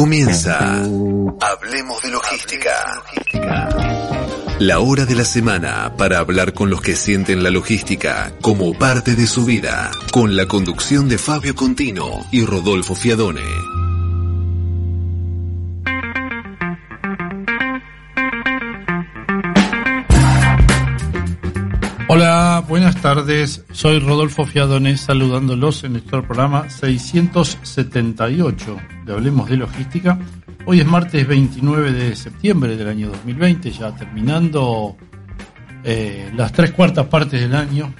Comienza 0.00 0.76
Hablemos 0.80 2.02
de 2.02 2.10
Logística. 2.10 3.02
La 4.58 4.80
hora 4.80 5.04
de 5.04 5.14
la 5.14 5.26
semana 5.26 5.92
para 5.98 6.20
hablar 6.20 6.54
con 6.54 6.70
los 6.70 6.80
que 6.80 6.96
sienten 6.96 7.42
la 7.42 7.50
logística 7.50 8.32
como 8.40 8.72
parte 8.72 9.14
de 9.14 9.26
su 9.26 9.44
vida, 9.44 9.90
con 10.10 10.36
la 10.36 10.46
conducción 10.46 11.06
de 11.06 11.18
Fabio 11.18 11.54
Contino 11.54 12.26
y 12.32 12.46
Rodolfo 12.46 12.94
Fiadone. 12.94 13.44
Hola, 22.12 22.64
buenas 22.68 23.00
tardes. 23.00 23.64
Soy 23.70 24.00
Rodolfo 24.00 24.44
Fiadone 24.44 24.96
saludándolos 24.96 25.84
en 25.84 25.92
nuestro 25.92 26.26
programa 26.26 26.68
678 26.68 28.76
de 29.06 29.12
Hablemos 29.12 29.48
de 29.48 29.56
Logística. 29.56 30.18
Hoy 30.66 30.80
es 30.80 30.86
martes 30.86 31.24
29 31.24 31.92
de 31.92 32.16
septiembre 32.16 32.76
del 32.76 32.88
año 32.88 33.10
2020, 33.10 33.70
ya 33.70 33.94
terminando 33.94 34.96
eh, 35.84 36.32
las 36.34 36.50
tres 36.50 36.72
cuartas 36.72 37.06
partes 37.06 37.42
del 37.42 37.54
año. 37.54 37.94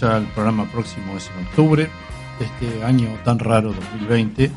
Ya 0.00 0.18
el 0.18 0.26
programa 0.26 0.70
próximo 0.70 1.16
es 1.16 1.28
en 1.36 1.46
octubre 1.46 1.90
de 2.38 2.44
este 2.44 2.84
año 2.84 3.08
tan 3.24 3.40
raro 3.40 3.72
2020. 3.72 4.48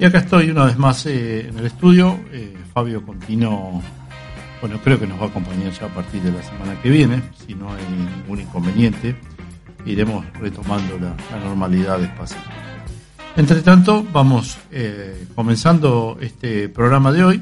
Y 0.00 0.04
acá 0.04 0.18
estoy 0.18 0.50
una 0.50 0.64
vez 0.64 0.76
más 0.76 1.06
eh, 1.06 1.46
en 1.48 1.56
el 1.56 1.66
estudio. 1.66 2.18
Eh, 2.32 2.56
Fabio 2.74 3.06
Contino 3.06 3.80
bueno, 4.60 4.78
creo 4.82 4.98
que 4.98 5.06
nos 5.06 5.20
va 5.20 5.24
a 5.24 5.28
acompañar 5.28 5.72
ya 5.72 5.86
a 5.86 5.88
partir 5.88 6.22
de 6.22 6.32
la 6.32 6.42
semana 6.42 6.80
que 6.82 6.90
viene, 6.90 7.22
si 7.46 7.54
no 7.54 7.72
hay 7.72 7.82
ningún 7.84 8.40
inconveniente, 8.40 9.16
iremos 9.86 10.26
retomando 10.34 10.98
la, 10.98 11.16
normalidad 11.38 11.98
despacio. 11.98 12.36
Entre 13.36 13.62
tanto, 13.62 14.04
vamos 14.12 14.58
eh, 14.70 15.26
comenzando 15.34 16.18
este 16.20 16.68
programa 16.68 17.12
de 17.12 17.24
hoy. 17.24 17.40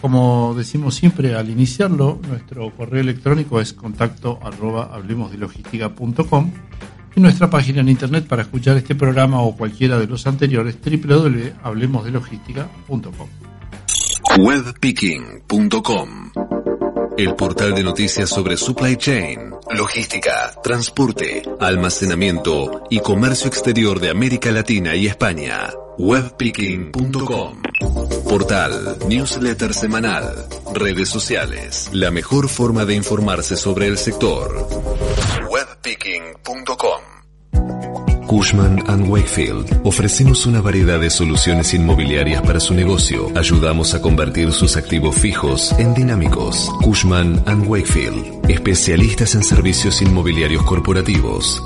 Como 0.00 0.54
decimos 0.56 0.94
siempre 0.94 1.34
al 1.34 1.48
iniciarlo, 1.48 2.20
nuestro 2.28 2.70
correo 2.70 3.00
electrónico 3.00 3.60
es 3.60 3.72
contacto 3.72 4.38
arroba 4.42 4.90
hablemosdelogística.com 4.92 6.52
y 7.16 7.20
nuestra 7.20 7.48
página 7.48 7.80
en 7.80 7.88
internet 7.88 8.26
para 8.26 8.42
escuchar 8.42 8.76
este 8.76 8.94
programa 8.94 9.40
o 9.40 9.56
cualquiera 9.56 9.98
de 9.98 10.06
los 10.06 10.26
anteriores 10.26 10.76
www.hablemosdelogística.com 10.84 13.53
webpicking.com 14.38 16.32
el 17.16 17.36
portal 17.36 17.74
de 17.74 17.84
noticias 17.84 18.28
sobre 18.28 18.56
supply 18.56 18.96
chain, 18.96 19.54
logística, 19.70 20.52
transporte, 20.62 21.42
almacenamiento 21.60 22.82
y 22.90 22.98
comercio 22.98 23.46
exterior 23.46 24.00
de 24.00 24.10
América 24.10 24.50
Latina 24.50 24.96
y 24.96 25.06
España. 25.06 25.70
Webpicking.com 25.96 27.62
Portal, 28.28 28.98
newsletter 29.08 29.72
semanal, 29.74 30.46
redes 30.72 31.08
sociales, 31.08 31.88
la 31.92 32.10
mejor 32.10 32.48
forma 32.48 32.84
de 32.84 32.96
informarse 32.96 33.56
sobre 33.56 33.86
el 33.86 33.96
sector. 33.96 34.66
Webpicking.com 35.48 37.13
Cushman⁇ 38.34 38.78
Wakefield. 39.08 39.82
Ofrecemos 39.84 40.44
una 40.44 40.60
variedad 40.60 40.98
de 40.98 41.08
soluciones 41.08 41.72
inmobiliarias 41.72 42.42
para 42.42 42.58
su 42.58 42.74
negocio. 42.74 43.30
Ayudamos 43.36 43.94
a 43.94 44.02
convertir 44.02 44.50
sus 44.50 44.76
activos 44.76 45.14
fijos 45.14 45.70
en 45.78 45.94
dinámicos. 45.94 46.68
Cushman⁇ 46.82 47.44
Wakefield. 47.68 48.50
Especialistas 48.50 49.36
en 49.36 49.44
servicios 49.44 50.02
inmobiliarios 50.02 50.64
corporativos. 50.64 51.62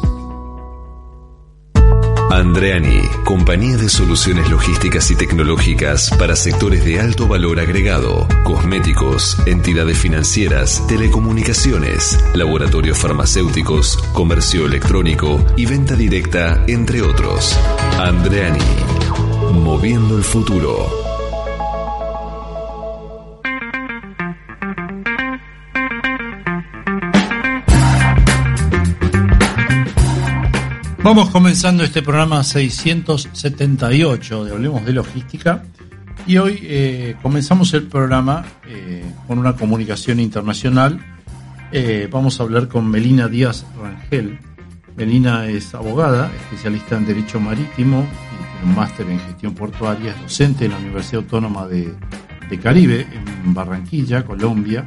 Andreani, 2.39 3.01
compañía 3.25 3.77
de 3.77 3.89
soluciones 3.89 4.49
logísticas 4.49 5.11
y 5.11 5.17
tecnológicas 5.17 6.09
para 6.21 6.37
sectores 6.37 6.85
de 6.85 7.01
alto 7.01 7.27
valor 7.27 7.59
agregado, 7.59 8.29
cosméticos, 8.45 9.37
entidades 9.45 9.99
financieras, 9.99 10.87
telecomunicaciones, 10.87 12.17
laboratorios 12.35 12.97
farmacéuticos, 12.97 13.97
comercio 14.13 14.67
electrónico 14.67 15.45
y 15.57 15.67
venta 15.67 15.97
directa, 15.97 16.63
entre 16.69 17.03
otros. 17.03 17.59
Andreani, 17.99 18.61
moviendo 19.53 20.17
el 20.17 20.23
futuro. 20.23 21.08
Vamos 31.03 31.31
comenzando 31.31 31.85
este 31.85 32.03
programa 32.03 32.43
678 32.43 34.45
de 34.45 34.53
Hablemos 34.53 34.85
de 34.85 34.93
Logística 34.93 35.63
y 36.27 36.39
hoy 36.39 36.59
eh, 36.63 37.15
comenzamos 37.23 37.73
el 37.75 37.85
programa 37.85 38.45
eh, 38.67 39.05
con 39.29 39.39
una 39.39 39.55
comunicación 39.55 40.19
internacional. 40.19 40.99
Eh, 41.71 42.09
vamos 42.11 42.41
a 42.41 42.43
hablar 42.43 42.67
con 42.67 42.91
Melina 42.91 43.29
Díaz 43.29 43.65
Rangel. 43.81 44.41
Melina 44.97 45.47
es 45.47 45.73
abogada, 45.73 46.33
especialista 46.35 46.97
en 46.97 47.07
Derecho 47.07 47.39
Marítimo 47.39 48.01
y 48.01 48.57
tiene 48.57 48.65
un 48.65 48.75
máster 48.75 49.09
en 49.09 49.21
Gestión 49.21 49.55
Portuaria, 49.55 50.11
es 50.11 50.21
docente 50.21 50.65
en 50.65 50.73
la 50.73 50.79
Universidad 50.79 51.23
Autónoma 51.23 51.69
de, 51.69 51.95
de 52.51 52.59
Caribe, 52.59 53.07
en 53.13 53.55
Barranquilla, 53.55 54.25
Colombia. 54.25 54.85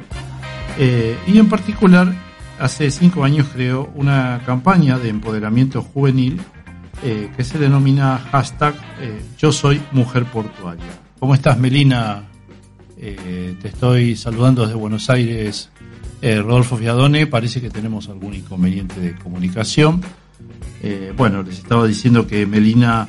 y 0.78 1.38
en 1.38 1.48
particular 1.48 2.14
hace 2.58 2.90
cinco 2.90 3.24
años 3.24 3.48
creó 3.52 3.90
una 3.94 4.42
campaña 4.44 4.98
de 4.98 5.08
empoderamiento 5.08 5.82
juvenil 5.82 6.40
eh, 7.04 7.30
que 7.36 7.42
se 7.42 7.58
denomina 7.58 8.18
hashtag 8.30 8.74
eh, 9.00 9.20
Yo 9.36 9.50
soy 9.50 9.82
mujer 9.90 10.24
portuaria. 10.26 10.84
¿Cómo 11.18 11.34
estás, 11.34 11.58
Melina? 11.58 12.28
Eh, 12.96 13.56
te 13.60 13.68
estoy 13.68 14.14
saludando 14.14 14.62
desde 14.62 14.76
Buenos 14.76 15.10
Aires, 15.10 15.70
Rodolfo 16.22 16.76
Fiadone. 16.76 17.26
Parece 17.26 17.60
que 17.60 17.70
tenemos 17.70 18.08
algún 18.08 18.34
inconveniente 18.34 19.00
de 19.00 19.16
comunicación. 19.16 20.00
bueno, 21.16 21.42
les 21.42 21.58
estaba 21.58 21.84
diciendo 21.86 22.28
que 22.28 22.46
Melina 22.46 23.08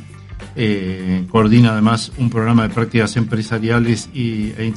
eh, 0.56 1.26
coordina 1.32 1.72
además 1.72 2.12
un 2.18 2.30
programa 2.30 2.68
de 2.68 2.74
prácticas 2.74 3.18
empresariales 3.18 4.10
y, 4.14 4.54
e, 4.58 4.74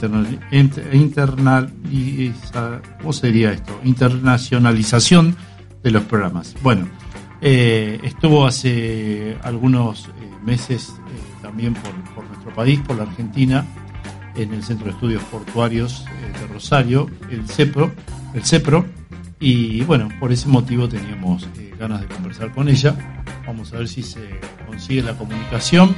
¿cómo 3.01 3.13
sería 3.13 3.53
esto? 3.53 3.79
internacionalización 3.85 5.37
de 5.83 5.91
los 5.91 6.03
programas. 6.05 6.55
Bueno, 6.63 6.89
eh, 7.43 8.01
estuvo 8.03 8.47
hace 8.47 9.37
algunos 9.43 10.07
eh, 10.07 10.11
meses 10.45 10.95
también 11.43 11.75
por, 11.75 11.93
por, 12.15 12.25
nuestro 12.25 12.55
país, 12.55 12.81
por 12.81 12.97
la 12.97 13.03
Argentina, 13.03 13.67
en 14.35 14.55
el 14.55 14.63
Centro 14.63 14.87
de 14.87 14.93
Estudios 14.93 15.23
Portuarios 15.25 16.05
de 16.41 16.47
Rosario, 16.49 17.09
el 17.31 17.47
CEPRO, 17.49 17.93
el 18.35 18.45
CEPRO, 18.45 18.85
y 19.39 19.83
bueno, 19.85 20.09
por 20.19 20.33
ese 20.33 20.49
motivo 20.49 20.89
teníamos 20.89 21.47
ganas 21.79 22.01
de 22.01 22.07
conversar 22.07 22.53
con 22.53 22.69
ella. 22.69 22.95
Vamos 23.47 23.73
a 23.73 23.79
ver 23.79 23.89
si 23.89 24.03
se 24.03 24.21
consigue 24.67 25.03
la 25.03 25.13
comunicación. 25.13 25.95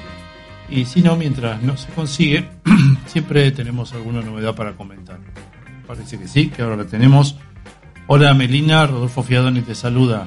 Y 0.69 0.84
si 0.84 1.00
no, 1.00 1.16
mientras 1.16 1.62
no 1.62 1.76
se 1.76 1.88
consigue, 1.93 2.47
siempre 3.06 3.50
tenemos 3.53 3.93
alguna 3.94 4.21
novedad 4.21 4.54
para 4.54 4.72
comentar. 4.72 5.19
Parece 5.87 6.19
que 6.19 6.28
sí, 6.28 6.50
que 6.50 6.62
ahora 6.62 6.76
la 6.76 6.84
tenemos. 6.84 7.37
Hola 8.06 8.34
Melina, 8.34 8.87
Rodolfo 8.87 9.22
Fiadoni 9.22 9.62
te 9.62 9.75
saluda. 9.75 10.26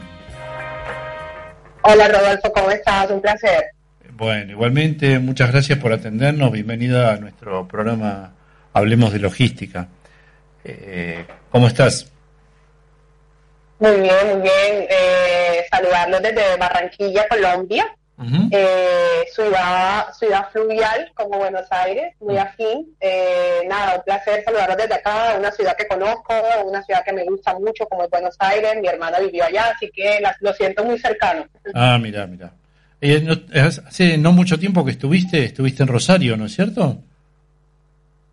Hola 1.83 2.07
Rodolfo, 2.07 2.51
¿cómo 2.53 2.71
estás? 2.71 3.11
Un 3.11 3.21
placer. 3.21 3.65
Bueno, 4.13 4.51
igualmente, 4.51 5.19
muchas 5.19 5.51
gracias 5.51 5.79
por 5.79 5.91
atendernos. 5.91 6.51
Bienvenida 6.51 7.13
a 7.13 7.17
nuestro 7.17 7.67
programa 7.67 8.33
Hablemos 8.73 9.13
de 9.13 9.19
Logística. 9.19 9.87
Eh, 10.63 11.25
¿Cómo 11.51 11.67
estás? 11.67 12.11
Muy 13.81 13.99
bien, 13.99 14.27
muy 14.33 14.41
bien. 14.43 14.85
Eh, 14.89 15.65
saludarlos 15.71 16.21
desde 16.21 16.55
Barranquilla, 16.57 17.27
Colombia. 17.27 17.85
eh, 18.51 19.25
ciudad, 19.33 20.13
ciudad 20.13 20.47
fluvial 20.51 21.11
como 21.15 21.39
Buenos 21.39 21.65
Aires, 21.71 22.13
muy 22.19 22.37
afín. 22.37 22.95
Eh, 22.99 23.61
nada, 23.67 23.95
un 23.95 24.03
placer 24.03 24.43
saludarlos 24.45 24.77
desde 24.77 24.93
acá, 24.93 25.35
una 25.39 25.51
ciudad 25.51 25.75
que 25.75 25.87
conozco, 25.87 26.31
una 26.63 26.83
ciudad 26.83 27.03
que 27.03 27.13
me 27.13 27.23
gusta 27.23 27.57
mucho 27.57 27.87
como 27.87 28.03
es 28.03 28.11
Buenos 28.11 28.35
Aires. 28.37 28.75
Mi 28.79 28.87
hermana 28.87 29.17
vivió 29.19 29.43
allá, 29.45 29.71
así 29.75 29.89
que 29.91 30.21
lo 30.41 30.53
siento 30.53 30.83
muy 30.83 30.99
cercano. 30.99 31.47
Ah, 31.73 31.97
mira, 31.99 32.27
mira. 32.27 32.53
Eh, 33.01 33.27
hace 33.87 34.15
no 34.19 34.31
mucho 34.31 34.59
tiempo 34.59 34.85
que 34.85 34.91
estuviste, 34.91 35.43
estuviste 35.43 35.81
en 35.81 35.89
Rosario, 35.89 36.37
¿no 36.37 36.45
es 36.45 36.53
cierto? 36.53 37.01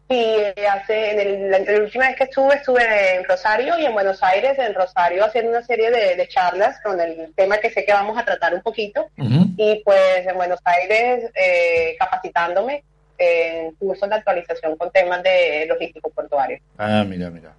Sí, 0.08 0.36
hace, 0.70 1.12
en 1.12 1.20
el, 1.20 1.50
la, 1.50 1.82
última 1.82 2.06
vez 2.06 2.16
que 2.16 2.24
estuve, 2.24 2.54
estuve 2.54 3.16
en 3.16 3.24
Rosario 3.24 3.78
y 3.78 3.84
en 3.84 3.92
Buenos 3.92 4.22
Aires, 4.22 4.58
en 4.58 4.74
Rosario, 4.74 5.24
haciendo 5.24 5.50
una 5.50 5.62
serie 5.62 5.90
de, 5.90 6.28
charlas 6.28 6.80
con 6.82 6.98
el 6.98 7.32
tema 7.34 7.58
que 7.58 7.70
sé 7.70 7.84
que 7.84 7.92
vamos 7.92 8.16
a 8.16 8.24
tratar 8.24 8.54
un 8.54 8.62
poquito. 8.62 9.06
Y 9.18 9.82
pues 9.84 10.26
en 10.26 10.34
Buenos 10.36 10.60
Aires, 10.64 11.30
eh, 11.34 11.94
capacitándome 11.98 12.84
en 13.18 13.72
cursos 13.72 14.08
de 14.08 14.14
actualización 14.14 14.76
con 14.76 14.90
temas 14.90 15.22
de 15.22 15.66
logístico 15.68 16.08
portuario. 16.10 16.58
Ah, 16.78 17.04
mira, 17.06 17.28
mira. 17.28 17.52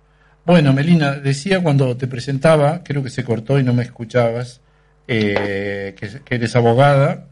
Bueno, 0.44 0.74
Melina, 0.74 1.12
decía 1.16 1.62
cuando 1.62 1.96
te 1.98 2.08
presentaba, 2.08 2.82
creo 2.84 3.04
que 3.04 3.12
se 3.12 3.24
cortó 3.24 3.60
y 3.60 3.64
no 3.64 3.74
me 3.74 3.84
escuchabas, 3.84 4.62
eh, 5.08 5.94
que, 6.00 6.24
que, 6.24 6.36
eres 6.36 6.56
abogada 6.56 7.29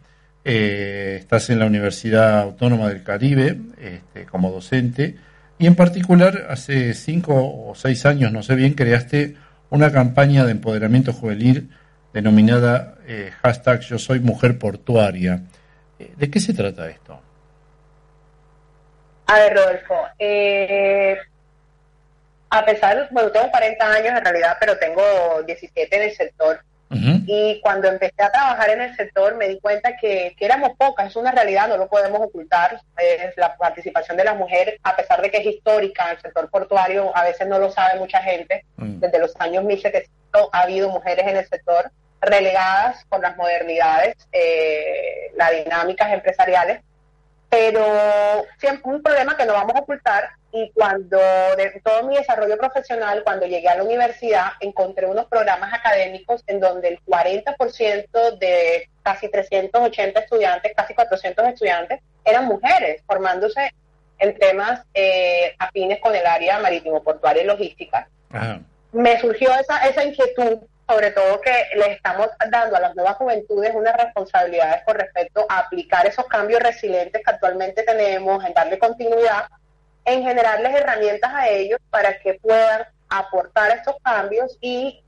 eh, 0.49 1.17
estás 1.19 1.49
en 1.49 1.59
la 1.59 1.65
Universidad 1.65 2.39
Autónoma 2.39 2.87
del 2.87 3.03
Caribe 3.03 3.57
este, 3.81 4.25
como 4.25 4.49
docente 4.49 5.17
y 5.59 5.67
en 5.67 5.75
particular 5.75 6.47
hace 6.49 6.93
cinco 6.93 7.33
o 7.35 7.75
seis 7.75 8.05
años, 8.05 8.31
no 8.31 8.43
sé 8.43 8.55
bien, 8.55 8.73
creaste 8.73 9.35
una 9.69 9.91
campaña 9.91 10.45
de 10.45 10.51
empoderamiento 10.51 11.11
juvenil 11.11 11.69
denominada 12.13 12.95
eh, 13.05 13.31
hashtag 13.41 13.81
Yo 13.81 13.99
Soy 13.99 14.21
Mujer 14.21 14.57
Portuaria. 14.57 15.41
Eh, 15.99 16.13
¿De 16.15 16.31
qué 16.31 16.39
se 16.39 16.53
trata 16.53 16.89
esto? 16.89 17.19
A 19.25 19.39
ver, 19.39 19.53
Rodolfo, 19.53 19.95
eh, 20.17 21.17
a 22.49 22.63
pesar, 22.63 23.09
bueno, 23.11 23.29
tengo 23.31 23.51
40 23.51 23.85
años 23.85 24.13
en 24.17 24.23
realidad, 24.23 24.55
pero 24.61 24.77
tengo 24.77 25.03
17 25.45 25.93
en 25.93 26.03
el 26.03 26.15
sector. 26.15 26.61
Y 26.89 27.59
cuando 27.61 27.87
empecé 27.87 28.23
a 28.23 28.31
trabajar 28.31 28.69
en 28.69 28.81
el 28.81 28.95
sector 28.95 29.35
me 29.35 29.47
di 29.49 29.59
cuenta 29.59 29.97
que, 29.97 30.35
éramos 30.39 30.71
pocas, 30.77 31.07
es 31.07 31.15
una 31.15 31.31
realidad, 31.31 31.67
no 31.67 31.77
lo 31.77 31.87
podemos 31.87 32.21
ocultar. 32.21 32.79
Es 32.97 33.35
la 33.37 33.57
participación 33.57 34.17
de 34.17 34.23
las 34.23 34.37
mujeres, 34.37 34.79
a 34.83 34.95
pesar 34.95 35.21
de 35.21 35.29
que 35.29 35.37
es 35.37 35.45
histórica 35.45 36.11
el 36.11 36.21
sector 36.21 36.49
portuario, 36.49 37.15
a 37.15 37.23
veces 37.23 37.47
no 37.47 37.59
lo 37.59 37.71
sabe 37.71 37.99
mucha 37.99 38.21
gente. 38.21 38.65
Mm. 38.77 38.99
Desde 38.99 39.19
los 39.19 39.35
años 39.39 39.63
1700 39.65 40.49
ha 40.51 40.61
habido 40.61 40.89
mujeres 40.89 41.27
en 41.27 41.37
el 41.37 41.47
sector 41.47 41.91
relegadas 42.21 43.05
por 43.09 43.21
las 43.21 43.37
modernidades, 43.37 44.15
eh, 44.31 45.31
las 45.35 45.51
dinámicas 45.51 46.11
empresariales 46.11 46.81
pero 47.49 48.45
siempre 48.57 48.91
un 48.91 49.01
problema 49.01 49.37
que 49.37 49.45
no 49.45 49.53
vamos 49.53 49.75
a 49.75 49.79
ocultar 49.79 50.29
y 50.51 50.71
cuando 50.71 51.17
de 51.17 51.81
todo 51.83 52.03
mi 52.03 52.17
desarrollo 52.17 52.57
profesional, 52.57 53.23
cuando 53.23 53.45
llegué 53.45 53.69
a 53.69 53.75
la 53.75 53.83
universidad, 53.83 54.51
encontré 54.59 55.05
unos 55.05 55.25
programas 55.27 55.73
académicos 55.73 56.43
en 56.47 56.59
donde 56.59 56.89
el 56.89 56.99
40% 57.05 58.37
de 58.39 58.89
casi 59.03 59.29
380 59.29 60.19
estudiantes, 60.19 60.73
casi 60.75 60.93
400 60.93 61.47
estudiantes, 61.47 62.01
eran 62.25 62.45
mujeres, 62.45 63.01
formándose 63.05 63.71
en 64.19 64.37
temas 64.37 64.81
eh, 64.93 65.55
afines 65.59 65.99
con 66.01 66.15
el 66.15 66.25
área 66.25 66.59
marítimo, 66.59 67.03
portuaria 67.03 67.43
y 67.43 67.45
logística. 67.45 68.09
Me 68.91 69.19
surgió 69.19 69.53
esa, 69.53 69.87
esa 69.87 70.03
inquietud 70.03 70.59
sobre 70.87 71.11
todo 71.11 71.41
que 71.41 71.51
le 71.75 71.93
estamos 71.93 72.29
dando 72.49 72.77
a 72.77 72.79
las 72.79 72.95
nuevas 72.95 73.17
juventudes 73.17 73.75
unas 73.75 73.95
responsabilidades 73.97 74.83
con 74.85 74.95
respecto 74.95 75.45
a 75.49 75.59
aplicar 75.59 76.05
esos 76.05 76.25
cambios 76.27 76.61
resilientes 76.61 77.21
que 77.23 77.31
actualmente 77.31 77.83
tenemos, 77.83 78.43
en 78.45 78.53
darle 78.53 78.79
continuidad, 78.79 79.45
en 80.05 80.23
generarles 80.23 80.73
herramientas 80.75 81.31
a 81.33 81.49
ellos 81.49 81.79
para 81.89 82.17
que 82.19 82.35
puedan 82.35 82.85
aportar 83.09 83.71
estos 83.71 83.95
cambios 84.01 84.57
y 84.61 85.03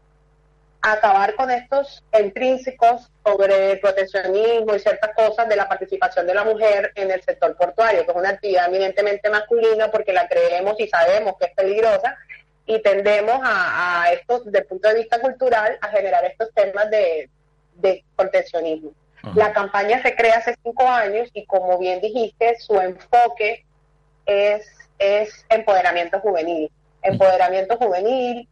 acabar 0.81 1.36
con 1.36 1.52
estos 1.52 2.04
intrínsecos 2.18 3.10
sobre 3.26 3.78
proteccionismo 3.78 4.76
y 4.76 4.80
ciertas 4.80 5.14
cosas 5.14 5.48
de 5.48 5.56
la 5.56 5.68
participación 5.68 6.26
de 6.26 6.34
la 6.34 6.44
mujer 6.44 6.92
en 6.96 7.12
el 7.12 7.22
sector 7.22 7.56
portuario, 7.56 8.06
que 8.06 8.12
es 8.12 8.18
una 8.18 8.30
actividad 8.30 8.68
eminentemente 8.68 9.30
masculina 9.30 9.92
porque 9.92 10.14
la 10.14 10.28
creemos 10.28 10.80
y 10.80 10.88
sabemos 10.88 11.36
que 11.40 11.48
es 11.48 11.54
peligrosa 11.54 12.18
y 12.69 12.80
tendemos 12.83 13.39
a, 13.44 14.06
esto, 14.13 14.42
desde 14.42 14.60
el 14.60 14.66
punto 14.66 14.89
de 14.89 14.95
vista 15.00 15.19
cultural, 15.19 15.80
a 15.81 15.88
generar 15.88 16.24
estos 16.25 16.54
temas 16.54 16.88
de, 16.92 17.27
de 17.74 18.04
proteccionismo. 18.16 18.92
La 19.33 19.51
campaña 19.54 20.00
se 20.04 20.16
crea 20.16 20.38
hace 20.38 20.56
cinco 20.63 20.88
años 20.88 21.30
y 21.33 21.48
como 21.48 21.80
bien 21.80 22.00
dijiste, 22.00 22.60
su 22.60 22.80
enfoque 22.80 23.66
es, 24.27 24.69
es 25.00 25.48
empoderamiento 25.50 26.19
juvenil. 26.19 26.71
Empoderamiento 27.01 27.75
juvenil, 27.75 28.48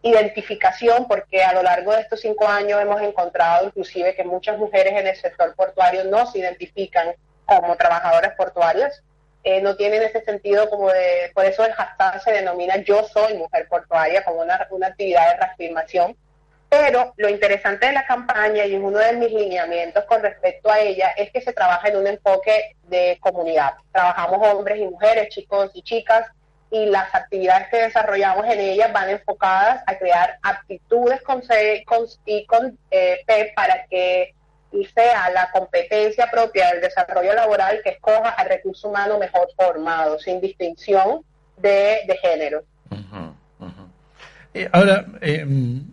identificación, 0.00 1.06
porque 1.06 1.44
a 1.44 1.52
lo 1.52 1.62
largo 1.62 1.92
de 1.92 2.00
estos 2.00 2.22
cinco 2.22 2.48
años 2.48 2.80
hemos 2.80 3.02
encontrado 3.02 3.66
inclusive 3.66 4.14
que 4.14 4.24
muchas 4.24 4.56
mujeres 4.56 4.94
en 4.94 5.06
el 5.06 5.16
sector 5.16 5.54
portuario 5.54 6.04
no 6.04 6.26
se 6.32 6.38
identifican 6.38 7.14
como 7.44 7.76
trabajadoras 7.76 8.34
portuarias, 8.36 9.02
eh, 9.44 9.60
no 9.60 9.76
tienen 9.76 10.02
ese 10.02 10.22
sentido 10.24 10.70
como 10.70 10.90
de, 10.90 11.30
por 11.34 11.44
eso 11.44 11.64
el 11.64 11.72
hashtag 11.72 12.22
se 12.22 12.32
denomina 12.32 12.76
Yo 12.76 13.04
Soy 13.04 13.34
Mujer 13.34 13.66
Portuaria 13.68 14.24
como 14.24 14.40
una, 14.40 14.66
una 14.70 14.88
actividad 14.88 15.32
de 15.32 15.36
reafirmación. 15.38 16.16
Pero 16.68 17.12
lo 17.18 17.28
interesante 17.28 17.86
de 17.86 17.92
la 17.92 18.06
campaña 18.06 18.64
y 18.64 18.74
uno 18.76 18.98
de 18.98 19.12
mis 19.12 19.30
lineamientos 19.30 20.04
con 20.04 20.22
respecto 20.22 20.70
a 20.70 20.80
ella 20.80 21.10
es 21.18 21.30
que 21.30 21.42
se 21.42 21.52
trabaja 21.52 21.88
en 21.88 21.98
un 21.98 22.06
enfoque 22.06 22.76
de 22.84 23.18
comunidad. 23.20 23.74
Trabajamos 23.92 24.48
hombres 24.48 24.78
y 24.78 24.86
mujeres, 24.86 25.28
chicos 25.28 25.70
y 25.74 25.82
chicas, 25.82 26.30
y 26.70 26.86
las 26.86 27.14
actividades 27.14 27.68
que 27.68 27.76
desarrollamos 27.76 28.46
en 28.46 28.58
ellas 28.58 28.90
van 28.90 29.10
enfocadas 29.10 29.82
a 29.86 29.98
crear 29.98 30.38
aptitudes 30.42 31.20
con 31.20 31.42
C, 31.42 31.84
con, 31.86 32.06
y 32.24 32.46
con 32.46 32.78
eh, 32.90 33.20
P 33.26 33.52
para 33.54 33.84
que 33.90 34.34
y 34.72 34.84
sea 34.86 35.30
la 35.30 35.50
competencia 35.50 36.30
propia 36.30 36.72
del 36.72 36.80
desarrollo 36.80 37.34
laboral 37.34 37.80
que 37.84 37.90
escoja 37.90 38.30
al 38.30 38.48
recurso 38.48 38.88
humano 38.88 39.18
mejor 39.18 39.48
formado, 39.56 40.18
sin 40.18 40.40
distinción 40.40 41.22
de, 41.58 42.18
género. 42.20 42.64
Eh, 44.54 44.68
ahora, 44.72 45.06
em, 45.20 45.84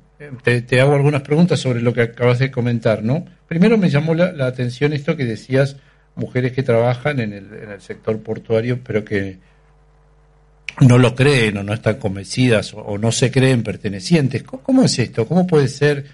te, 0.44 0.82
hago 0.82 0.96
algunas 0.96 1.22
preguntas 1.22 1.60
sobre 1.60 1.82
lo 1.82 1.94
que 1.94 2.02
acabas 2.02 2.40
de 2.40 2.52
comentar, 2.52 3.04
¿no? 3.04 3.26
Primero 3.48 3.78
me 3.78 3.90
llamó 3.90 4.14
la, 4.14 4.46
atención 4.46 4.94
esto 4.94 5.16
que 5.16 5.26
decías, 5.26 5.78
mujeres 6.16 6.52
que 6.52 6.64
trabajan 6.64 7.20
en 7.20 7.34
el, 7.34 7.54
en 7.54 7.72
el, 7.72 7.82
sector 7.82 8.22
portuario, 8.22 8.80
pero 8.84 9.06
que 9.06 9.40
no 10.82 10.98
lo 10.98 11.16
creen 11.16 11.58
o 11.58 11.64
no 11.64 11.74
están 11.74 11.96
convencidas 11.96 12.74
o, 12.74 12.98
no 12.98 13.12
se 13.12 13.32
creen 13.32 13.64
pertenecientes. 13.64 14.44
¿Cómo, 14.44 14.84
es 14.84 15.00
esto? 15.00 15.28
¿Cómo 15.28 15.48
puede 15.48 15.68
ser? 15.68 16.06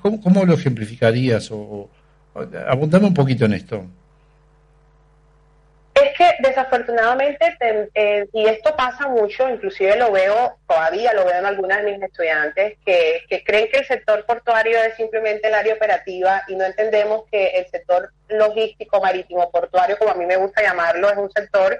¿Cómo, 0.00 0.20
cómo 0.20 0.44
lo 0.44 0.54
ejemplificarías 0.54 1.50
o, 1.50 1.90
Abundame 2.34 3.06
un 3.06 3.14
poquito 3.14 3.44
en 3.44 3.54
esto. 3.54 3.84
Es 5.94 6.16
que 6.16 6.24
desafortunadamente, 6.40 7.56
eh, 7.94 8.26
y 8.32 8.46
esto 8.46 8.74
pasa 8.74 9.08
mucho, 9.08 9.48
inclusive 9.48 9.96
lo 9.96 10.10
veo, 10.10 10.56
todavía 10.66 11.12
lo 11.12 11.26
veo 11.26 11.38
en 11.38 11.44
algunas 11.44 11.84
de 11.84 11.92
mis 11.92 12.02
estudiantes, 12.02 12.78
que, 12.84 13.22
que 13.28 13.44
creen 13.44 13.68
que 13.70 13.80
el 13.80 13.86
sector 13.86 14.24
portuario 14.24 14.78
es 14.82 14.94
simplemente 14.96 15.48
el 15.48 15.54
área 15.54 15.74
operativa 15.74 16.42
y 16.48 16.56
no 16.56 16.64
entendemos 16.64 17.24
que 17.30 17.58
el 17.58 17.66
sector 17.66 18.10
logístico, 18.28 19.00
marítimo, 19.02 19.50
portuario, 19.50 19.98
como 19.98 20.12
a 20.12 20.14
mí 20.14 20.24
me 20.24 20.36
gusta 20.36 20.62
llamarlo, 20.62 21.10
es 21.10 21.18
un 21.18 21.30
sector 21.30 21.78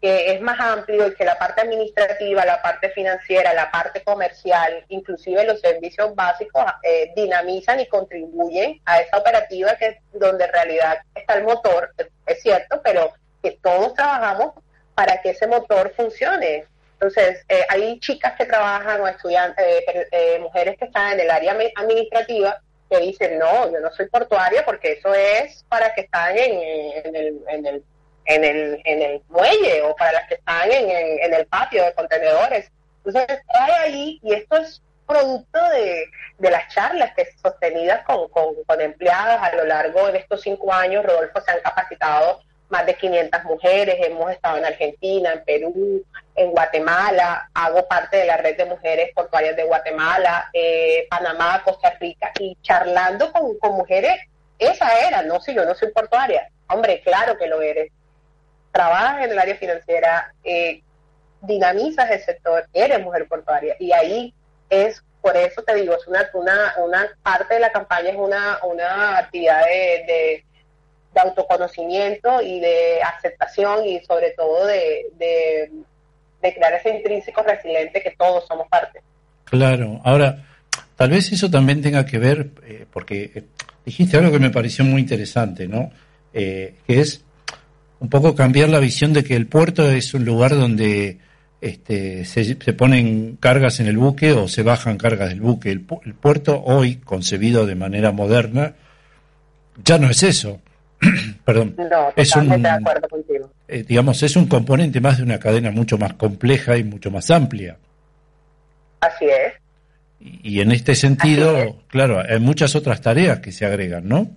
que 0.00 0.32
es 0.32 0.40
más 0.40 0.58
amplio 0.58 1.08
y 1.08 1.14
que 1.14 1.24
la 1.24 1.38
parte 1.38 1.60
administrativa, 1.60 2.44
la 2.46 2.62
parte 2.62 2.88
financiera, 2.90 3.52
la 3.52 3.70
parte 3.70 4.02
comercial, 4.02 4.84
inclusive 4.88 5.44
los 5.44 5.60
servicios 5.60 6.14
básicos, 6.14 6.64
eh, 6.82 7.12
dinamizan 7.14 7.80
y 7.80 7.86
contribuyen 7.86 8.80
a 8.86 9.00
esa 9.00 9.18
operativa 9.18 9.76
que 9.76 9.86
es 9.86 9.96
donde 10.12 10.44
en 10.44 10.52
realidad 10.52 10.98
está 11.14 11.34
el 11.34 11.44
motor, 11.44 11.92
es 12.26 12.42
cierto, 12.42 12.80
pero 12.82 13.12
que 13.42 13.58
todos 13.62 13.94
trabajamos 13.94 14.54
para 14.94 15.20
que 15.20 15.30
ese 15.30 15.46
motor 15.46 15.92
funcione. 15.94 16.64
Entonces, 16.94 17.44
eh, 17.48 17.64
hay 17.68 17.98
chicas 18.00 18.34
que 18.36 18.46
trabajan 18.46 19.00
o 19.00 19.08
estudiantes, 19.08 19.64
eh, 20.12 20.38
mujeres 20.40 20.78
que 20.78 20.86
están 20.86 21.14
en 21.14 21.20
el 21.20 21.30
área 21.30 21.56
administrativa 21.76 22.60
que 22.90 22.98
dicen, 22.98 23.38
no, 23.38 23.70
yo 23.70 23.80
no 23.80 23.90
soy 23.92 24.08
portuaria 24.08 24.64
porque 24.64 24.92
eso 24.92 25.14
es 25.14 25.64
para 25.68 25.94
que 25.94 26.02
están 26.02 26.36
en, 26.36 27.14
el, 27.14 27.40
en 27.48 27.66
el 27.66 27.84
en 28.30 28.44
el, 28.44 28.80
en 28.84 29.02
el 29.02 29.22
muelle 29.28 29.82
o 29.82 29.94
para 29.96 30.12
las 30.12 30.28
que 30.28 30.34
están 30.34 30.70
en, 30.70 30.88
en, 30.88 31.34
el 31.34 31.46
patio 31.46 31.84
de 31.84 31.94
contenedores. 31.94 32.70
Entonces, 33.04 33.40
hay 33.48 33.72
ahí, 33.72 34.20
y 34.22 34.34
esto 34.34 34.56
es 34.56 34.80
producto 35.06 35.58
de, 35.70 36.04
de 36.38 36.50
las 36.50 36.72
charlas 36.72 37.12
que 37.16 37.26
sostenidas 37.42 38.04
con, 38.04 38.28
con, 38.28 38.54
con, 38.64 38.80
empleadas 38.80 39.42
a 39.42 39.56
lo 39.56 39.64
largo 39.64 40.12
de 40.12 40.18
estos 40.18 40.42
cinco 40.42 40.72
años, 40.72 41.04
Rodolfo, 41.04 41.40
se 41.40 41.50
han 41.50 41.60
capacitado 41.60 42.40
más 42.68 42.86
de 42.86 42.94
500 42.94 43.42
mujeres, 43.44 43.96
hemos 43.98 44.30
estado 44.30 44.58
en 44.58 44.64
Argentina, 44.64 45.32
en 45.32 45.44
Perú, 45.44 46.04
en 46.36 46.52
Guatemala, 46.52 47.50
hago 47.52 47.88
parte 47.88 48.18
de 48.18 48.26
la 48.26 48.36
red 48.36 48.56
de 48.56 48.64
mujeres 48.64 49.10
portuarias 49.12 49.56
de 49.56 49.64
Guatemala, 49.64 50.48
eh, 50.52 51.04
Panamá, 51.10 51.62
Costa 51.64 51.96
Rica, 51.98 52.30
y 52.38 52.56
charlando 52.62 53.32
con, 53.32 53.58
con 53.58 53.72
mujeres, 53.72 54.20
esa 54.60 55.00
era, 55.00 55.22
no, 55.22 55.40
si 55.40 55.52
yo 55.52 55.64
no 55.64 55.74
soy 55.74 55.90
portuaria, 55.90 56.48
hombre, 56.68 57.00
claro 57.00 57.36
que 57.36 57.48
lo 57.48 57.60
eres, 57.60 57.90
trabajas 58.72 59.24
en 59.24 59.32
el 59.32 59.38
área 59.38 59.56
financiera, 59.56 60.32
eh, 60.44 60.82
dinamizas 61.42 62.10
el 62.10 62.20
sector, 62.20 62.66
eres 62.72 63.02
mujer 63.02 63.26
portuaria. 63.28 63.76
Y 63.78 63.92
ahí 63.92 64.34
es, 64.68 65.02
por 65.20 65.36
eso 65.36 65.62
te 65.62 65.74
digo, 65.74 65.94
es 65.94 66.06
una, 66.06 66.28
una, 66.34 66.74
una 66.84 67.08
parte 67.22 67.54
de 67.54 67.60
la 67.60 67.72
campaña 67.72 68.10
es 68.10 68.16
una, 68.16 68.58
una 68.64 69.18
actividad 69.18 69.64
de, 69.64 70.04
de, 70.06 70.44
autoconocimiento 71.20 72.40
y 72.40 72.60
de 72.60 73.02
aceptación 73.02 73.84
y 73.84 74.00
sobre 74.04 74.30
todo 74.30 74.64
de, 74.64 75.06
de, 75.18 75.70
crear 76.40 76.72
ese 76.74 76.96
intrínseco 76.96 77.42
resiliente 77.42 78.00
que 78.00 78.14
todos 78.16 78.46
somos 78.46 78.68
parte. 78.68 79.02
Claro, 79.44 80.00
ahora, 80.04 80.46
tal 80.96 81.10
vez 81.10 81.30
eso 81.32 81.50
también 81.50 81.82
tenga 81.82 82.06
que 82.06 82.18
ver, 82.18 82.52
eh, 82.64 82.86
porque 82.90 83.32
eh, 83.34 83.44
dijiste 83.84 84.16
algo 84.16 84.30
que 84.30 84.38
me 84.38 84.50
pareció 84.50 84.84
muy 84.84 85.02
interesante, 85.02 85.66
¿no? 85.66 85.90
que 86.32 86.76
es 86.86 87.24
un 88.00 88.08
poco 88.08 88.34
cambiar 88.34 88.70
la 88.70 88.80
visión 88.80 89.12
de 89.12 89.22
que 89.22 89.36
el 89.36 89.46
puerto 89.46 89.88
es 89.90 90.14
un 90.14 90.24
lugar 90.24 90.56
donde 90.56 91.18
este, 91.60 92.24
se, 92.24 92.54
ponen 92.72 93.36
cargas 93.38 93.80
en 93.80 93.86
el 93.86 93.98
buque 93.98 94.32
o 94.32 94.48
se 94.48 94.62
bajan 94.62 94.96
cargas 94.96 95.28
del 95.28 95.40
buque. 95.40 95.70
El, 95.70 95.82
puerto 95.82 96.62
hoy, 96.64 96.96
concebido 96.96 97.66
de 97.66 97.74
manera 97.74 98.10
moderna, 98.10 98.74
ya 99.84 99.98
no 99.98 100.08
es 100.08 100.22
eso. 100.22 100.60
perdón, 101.44 101.76
es 102.16 102.34
un, 102.36 102.66
eh, 103.68 103.84
digamos, 103.86 104.22
es 104.22 104.36
un 104.36 104.46
componente 104.46 105.00
más 105.00 105.18
de 105.18 105.24
una 105.24 105.38
cadena 105.38 105.70
mucho 105.70 105.96
más 105.98 106.14
compleja 106.14 106.76
y 106.76 106.84
mucho 106.84 107.10
más 107.10 107.30
amplia. 107.30 107.76
Así 109.00 109.26
es. 109.26 109.54
Y, 110.20 110.60
en 110.60 110.72
este 110.72 110.94
sentido, 110.94 111.78
claro, 111.88 112.20
hay 112.20 112.38
muchas 112.40 112.74
otras 112.76 113.00
tareas 113.00 113.40
que 113.40 113.52
se 113.52 113.64
agregan, 113.64 114.06
¿no? 114.06 114.30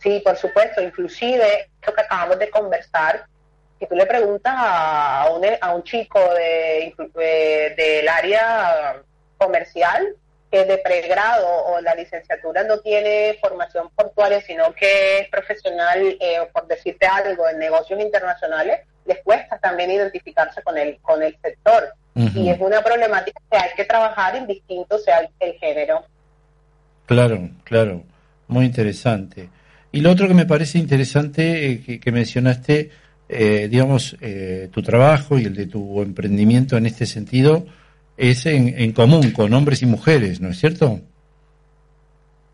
Sí, 0.00 0.20
por 0.24 0.36
supuesto, 0.36 0.82
inclusive 0.82 1.68
que 1.92 2.00
acabamos 2.00 2.38
de 2.38 2.50
conversar, 2.50 3.26
si 3.78 3.86
tú 3.86 3.96
le 3.96 4.06
preguntas 4.06 4.54
a 4.56 5.28
un, 5.34 5.44
a 5.60 5.74
un 5.74 5.82
chico 5.82 6.20
de, 6.34 6.94
del 7.76 8.08
área 8.08 9.02
comercial, 9.36 10.14
que 10.50 10.64
de 10.64 10.78
pregrado 10.78 11.48
o 11.66 11.80
la 11.80 11.96
licenciatura 11.96 12.62
no 12.62 12.78
tiene 12.78 13.36
formación 13.40 13.90
portuaria, 13.90 14.40
sino 14.40 14.72
que 14.72 15.18
es 15.18 15.28
profesional, 15.28 16.16
eh, 16.20 16.48
por 16.52 16.68
decirte 16.68 17.06
algo, 17.06 17.48
en 17.48 17.58
negocios 17.58 18.00
internacionales, 18.00 18.82
les 19.04 19.18
cuesta 19.24 19.58
también 19.58 19.90
identificarse 19.90 20.62
con 20.62 20.78
el, 20.78 20.98
con 20.98 21.22
el 21.22 21.36
sector. 21.42 21.92
Y 22.16 22.48
es 22.48 22.60
una 22.60 22.80
problemática 22.80 23.40
que 23.50 23.56
hay 23.56 23.70
que 23.74 23.84
trabajar 23.84 24.36
indistinto 24.36 24.96
sea 24.98 25.28
el, 25.40 25.54
género. 25.54 26.04
Claro, 27.06 27.50
claro, 27.64 28.04
muy 28.46 28.66
interesante. 28.66 29.48
Y 29.94 30.00
lo 30.00 30.10
otro 30.10 30.26
que 30.26 30.34
me 30.34 30.44
parece 30.44 30.78
interesante 30.78 31.70
eh, 31.70 32.00
que, 32.00 32.12
mencionaste, 32.12 32.90
eh, 33.28 33.68
digamos, 33.70 34.16
tu 34.72 34.82
trabajo 34.82 35.38
y 35.38 35.44
el 35.44 35.54
de 35.54 35.66
tu 35.66 36.02
emprendimiento 36.02 36.76
en 36.76 36.86
este 36.86 37.06
sentido, 37.06 37.64
es 38.16 38.44
en, 38.46 38.92
común 38.92 39.30
con 39.30 39.54
hombres 39.54 39.82
y 39.82 39.86
mujeres, 39.86 40.40
¿no 40.40 40.50
es 40.50 40.58
cierto? 40.58 41.00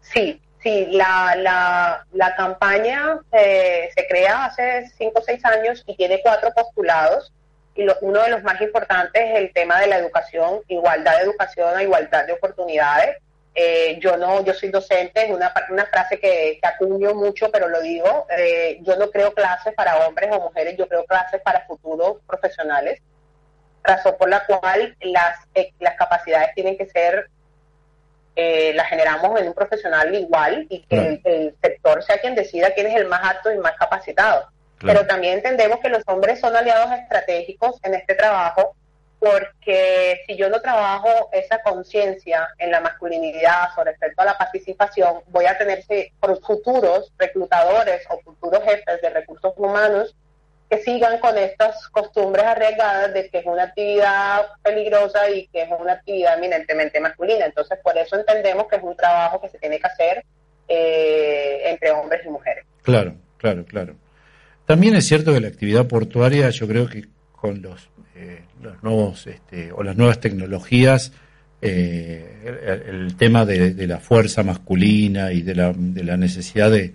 Sí, 0.02 0.38
sí, 0.62 0.88
la, 0.90 1.34
la, 1.36 2.06
la 2.12 2.36
campaña 2.36 3.18
eh, 3.32 3.88
se 3.94 4.06
crea 4.06 4.44
hace 4.44 4.90
cinco 4.98 5.20
o 5.20 5.22
seis 5.22 5.42
años 5.44 5.82
y 5.86 5.96
tiene 5.96 6.20
cuatro 6.22 6.50
postulados 6.54 7.32
y 7.74 7.86
uno 8.02 8.22
de 8.22 8.30
los 8.30 8.42
más 8.42 8.60
importantes 8.60 9.22
es 9.22 9.38
el 9.38 9.52
tema 9.54 9.80
de 9.80 9.86
la 9.86 9.96
educación, 9.96 10.60
igualdad 10.68 11.16
de 11.16 11.22
educación 11.22 11.74
a 11.74 11.82
igualdad 11.82 12.26
de 12.26 12.32
oportunidades. 12.34 13.16
Eh, 13.54 13.98
yo 14.00 14.16
no, 14.16 14.44
yo 14.44 14.54
soy 14.54 14.68
docente, 14.70 15.26
es 15.26 15.30
una, 15.30 15.52
una 15.70 15.84
frase 15.86 16.20
que, 16.20 16.58
que 16.62 16.68
acuño 16.68 17.14
mucho, 17.14 17.50
pero 17.50 17.68
lo 17.68 17.80
digo, 17.80 18.26
eh, 18.36 18.78
yo 18.82 18.96
no 18.96 19.10
creo 19.10 19.34
clases 19.34 19.74
para 19.74 20.06
hombres 20.06 20.30
o 20.32 20.40
mujeres, 20.40 20.76
yo 20.76 20.86
creo 20.86 21.04
clases 21.04 21.40
para 21.42 21.66
futuros 21.66 22.18
profesionales 22.26 23.02
razón 23.82 24.14
por 24.18 24.28
la 24.28 24.44
cual 24.46 24.96
las, 25.00 25.38
eh, 25.54 25.72
las 25.80 25.96
capacidades 25.96 26.54
tienen 26.54 26.76
que 26.76 26.86
ser, 26.86 27.28
eh, 28.36 28.72
las 28.74 28.88
generamos 28.88 29.38
en 29.40 29.48
un 29.48 29.54
profesional 29.54 30.14
igual 30.14 30.66
y 30.68 30.82
que 30.82 31.20
el, 31.24 31.54
sector 31.60 32.02
sea 32.02 32.20
quien 32.20 32.34
decida 32.34 32.72
quién 32.74 32.86
es 32.86 32.96
el 32.96 33.06
más 33.06 33.22
apto 33.24 33.52
y 33.52 33.58
más 33.58 33.76
capacitado. 33.76 34.48
Pero 34.82 35.06
también 35.06 35.34
entendemos 35.34 35.78
que 35.80 35.90
los 35.90 36.02
hombres 36.06 36.40
son 36.40 36.56
aliados 36.56 36.90
estratégicos 36.92 37.78
en 37.82 37.92
este 37.94 38.14
trabajo 38.14 38.74
porque 39.20 40.22
si 40.26 40.34
yo 40.34 40.48
no 40.48 40.60
trabajo 40.62 41.28
esa 41.30 41.62
conciencia 41.62 42.48
en 42.58 42.70
la 42.70 42.80
masculinidad 42.80 43.74
sobre 43.74 43.90
respecto 43.90 44.22
a 44.22 44.24
la 44.24 44.38
participación, 44.38 45.20
voy 45.28 45.44
a 45.44 45.58
tener 45.58 45.84
futuros 46.42 47.12
reclutadores 47.18 48.02
o 48.08 48.18
futuros 48.20 48.64
jefes 48.64 49.00
de 49.02 49.10
recursos 49.10 49.52
humanos 49.56 50.16
que 50.70 50.78
sigan 50.78 51.18
con 51.18 51.36
estas 51.36 51.88
costumbres 51.88 52.44
arriesgadas 52.44 53.12
de 53.12 53.28
que 53.28 53.38
es 53.38 53.46
una 53.46 53.64
actividad 53.64 54.46
peligrosa 54.62 55.28
y 55.28 55.48
que 55.48 55.62
es 55.62 55.68
una 55.78 55.94
actividad 55.94 56.38
eminentemente 56.38 57.00
masculina. 57.00 57.44
Entonces, 57.44 57.78
por 57.82 57.98
eso 57.98 58.16
entendemos 58.16 58.68
que 58.68 58.76
es 58.76 58.82
un 58.82 58.96
trabajo 58.96 59.40
que 59.40 59.48
se 59.48 59.58
tiene 59.58 59.80
que 59.80 59.86
hacer 59.86 60.24
eh, 60.68 61.62
entre 61.64 61.90
hombres 61.90 62.24
y 62.24 62.28
mujeres. 62.30 62.64
Claro, 62.82 63.16
claro, 63.36 63.64
claro. 63.66 63.96
También 64.64 64.94
es 64.94 65.08
cierto 65.08 65.34
que 65.34 65.40
la 65.40 65.48
actividad 65.48 65.88
portuaria, 65.88 66.48
yo 66.50 66.68
creo 66.68 66.88
que 66.88 67.06
con 67.32 67.60
los, 67.60 67.90
eh, 68.20 68.42
los 68.62 68.82
nuevos 68.82 69.26
este, 69.26 69.72
o 69.72 69.82
las 69.82 69.96
nuevas 69.96 70.20
tecnologías, 70.20 71.12
eh, 71.62 72.84
el, 72.86 73.16
tema 73.16 73.46
de, 73.46 73.86
la 73.86 73.98
fuerza 73.98 74.42
masculina 74.42 75.32
y 75.32 75.42
de 75.42 75.54
la, 75.54 75.72
de 75.74 76.04
la 76.04 76.16
necesidad 76.16 76.70
de, 76.70 76.92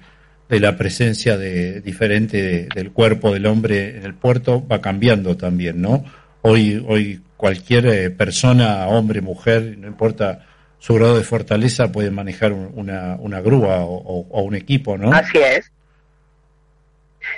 de 0.49 0.59
la 0.59 0.77
presencia 0.77 1.37
de 1.37 1.81
diferente 1.81 2.67
del 2.73 2.91
cuerpo 2.91 3.33
del 3.33 3.47
hombre 3.47 3.97
en 3.97 4.03
el 4.03 4.13
puerto 4.13 4.65
va 4.67 4.81
cambiando 4.81 5.35
también, 5.35 5.81
¿no? 5.81 6.03
Hoy, 6.41 6.83
hoy 6.87 7.21
cualquier 7.37 7.87
eh, 7.87 8.09
persona, 8.11 8.87
hombre, 8.87 9.21
mujer, 9.21 9.77
no 9.79 9.87
importa 9.87 10.45
su 10.77 10.93
grado 10.93 11.17
de 11.17 11.23
fortaleza, 11.23 11.91
puede 11.91 12.11
manejar 12.11 12.53
una, 12.53 13.15
una 13.15 13.41
grúa 13.41 13.83
o, 13.83 14.27
o, 14.29 14.43
un 14.43 14.53
equipo, 14.53 14.97
¿no? 14.97 15.11
Así 15.11 15.39
es. 15.39 15.71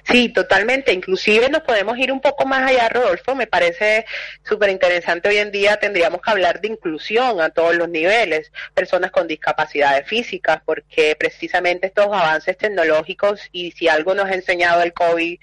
Sí, 0.09 0.29
totalmente. 0.29 0.93
Inclusive 0.93 1.49
nos 1.49 1.63
podemos 1.63 1.97
ir 1.97 2.13
un 2.13 2.21
poco 2.21 2.45
más 2.45 2.69
allá, 2.69 2.87
Rodolfo. 2.87 3.35
Me 3.35 3.45
parece 3.45 4.05
súper 4.41 4.69
interesante. 4.69 5.27
Hoy 5.27 5.37
en 5.37 5.51
día 5.51 5.77
tendríamos 5.77 6.21
que 6.21 6.31
hablar 6.31 6.61
de 6.61 6.69
inclusión 6.69 7.41
a 7.41 7.49
todos 7.49 7.75
los 7.75 7.89
niveles, 7.89 8.51
personas 8.73 9.11
con 9.11 9.27
discapacidades 9.27 10.07
físicas, 10.07 10.61
porque 10.63 11.17
precisamente 11.19 11.87
estos 11.87 12.05
avances 12.05 12.57
tecnológicos 12.57 13.49
y 13.51 13.71
si 13.71 13.89
algo 13.89 14.15
nos 14.15 14.27
ha 14.27 14.35
enseñado 14.35 14.81
el 14.81 14.93
COVID, 14.93 15.39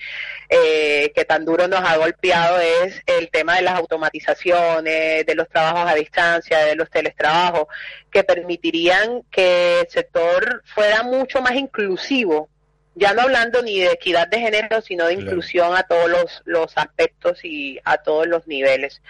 eh, 0.49 1.13
que 1.15 1.25
tan 1.27 1.45
duro 1.45 1.69
nos 1.69 1.81
ha 1.81 1.99
golpeado, 1.99 2.59
es 2.59 3.03
el 3.07 3.31
tema 3.31 3.57
de 3.57 3.63
las 3.63 3.75
automatizaciones, 3.75 5.27
de 5.27 5.35
los 5.35 5.49
trabajos 5.51 5.91
a 5.91 5.95
distancia, 5.95 6.61
de 6.61 6.75
los 6.75 6.89
teletrabajos, 6.89 7.67
que 8.11 8.25
permitirían 8.25 9.25
que 9.31 9.81
el 9.81 9.91
sector 9.91 10.63
fuera 10.65 11.03
mucho 11.03 11.43
más 11.43 11.55
inclusivo 11.55 12.49
ya 12.95 13.13
no 13.13 13.23
hablando 13.23 13.63
ni 13.63 13.81
de 13.81 13.93
equidad 13.93 14.29
de 14.29 14.41
género, 14.41 14.81
sino 14.81 15.07
de 15.07 15.15
inclusión 15.15 15.77
a 15.77 15.83
todos 15.85 16.09
los, 16.09 16.43
los 16.45 16.73
aspectos 16.77 17.45
y 17.45 17.81
a 17.85 17.99
todos 17.99 18.27
los 18.27 18.47
niveles. 18.47 19.03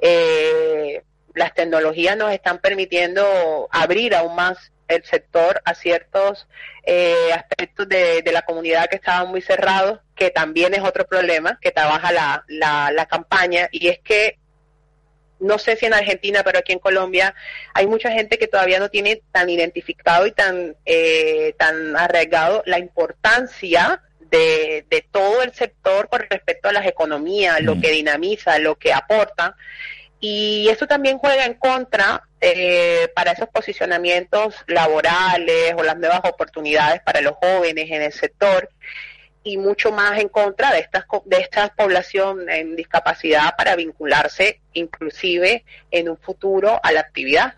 Eh, 0.00 1.02
las 1.34 1.54
tecnologías 1.54 2.16
nos 2.16 2.32
están 2.32 2.58
permitiendo 2.58 3.68
abrir 3.70 4.14
aún 4.14 4.34
más 4.34 4.72
el 4.88 5.04
sector 5.04 5.60
a 5.64 5.74
ciertos 5.74 6.46
eh, 6.84 7.32
aspectos 7.32 7.88
de, 7.88 8.22
de, 8.22 8.32
la 8.32 8.42
comunidad 8.42 8.88
que 8.88 8.96
estaban 8.96 9.28
muy 9.28 9.42
cerrados, 9.42 10.00
que 10.14 10.30
también 10.30 10.74
es 10.74 10.80
otro 10.80 11.06
problema 11.06 11.58
que 11.60 11.72
trabaja 11.72 12.12
la, 12.12 12.44
la, 12.46 12.90
la 12.92 13.06
campaña, 13.06 13.68
y 13.72 13.88
es 13.88 13.98
que 13.98 14.38
no 15.40 15.58
sé 15.58 15.76
si 15.76 15.86
en 15.86 15.94
Argentina, 15.94 16.42
pero 16.44 16.58
aquí 16.58 16.72
en 16.72 16.78
Colombia 16.78 17.34
hay 17.74 17.86
mucha 17.86 18.10
gente 18.10 18.38
que 18.38 18.48
todavía 18.48 18.78
no 18.78 18.88
tiene 18.88 19.22
tan 19.32 19.48
identificado 19.50 20.26
y 20.26 20.32
tan, 20.32 20.76
eh, 20.84 21.54
tan 21.58 21.96
arraigado 21.96 22.62
la 22.66 22.78
importancia 22.78 24.02
de, 24.20 24.84
de, 24.90 25.06
todo 25.10 25.42
el 25.42 25.52
sector 25.52 26.08
con 26.08 26.20
respecto 26.28 26.68
a 26.68 26.72
las 26.72 26.86
economías, 26.86 27.60
lo 27.62 27.76
mm. 27.76 27.80
que 27.80 27.90
dinamiza, 27.92 28.58
lo 28.58 28.76
que 28.76 28.92
aporta. 28.92 29.56
Y 30.18 30.68
eso 30.70 30.86
también 30.86 31.18
juega 31.18 31.44
en 31.44 31.54
contra 31.54 32.26
eh, 32.40 33.08
para 33.14 33.32
esos 33.32 33.48
posicionamientos 33.48 34.54
laborales 34.66 35.74
o 35.76 35.82
las 35.82 35.96
nuevas 35.96 36.20
oportunidades 36.24 37.00
para 37.02 37.20
los 37.20 37.34
jóvenes 37.34 37.90
en 37.90 38.02
el 38.02 38.12
sector 38.12 38.68
y 39.46 39.56
mucho 39.58 39.92
más 39.92 40.18
en 40.18 40.28
contra 40.28 40.72
de 40.72 40.80
estas 40.80 41.04
de 41.24 41.36
esta 41.36 41.68
población 41.68 42.50
en 42.50 42.74
discapacidad 42.74 43.54
para 43.56 43.76
vincularse 43.76 44.60
inclusive 44.72 45.64
en 45.90 46.08
un 46.08 46.16
futuro 46.16 46.80
a 46.82 46.90
la 46.90 47.00
actividad. 47.00 47.54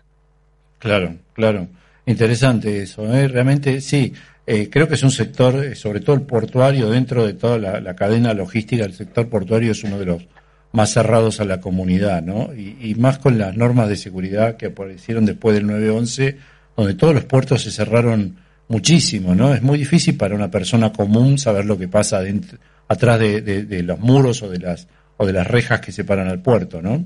Claro, 0.77 1.15
claro. 1.33 1.67
Interesante 2.05 2.83
eso. 2.83 3.11
¿eh? 3.11 3.27
Realmente 3.27 3.81
sí. 3.81 4.13
Eh, 4.45 4.69
creo 4.71 4.87
que 4.87 4.95
es 4.95 5.03
un 5.03 5.11
sector, 5.11 5.63
eh, 5.63 5.75
sobre 5.75 5.99
todo 5.99 6.15
el 6.15 6.23
portuario, 6.23 6.89
dentro 6.89 7.25
de 7.25 7.33
toda 7.33 7.57
la, 7.57 7.95
cadena 7.95 8.33
logística, 8.33 8.83
el 8.83 8.93
sector 8.93 9.27
portuario 9.27 9.71
es 9.71 9.83
uno 9.83 9.99
de 9.99 10.05
los 10.05 10.27
más 10.71 10.91
cerrados 10.91 11.39
a 11.39 11.45
la 11.45 11.59
comunidad, 11.59 12.21
¿no? 12.21 12.53
Y, 12.53 12.77
y 12.81 12.95
más 12.95 13.17
con 13.17 13.37
las 13.37 13.55
normas 13.55 13.89
de 13.89 13.95
seguridad 13.95 14.57
que 14.57 14.67
aparecieron 14.67 15.25
después 15.25 15.55
del 15.55 15.65
9-11, 15.65 16.37
donde 16.75 16.93
todos 16.93 17.13
los 17.13 17.25
puertos 17.25 17.63
se 17.63 17.71
cerraron 17.71 18.37
muchísimo, 18.69 19.35
¿no? 19.35 19.53
Es 19.53 19.61
muy 19.61 19.77
difícil 19.77 20.15
para 20.15 20.35
una 20.35 20.49
persona 20.49 20.93
común 20.93 21.37
saber 21.37 21.65
lo 21.65 21.77
que 21.77 21.87
pasa 21.87 22.21
dentro, 22.21 22.57
atrás 22.87 23.19
de, 23.19 23.83
los 23.83 23.99
muros 23.99 24.41
o 24.43 24.49
de 24.49 24.59
las 24.59 24.87
o 25.17 25.25
de 25.25 25.33
las 25.33 25.45
rejas 25.45 25.81
que 25.81 25.91
separan 25.91 26.29
al 26.29 26.41
puerto, 26.41 26.81
¿no? 26.81 27.03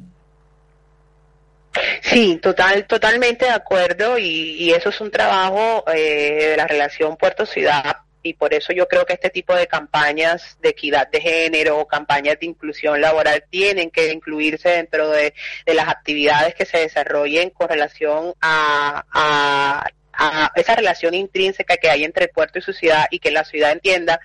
Sí, 2.01 2.38
total, 2.39 2.86
totalmente 2.86 3.46
de 3.46 3.51
acuerdo 3.51 4.20
y, 4.20 4.72
eso 4.72 4.89
es 4.89 5.01
un 5.01 5.10
trabajo 5.10 5.84
eh, 5.91 6.50
de 6.51 6.58
la 6.58 6.67
relación 6.67 7.17
puerto-ciudad 7.17 7.98
y 8.22 8.34
por 8.34 8.53
eso 8.53 8.72
yo 8.72 8.88
creo 8.88 9.05
que 9.05 9.13
este 9.13 9.29
tipo 9.29 9.55
de 9.55 9.65
campañas 9.65 10.58
de 10.62 10.70
equidad 10.70 11.10
de 11.10 11.22
género, 11.22 11.88
campañas 11.88 12.39
de 12.39 12.46
inclusión 12.46 13.01
laboral 13.01 13.46
tienen 13.50 13.89
que 13.89 14.12
incluirse 14.12 14.70
dentro 14.70 15.10
de, 15.10 15.34
las 15.65 15.88
actividades 15.88 16.53
que 16.53 16.65
se 16.65 16.79
desarrollen 16.79 17.50
con 17.50 17.67
relación 17.67 18.34
a 18.41 19.84
esa 20.55 20.75
relación 20.75 21.13
intrínseca 21.13 21.77
que 21.77 21.89
hay 21.89 22.03
entre 22.03 22.25
el 22.25 22.32
puerto 22.32 22.60
y 22.60 22.62
su 22.62 22.74
ciudad 22.74 23.05
y 23.12 23.20
que 23.20 23.32
la 23.32 23.43
ciudad 23.43 23.72
entienda 23.72 24.20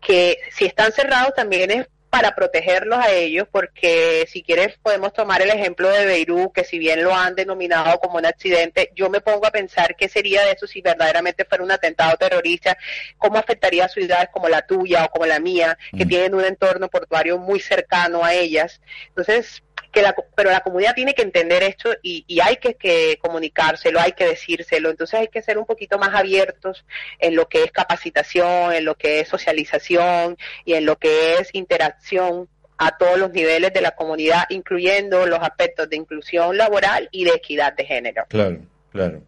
que 0.00 0.38
si 0.52 0.64
están 0.64 0.92
cerrados 0.92 1.34
también 1.34 1.70
es 1.70 1.86
para 2.10 2.34
protegerlos 2.34 2.98
a 2.98 3.10
ellos, 3.10 3.46
porque 3.50 4.26
si 4.30 4.42
quieres 4.42 4.78
podemos 4.82 5.12
tomar 5.12 5.42
el 5.42 5.50
ejemplo 5.50 5.90
de 5.90 6.06
Beirut, 6.06 6.52
que 6.54 6.64
si 6.64 6.78
bien 6.78 7.04
lo 7.04 7.14
han 7.14 7.34
denominado 7.34 7.98
como 7.98 8.16
un 8.16 8.24
accidente, 8.24 8.90
yo 8.94 9.10
me 9.10 9.20
pongo 9.20 9.46
a 9.46 9.50
pensar 9.50 9.94
qué 9.94 10.08
sería 10.08 10.42
de 10.42 10.52
eso 10.52 10.66
si 10.66 10.80
verdaderamente 10.80 11.44
fuera 11.44 11.64
un 11.64 11.70
atentado 11.70 12.16
terrorista, 12.16 12.78
cómo 13.18 13.36
afectaría 13.36 13.84
a 13.84 13.88
ciudades 13.88 14.30
como 14.32 14.48
la 14.48 14.66
tuya 14.66 15.04
o 15.04 15.10
como 15.10 15.26
la 15.26 15.38
mía, 15.38 15.76
que 15.96 16.06
mm. 16.06 16.08
tienen 16.08 16.34
un 16.34 16.44
entorno 16.44 16.88
portuario 16.88 17.38
muy 17.38 17.60
cercano 17.60 18.24
a 18.24 18.32
ellas. 18.32 18.80
Entonces, 19.08 19.62
que 19.92 20.02
la, 20.02 20.14
pero 20.36 20.50
la 20.50 20.60
comunidad 20.60 20.94
tiene 20.94 21.14
que 21.14 21.22
entender 21.22 21.62
esto 21.62 21.90
y, 22.02 22.24
y 22.26 22.40
hay 22.40 22.56
que, 22.56 22.74
que, 22.74 23.18
comunicárselo, 23.20 24.00
hay 24.00 24.12
que 24.12 24.26
decírselo, 24.26 24.90
entonces 24.90 25.20
hay 25.20 25.28
que 25.28 25.42
ser 25.42 25.58
un 25.58 25.66
poquito 25.66 25.98
más 25.98 26.14
abiertos 26.14 26.84
en 27.18 27.34
lo 27.34 27.48
que 27.48 27.64
es 27.64 27.72
capacitación, 27.72 28.72
en 28.72 28.84
lo 28.84 28.94
que 28.94 29.20
es 29.20 29.28
socialización 29.28 30.36
y 30.64 30.74
en 30.74 30.84
lo 30.84 30.96
que 30.96 31.34
es 31.34 31.54
interacción 31.54 32.48
a 32.78 32.96
todos 32.96 33.18
los 33.18 33.32
niveles 33.32 33.72
de 33.72 33.80
la 33.80 33.90
comunidad, 33.92 34.44
incluyendo 34.50 35.26
los 35.26 35.40
aspectos 35.40 35.90
de 35.90 35.96
inclusión 35.96 36.56
laboral 36.56 37.08
y 37.10 37.24
de 37.24 37.32
equidad 37.32 37.74
de 37.74 37.84
género. 37.84 38.24
Claro, 38.28 38.60
claro. 38.92 39.22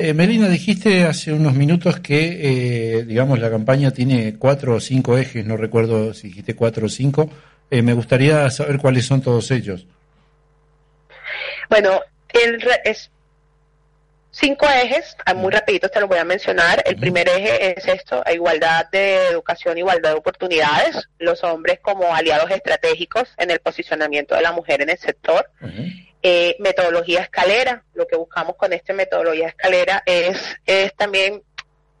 Eh, 0.00 0.14
Melina, 0.14 0.48
dijiste 0.48 1.02
hace 1.02 1.32
unos 1.32 1.54
minutos 1.54 1.98
que, 1.98 2.98
eh, 2.98 3.04
digamos, 3.04 3.40
la 3.40 3.50
campaña 3.50 3.90
tiene 3.90 4.36
cuatro 4.38 4.76
o 4.76 4.80
cinco 4.80 5.18
ejes, 5.18 5.44
no 5.44 5.56
recuerdo 5.56 6.14
si 6.14 6.28
dijiste 6.28 6.54
cuatro 6.54 6.86
o 6.86 6.88
cinco. 6.88 7.28
Eh, 7.70 7.82
me 7.82 7.92
gustaría 7.92 8.48
saber 8.50 8.78
cuáles 8.78 9.06
son 9.06 9.20
todos 9.20 9.50
ellos. 9.50 9.86
Bueno, 11.68 12.00
el 12.30 12.66
es 12.84 13.10
cinco 14.30 14.66
ejes, 14.66 15.16
ah, 15.24 15.34
muy 15.34 15.52
rapidito 15.52 15.88
te 15.88 16.00
lo 16.00 16.08
voy 16.08 16.18
a 16.18 16.24
mencionar. 16.24 16.82
El 16.86 16.96
primer 16.96 17.28
eje 17.28 17.78
es 17.78 17.86
esto, 17.88 18.22
igualdad 18.32 18.88
de 18.90 19.28
educación, 19.28 19.76
igualdad 19.78 20.10
de 20.10 20.16
oportunidades, 20.16 21.08
los 21.18 21.42
hombres 21.44 21.80
como 21.80 22.14
aliados 22.14 22.50
estratégicos 22.50 23.28
en 23.36 23.50
el 23.50 23.60
posicionamiento 23.60 24.34
de 24.34 24.42
la 24.42 24.52
mujer 24.52 24.82
en 24.82 24.90
el 24.90 24.98
sector. 24.98 25.50
Eh, 26.22 26.56
metodología 26.58 27.20
escalera, 27.20 27.84
lo 27.94 28.06
que 28.06 28.16
buscamos 28.16 28.56
con 28.56 28.72
esta 28.72 28.92
metodología 28.92 29.48
escalera 29.48 30.02
es, 30.04 30.56
es 30.66 30.94
también, 30.94 31.42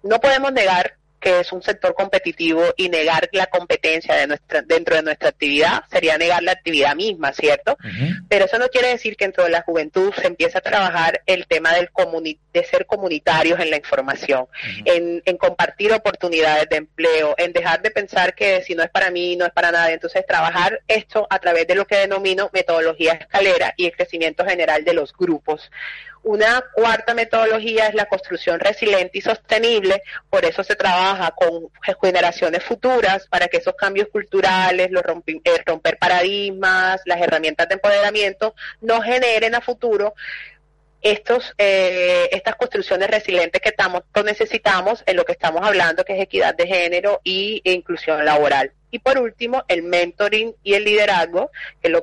no 0.02 0.20
podemos 0.20 0.52
negar 0.52 0.97
que 1.20 1.40
es 1.40 1.52
un 1.52 1.62
sector 1.62 1.94
competitivo 1.94 2.62
y 2.76 2.88
negar 2.88 3.28
la 3.32 3.46
competencia 3.46 4.14
de 4.14 4.26
nuestra, 4.26 4.62
dentro 4.62 4.96
de 4.96 5.02
nuestra 5.02 5.30
actividad 5.30 5.82
sería 5.90 6.16
negar 6.18 6.42
la 6.42 6.52
actividad 6.52 6.94
misma, 6.94 7.32
¿cierto? 7.32 7.76
Pero 8.28 8.44
eso 8.44 8.58
no 8.58 8.68
quiere 8.68 8.88
decir 8.88 9.16
que 9.16 9.24
dentro 9.24 9.44
de 9.44 9.50
la 9.50 9.62
juventud 9.62 10.12
se 10.14 10.26
empiece 10.26 10.58
a 10.58 10.60
trabajar 10.60 11.22
el 11.26 11.46
tema 11.46 11.72
del 11.74 11.90
de 12.52 12.64
ser 12.64 12.86
comunitarios 12.86 13.58
en 13.60 13.70
la 13.70 13.76
información, 13.76 14.46
en, 14.84 15.22
en, 15.24 15.36
compartir 15.36 15.92
oportunidades 15.92 16.68
de 16.68 16.76
empleo, 16.76 17.34
en 17.36 17.52
dejar 17.52 17.82
de 17.82 17.90
pensar 17.90 18.34
que 18.34 18.62
si 18.62 18.74
no 18.74 18.82
es 18.82 18.90
para 18.90 19.10
mí, 19.10 19.36
no 19.36 19.46
es 19.46 19.52
para 19.52 19.70
nadie. 19.70 19.94
Entonces, 19.94 20.24
trabajar 20.26 20.80
esto 20.88 21.26
a 21.30 21.38
través 21.38 21.66
de 21.66 21.74
lo 21.74 21.86
que 21.86 21.96
denomino 21.96 22.50
metodología 22.52 23.14
escalera 23.14 23.74
y 23.76 23.86
el 23.86 23.92
crecimiento 23.92 24.44
general 24.44 24.84
de 24.84 24.94
los 24.94 25.12
grupos. 25.12 25.70
Una 26.22 26.64
cuarta 26.72 27.14
metodología 27.14 27.88
es 27.88 27.94
la 27.94 28.06
construcción 28.06 28.60
resiliente 28.60 29.18
y 29.18 29.20
sostenible, 29.20 30.02
por 30.28 30.44
eso 30.44 30.62
se 30.64 30.76
trabaja 30.76 31.32
con 31.32 31.70
generaciones 32.02 32.64
futuras 32.64 33.26
para 33.28 33.48
que 33.48 33.58
esos 33.58 33.74
cambios 33.74 34.08
culturales, 34.08 34.90
los 34.90 35.02
eh, 35.26 35.62
romper 35.64 35.98
paradigmas, 35.98 37.00
las 37.04 37.20
herramientas 37.20 37.68
de 37.68 37.74
empoderamiento 37.74 38.54
no 38.80 39.00
generen 39.00 39.54
a 39.54 39.60
futuro 39.60 40.14
estos, 41.00 41.54
eh, 41.58 42.28
estas 42.32 42.56
construcciones 42.56 43.08
resilientes 43.08 43.60
que 43.60 43.68
estamos, 43.68 44.02
necesitamos 44.24 45.02
en 45.06 45.16
lo 45.16 45.24
que 45.24 45.32
estamos 45.32 45.62
hablando, 45.64 46.04
que 46.04 46.14
es 46.14 46.22
equidad 46.22 46.54
de 46.54 46.66
género 46.66 47.20
y, 47.22 47.62
e 47.64 47.72
inclusión 47.72 48.24
laboral. 48.24 48.72
Y 48.90 49.00
por 49.00 49.18
último, 49.18 49.64
el 49.68 49.82
mentoring 49.82 50.54
y 50.62 50.74
el 50.74 50.84
liderazgo, 50.84 51.50
que 51.82 51.88
lo, 51.88 52.02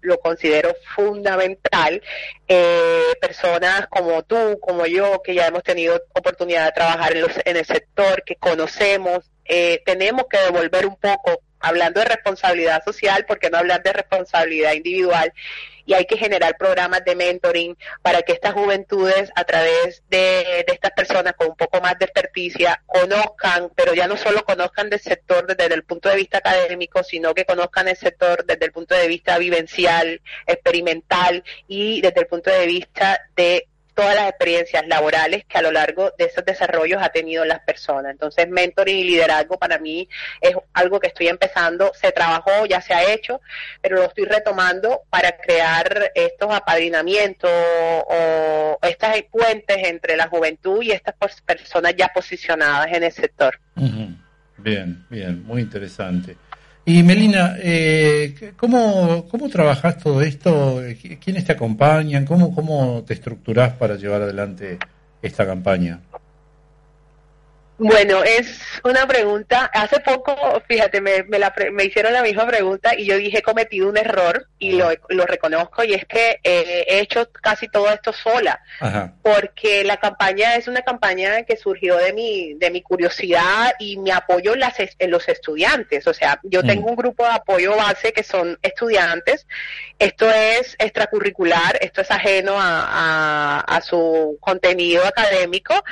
lo 0.00 0.20
considero 0.20 0.76
fundamental. 0.94 2.02
Eh, 2.46 3.12
personas 3.20 3.86
como 3.88 4.22
tú, 4.22 4.58
como 4.60 4.86
yo, 4.86 5.22
que 5.22 5.34
ya 5.34 5.46
hemos 5.46 5.62
tenido 5.62 6.02
oportunidad 6.14 6.66
de 6.66 6.72
trabajar 6.72 7.16
en, 7.16 7.22
los, 7.22 7.32
en 7.44 7.56
el 7.56 7.64
sector, 7.64 8.22
que 8.24 8.36
conocemos, 8.36 9.30
eh, 9.44 9.82
tenemos 9.84 10.26
que 10.30 10.38
devolver 10.38 10.86
un 10.86 10.96
poco 10.96 11.42
hablando 11.60 12.00
de 12.00 12.06
responsabilidad 12.06 12.82
social, 12.84 13.24
porque 13.26 13.50
no 13.50 13.58
hablar 13.58 13.82
de 13.82 13.92
responsabilidad 13.92 14.72
individual, 14.72 15.32
y 15.90 15.94
hay 15.94 16.04
que 16.04 16.16
generar 16.16 16.56
programas 16.56 17.04
de 17.04 17.16
mentoring 17.16 17.76
para 18.00 18.22
que 18.22 18.30
estas 18.30 18.54
juventudes, 18.54 19.32
a 19.34 19.42
través 19.42 20.04
de, 20.08 20.64
estas 20.68 20.92
personas 20.92 21.32
con 21.32 21.48
un 21.48 21.56
poco 21.56 21.80
más 21.80 21.98
de 21.98 22.04
experticia, 22.04 22.80
conozcan, 22.86 23.72
pero 23.74 23.92
ya 23.92 24.06
no 24.06 24.16
solo 24.16 24.44
conozcan 24.44 24.88
del 24.88 25.00
sector 25.00 25.48
desde 25.48 25.74
el 25.74 25.82
punto 25.82 26.08
de 26.08 26.14
vista 26.14 26.38
académico, 26.38 27.02
sino 27.02 27.34
que 27.34 27.44
conozcan 27.44 27.88
el 27.88 27.96
sector 27.96 28.44
desde 28.46 28.66
el 28.66 28.70
punto 28.70 28.94
de 28.94 29.08
vista 29.08 29.36
vivencial, 29.38 30.22
experimental 30.46 31.42
y 31.66 32.00
desde 32.00 32.20
el 32.20 32.26
punto 32.28 32.50
de 32.50 32.66
vista 32.66 33.20
de 33.34 33.66
todas 33.94 34.14
las 34.14 34.28
experiencias 34.28 34.86
laborales 34.86 35.44
que 35.46 35.58
a 35.58 35.62
lo 35.62 35.72
largo 35.72 36.12
de 36.18 36.26
esos 36.26 36.44
desarrollos 36.44 37.02
ha 37.02 37.10
tenido 37.10 37.44
las 37.44 37.60
personas. 37.60 38.12
Entonces, 38.12 38.48
mentoring 38.48 38.98
y 38.98 39.04
liderazgo 39.04 39.58
para 39.58 39.78
mí 39.78 40.08
es 40.40 40.54
algo 40.72 41.00
que 41.00 41.08
estoy 41.08 41.28
empezando, 41.28 41.92
se 41.94 42.12
trabajó, 42.12 42.66
ya 42.66 42.80
se 42.80 42.94
ha 42.94 43.12
hecho, 43.12 43.40
pero 43.80 43.96
lo 43.96 44.04
estoy 44.04 44.24
retomando 44.24 45.02
para 45.10 45.36
crear 45.36 46.12
estos 46.14 46.52
apadrinamientos 46.52 47.50
o 47.50 48.78
estas 48.82 49.22
puentes 49.30 49.78
entre 49.78 50.16
la 50.16 50.28
juventud 50.28 50.82
y 50.82 50.92
estas 50.92 51.14
personas 51.44 51.94
ya 51.96 52.08
posicionadas 52.08 52.88
en 52.92 53.02
el 53.04 53.12
sector. 53.12 53.58
Bien, 54.56 55.04
bien, 55.08 55.44
muy 55.44 55.62
interesante. 55.62 56.36
Y 56.92 57.04
Melina, 57.04 57.54
eh, 57.60 58.52
¿cómo, 58.56 59.24
¿cómo 59.30 59.48
trabajas 59.48 59.96
todo 59.98 60.20
esto? 60.22 60.82
¿Quiénes 61.20 61.44
te 61.44 61.52
acompañan? 61.52 62.26
¿Cómo, 62.26 62.52
¿Cómo 62.52 63.04
te 63.06 63.14
estructurás 63.14 63.74
para 63.74 63.94
llevar 63.94 64.22
adelante 64.22 64.76
esta 65.22 65.46
campaña? 65.46 66.00
Bueno, 67.82 68.22
es 68.22 68.60
una 68.84 69.06
pregunta. 69.06 69.70
Hace 69.72 70.00
poco, 70.00 70.62
fíjate, 70.68 71.00
me, 71.00 71.22
me, 71.22 71.84
hicieron 71.84 72.12
la 72.12 72.22
misma 72.22 72.46
pregunta 72.46 72.94
y 72.94 73.06
yo 73.06 73.16
dije 73.16 73.38
he 73.38 73.42
cometido 73.42 73.88
un 73.88 73.96
error 73.96 74.46
y 74.58 74.72
lo, 74.72 74.90
lo 75.08 75.24
reconozco 75.24 75.82
y 75.82 75.94
es 75.94 76.04
que 76.04 76.40
eh, 76.44 76.84
he 76.86 77.00
hecho 77.00 77.30
casi 77.32 77.68
todo 77.68 77.88
esto 77.88 78.12
sola, 78.12 78.60
porque 79.22 79.82
la 79.84 79.96
campaña 79.96 80.56
es 80.56 80.68
una 80.68 80.82
campaña 80.82 81.44
que 81.44 81.56
surgió 81.56 81.96
de 81.96 82.12
mi 82.12 82.52
de 82.54 82.70
mi 82.70 82.82
curiosidad 82.82 83.72
y 83.78 83.96
mi 83.96 84.10
apoyo 84.10 84.52
en, 84.52 84.60
las, 84.60 84.74
en 84.78 85.10
los 85.10 85.26
estudiantes. 85.30 86.06
O 86.06 86.12
sea, 86.12 86.38
yo 86.42 86.62
mm. 86.62 86.66
tengo 86.66 86.90
un 86.90 86.96
grupo 86.96 87.24
de 87.24 87.32
apoyo 87.32 87.76
base 87.76 88.12
que 88.12 88.22
son 88.22 88.58
estudiantes. 88.60 89.46
Esto 89.98 90.30
es 90.30 90.76
extracurricular, 90.78 91.78
esto 91.80 92.02
es 92.02 92.10
ajeno 92.10 92.56
a, 92.58 93.60
a 93.60 93.80
su 93.80 94.36
contenido 94.38 95.06
académico 95.06 95.82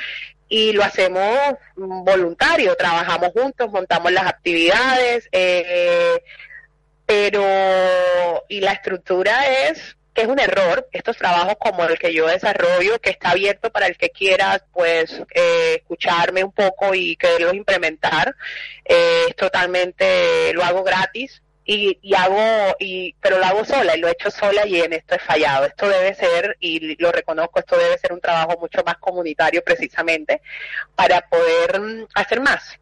y 0.49 0.73
lo 0.73 0.83
hacemos 0.83 1.37
voluntario, 1.75 2.75
trabajamos 2.75 3.31
juntos, 3.31 3.71
montamos 3.71 4.11
las 4.11 4.25
actividades, 4.25 5.29
eh, 5.31 6.21
pero 7.05 8.43
y 8.49 8.59
la 8.59 8.73
estructura 8.73 9.67
es 9.69 9.95
que 10.13 10.23
es 10.23 10.27
un 10.27 10.39
error, 10.39 10.87
estos 10.91 11.17
trabajos 11.17 11.55
como 11.59 11.83
el 11.85 11.99
que 11.99 12.13
yo 12.13 12.27
desarrollo, 12.27 12.99
que 12.99 13.11
está 13.11 13.29
abierto 13.29 13.71
para 13.71 13.85
el 13.85 13.95
que 13.95 14.09
quiera, 14.09 14.61
pues, 14.73 15.21
eh, 15.33 15.75
escucharme 15.77 16.43
un 16.43 16.51
poco 16.51 16.93
y 16.95 17.15
quererlos 17.15 17.53
implementar, 17.53 18.35
eh, 18.85 19.25
es 19.29 19.35
totalmente, 19.35 20.51
lo 20.53 20.63
hago 20.63 20.83
gratis, 20.83 21.41
y, 21.71 22.13
hago, 22.15 22.75
y, 22.79 23.13
pero 23.21 23.37
lo 23.37 23.45
hago 23.45 23.63
sola 23.63 23.95
y 23.95 23.99
lo 23.99 24.07
he 24.07 24.11
hecho 24.11 24.31
sola 24.31 24.65
y 24.65 24.77
en 24.77 24.93
esto 24.93 25.15
he 25.15 25.19
fallado. 25.19 25.67
Esto 25.67 25.87
debe 25.87 26.15
ser, 26.15 26.57
y 26.59 26.99
lo 27.01 27.11
reconozco, 27.11 27.59
esto 27.59 27.77
debe 27.77 27.97
ser 27.99 28.11
un 28.11 28.19
trabajo 28.19 28.57
mucho 28.59 28.81
más 28.83 28.97
comunitario 28.97 29.61
precisamente 29.63 30.41
para 30.95 31.21
poder 31.21 31.79
mm, 31.79 32.07
hacer 32.15 32.41
más, 32.41 32.79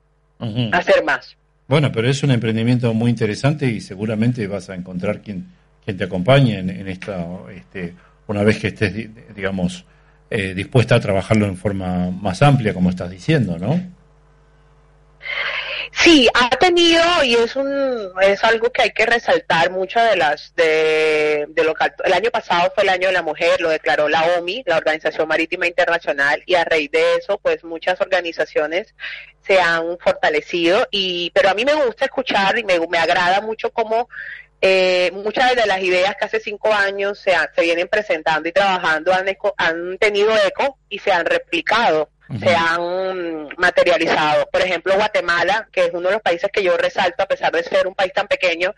hacer 0.72 1.04
más. 1.04 1.36
Bueno, 1.68 1.92
pero 1.92 2.10
es 2.10 2.24
un 2.24 2.32
emprendimiento 2.32 2.94
muy 2.94 3.10
interesante 3.10 3.66
y 3.66 3.82
seguramente 3.82 4.48
vas 4.48 4.70
a 4.70 4.76
encontrar 4.76 5.22
quien, 5.22 5.52
quien 5.84 5.98
te 5.98 6.06
acompañe 6.06 6.60
en, 6.60 6.88
esta, 6.88 7.28
este, 7.54 7.94
una 8.28 8.44
vez 8.44 8.58
que 8.58 8.68
estés, 8.68 8.94
digamos, 9.36 9.84
eh, 10.30 10.54
dispuesta 10.54 10.96
a 10.96 11.02
trabajarlo 11.02 11.46
en 11.46 11.58
forma 11.58 12.10
más 12.10 12.42
amplia, 12.42 12.74
como 12.74 12.90
estás 12.90 13.10
diciendo, 13.10 13.58
¿no? 13.60 13.82
Sí, 15.92 16.28
ha 16.34 16.50
tenido 16.50 17.02
y 17.24 17.36
es 17.36 17.56
un 17.56 18.12
es 18.22 18.44
algo 18.44 18.72
que 18.72 18.84
hay 18.84 18.92
que 18.92 19.06
resaltar 19.06 19.72
muchas 19.72 20.10
de 20.10 20.18
las 20.18 20.56
de, 20.56 21.46
de 21.50 21.64
lo 21.64 21.74
el 22.04 22.14
año 22.14 22.30
pasado 22.32 22.72
fue 22.74 22.84
el 22.84 22.90
año 22.90 23.08
de 23.08 23.14
la 23.14 23.22
mujer, 23.22 23.62
lo 23.62 23.70
declaró 23.70 24.08
la 24.10 24.24
OMI, 24.38 24.64
la 24.66 24.78
Organización 24.78 25.28
Marítima 25.28 25.68
Internacional 25.68 26.44
y 26.46 26.56
a 26.56 26.64
raíz 26.64 26.92
de 26.92 27.16
eso 27.16 27.38
pues 27.38 27.64
muchas 27.64 28.00
organizaciones 28.02 28.94
se 29.46 29.60
han 29.60 29.98
fortalecido 30.00 30.88
y 30.92 31.32
pero 31.32 31.50
a 31.50 31.54
mí 31.54 31.66
me 31.66 31.74
gusta 31.74 32.06
escuchar 32.06 32.58
y 32.58 32.64
me, 32.64 32.80
me 32.88 32.98
agrada 32.98 33.42
mucho 33.42 33.72
cómo 33.72 34.10
eh, 34.62 35.12
muchas 35.14 35.56
de 35.56 35.68
las 35.68 35.82
ideas 35.82 36.16
que 36.18 36.26
hace 36.26 36.40
cinco 36.40 36.74
años 36.74 37.20
se, 37.20 37.34
se 37.56 37.62
vienen 37.62 37.88
presentando 37.88 38.50
y 38.50 38.52
trabajando 38.52 39.14
han, 39.14 39.28
han 39.58 39.98
tenido 40.00 40.36
eco 40.36 40.80
y 40.90 41.00
se 41.00 41.12
han 41.12 41.26
replicado 41.26 42.10
se 42.40 42.56
han 42.56 43.50
materializado. 43.58 44.48
Por 44.52 44.62
ejemplo, 44.62 44.96
Guatemala, 44.96 45.68
que 45.72 45.86
es 45.86 45.92
uno 45.94 46.10
de 46.10 46.16
los 46.16 46.22
países 46.22 46.50
que 46.52 46.64
yo 46.64 46.76
resalto, 46.78 47.24
a 47.24 47.28
pesar 47.28 47.52
de 47.52 47.64
ser 47.64 47.88
un 47.88 47.96
país 47.96 48.14
tan 48.14 48.28
pequeño, 48.28 48.74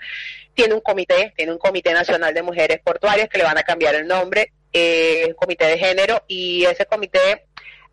tiene 0.54 0.74
un 0.74 0.82
comité, 0.82 1.34
tiene 1.36 1.52
un 1.52 1.58
Comité 1.58 1.94
Nacional 1.94 2.34
de 2.34 2.44
Mujeres 2.44 2.80
Portuarias 2.84 3.30
que 3.30 3.38
le 3.38 3.44
van 3.44 3.58
a 3.58 3.64
cambiar 3.64 3.96
el 3.96 4.08
nombre, 4.08 4.52
eh, 4.74 5.34
Comité 5.36 5.66
de 5.66 5.78
Género, 5.78 6.24
y 6.28 6.66
ese 6.66 6.86
comité 6.86 7.48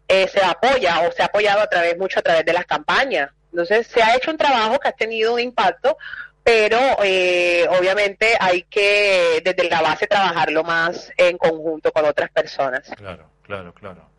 eh, 0.08 0.28
se 0.28 0.44
apoya 0.44 1.00
o 1.00 1.12
se 1.12 1.22
ha 1.22 1.26
apoyado 1.26 1.60
a 1.60 1.68
través 1.68 1.96
mucho 1.96 2.20
a 2.20 2.22
través 2.22 2.44
de 2.44 2.52
las 2.52 2.66
campañas. 2.66 3.30
Entonces, 3.50 3.86
se 3.86 4.02
ha 4.02 4.16
hecho 4.16 4.30
un 4.30 4.36
trabajo 4.36 4.78
que 4.78 4.88
ha 4.88 4.92
tenido 4.92 5.34
un 5.34 5.40
impacto, 5.40 5.96
pero 6.44 6.78
eh, 7.02 7.66
obviamente 7.70 8.36
hay 8.38 8.62
que 8.64 9.40
desde 9.42 9.68
la 9.70 9.80
base 9.80 10.06
trabajarlo 10.06 10.62
más 10.62 11.10
en 11.16 11.38
conjunto 11.38 11.90
con 11.90 12.04
otras 12.04 12.30
personas. 12.30 12.88
Claro, 12.96 13.30
claro, 13.42 13.72
claro. 13.74 14.15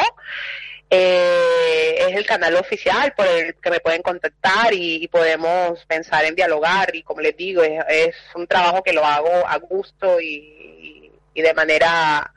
Eh, 0.90 1.98
es 2.08 2.16
el 2.16 2.26
canal 2.26 2.56
oficial 2.56 3.12
por 3.16 3.28
el 3.28 3.54
que 3.54 3.70
me 3.70 3.78
pueden 3.78 4.02
contactar 4.02 4.72
y, 4.72 5.06
podemos 5.06 5.84
pensar 5.84 6.24
en 6.24 6.34
dialogar 6.34 6.96
y 6.96 7.04
como 7.04 7.20
les 7.20 7.36
digo, 7.36 7.62
es, 7.62 8.16
un 8.34 8.48
trabajo 8.48 8.82
que 8.82 8.92
lo 8.92 9.04
hago 9.04 9.46
a 9.46 9.56
gusto 9.58 10.20
y, 10.20 11.12
de 11.32 11.54
manera 11.54 12.32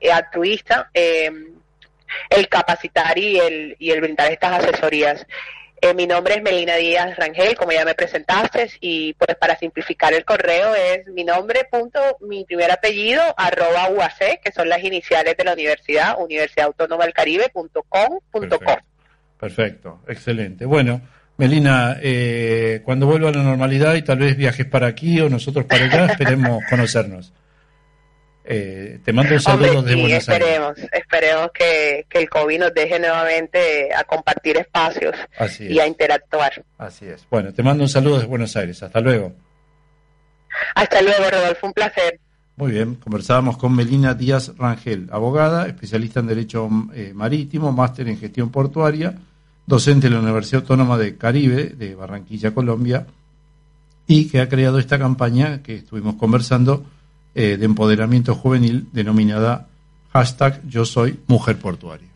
eh, 0.00 0.10
altruista. 0.10 0.90
Eh, 0.92 1.30
el 2.28 2.48
capacitar 2.48 3.18
y 3.18 3.38
el, 3.38 3.76
y 3.78 3.90
el 3.90 4.00
brindar 4.00 4.30
estas 4.32 4.64
asesorías. 4.64 5.26
Eh, 5.82 5.94
mi 5.94 6.06
nombre 6.06 6.34
es 6.34 6.42
Melina 6.42 6.76
Díaz 6.76 7.16
Rangel, 7.16 7.56
como 7.56 7.72
ya 7.72 7.86
me 7.86 7.94
presentaste, 7.94 8.70
y 8.80 9.14
pues 9.14 9.34
para 9.36 9.56
simplificar 9.56 10.12
el 10.12 10.26
correo 10.26 10.74
es 10.74 11.06
mi 11.06 11.24
nombre, 11.24 11.66
punto, 11.70 11.98
mi 12.20 12.44
primer 12.44 12.70
apellido, 12.70 13.22
arroba 13.34 13.88
UAC, 13.88 14.42
que 14.44 14.52
son 14.52 14.68
las 14.68 14.84
iniciales 14.84 15.38
de 15.38 15.44
la 15.44 15.54
universidad, 15.54 16.20
Universidad 16.20 16.66
Autónoma 16.66 17.04
del 17.04 17.14
Caribe, 17.14 17.48
punto 17.48 17.82
com, 17.88 18.20
punto 18.30 18.58
Perfecto. 18.58 18.84
Perfecto, 19.38 20.00
excelente. 20.06 20.66
Bueno, 20.66 21.00
Melina, 21.38 21.96
eh, 22.02 22.82
cuando 22.84 23.06
vuelva 23.06 23.30
a 23.30 23.32
la 23.32 23.42
normalidad 23.42 23.94
y 23.94 24.02
tal 24.02 24.18
vez 24.18 24.36
viajes 24.36 24.66
para 24.66 24.88
aquí 24.88 25.18
o 25.22 25.30
nosotros 25.30 25.64
para 25.64 25.86
allá, 25.86 26.06
esperemos 26.12 26.62
conocernos. 26.68 27.32
Eh, 28.52 28.98
te 29.04 29.12
mando 29.12 29.34
un 29.34 29.40
saludo 29.40 29.80
de 29.80 29.94
Buenos 29.94 30.18
esperemos, 30.18 30.76
Aires. 30.76 30.90
Esperemos 30.92 31.50
que, 31.54 32.04
que, 32.08 32.18
el 32.18 32.28
COVID 32.28 32.58
nos 32.58 32.74
deje 32.74 32.98
nuevamente 32.98 33.94
a 33.94 34.02
compartir 34.02 34.56
espacios 34.56 35.14
y 35.60 35.78
a 35.78 35.86
interactuar. 35.86 36.64
Así 36.76 37.06
es. 37.06 37.24
Bueno, 37.30 37.54
te 37.54 37.62
mando 37.62 37.84
un 37.84 37.88
saludo 37.88 38.16
desde 38.16 38.26
Buenos 38.26 38.56
Aires. 38.56 38.82
Hasta 38.82 39.00
luego. 39.00 39.32
Hasta 40.74 41.00
luego, 41.00 41.30
Rodolfo. 41.30 41.68
Un 41.68 41.72
placer. 41.72 42.18
Muy 42.56 42.72
bien, 42.72 42.96
conversábamos 42.96 43.56
con 43.56 43.72
Melina 43.72 44.14
Díaz 44.14 44.52
Rangel, 44.58 45.08
abogada, 45.12 45.68
especialista 45.68 46.18
en 46.18 46.26
Derecho 46.26 46.68
eh, 46.92 47.12
Marítimo, 47.14 47.70
máster 47.70 48.08
en 48.08 48.18
Gestión 48.18 48.50
Portuaria, 48.50 49.14
docente 49.64 50.08
en 50.08 50.14
la 50.14 50.18
Universidad 50.18 50.62
Autónoma 50.62 50.98
de 50.98 51.16
Caribe 51.16 51.66
de 51.66 51.94
Barranquilla, 51.94 52.52
Colombia, 52.52 53.06
y 54.08 54.26
que 54.28 54.40
ha 54.40 54.48
creado 54.48 54.80
esta 54.80 54.98
campaña 54.98 55.62
que 55.62 55.76
estuvimos 55.76 56.16
conversando 56.16 56.84
eh, 57.34 57.56
de 57.58 57.64
empoderamiento 57.64 58.34
juvenil 58.34 58.88
denominada 58.92 59.68
hashtag 60.12 60.60
Yo 60.68 60.84
Soy 60.84 61.18
Mujer 61.26 61.58
Portuaria. 61.58 62.08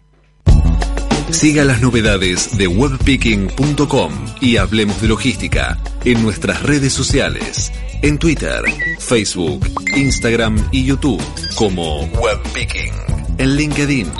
Siga 1.30 1.64
las 1.64 1.80
novedades 1.80 2.56
de 2.58 2.68
webpicking.com 2.68 4.12
y 4.40 4.56
Hablemos 4.56 5.00
de 5.00 5.08
Logística 5.08 5.78
en 6.04 6.22
nuestras 6.22 6.62
redes 6.62 6.92
sociales, 6.92 7.72
en 8.02 8.18
Twitter, 8.18 8.62
Facebook, 8.98 9.66
Instagram 9.96 10.68
y 10.70 10.84
YouTube 10.84 11.22
como 11.54 12.02
Webpicking, 12.04 12.92
en 13.38 13.56
LinkedIn. 13.56 14.12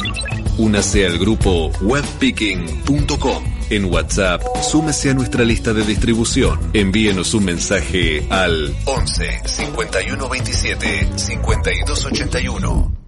Únase 0.57 1.07
al 1.07 1.19
grupo 1.19 1.71
webpicking.com 1.83 3.45
en 3.77 3.87
WhatsApp, 3.87 4.43
súmese 4.63 5.11
a 5.11 5.15
nuestra 5.15 5.45
lista 5.45 5.73
de 5.73 5.85
distribución. 5.85 6.59
Envíenos 6.73 7.35
un 7.35 7.45
mensaje 7.45 8.27
al 8.31 8.75
11 8.85 9.43
51 9.45 10.29
27 10.29 11.09
52 11.17 12.05
81. 12.05 13.05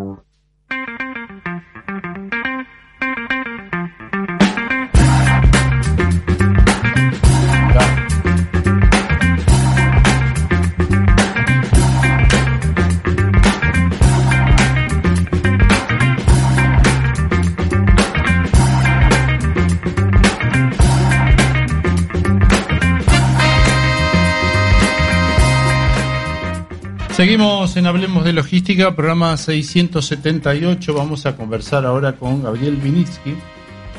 Seguimos 27.23 27.77
en 27.77 27.87
Hablemos 27.87 28.25
de 28.25 28.33
Logística, 28.33 28.97
programa 28.97 29.37
678. 29.37 30.93
Vamos 30.93 31.25
a 31.25 31.37
conversar 31.37 31.87
ahora 31.87 32.15
con 32.15 32.43
Gabriel 32.43 32.75
Vinitsky, 32.75 33.37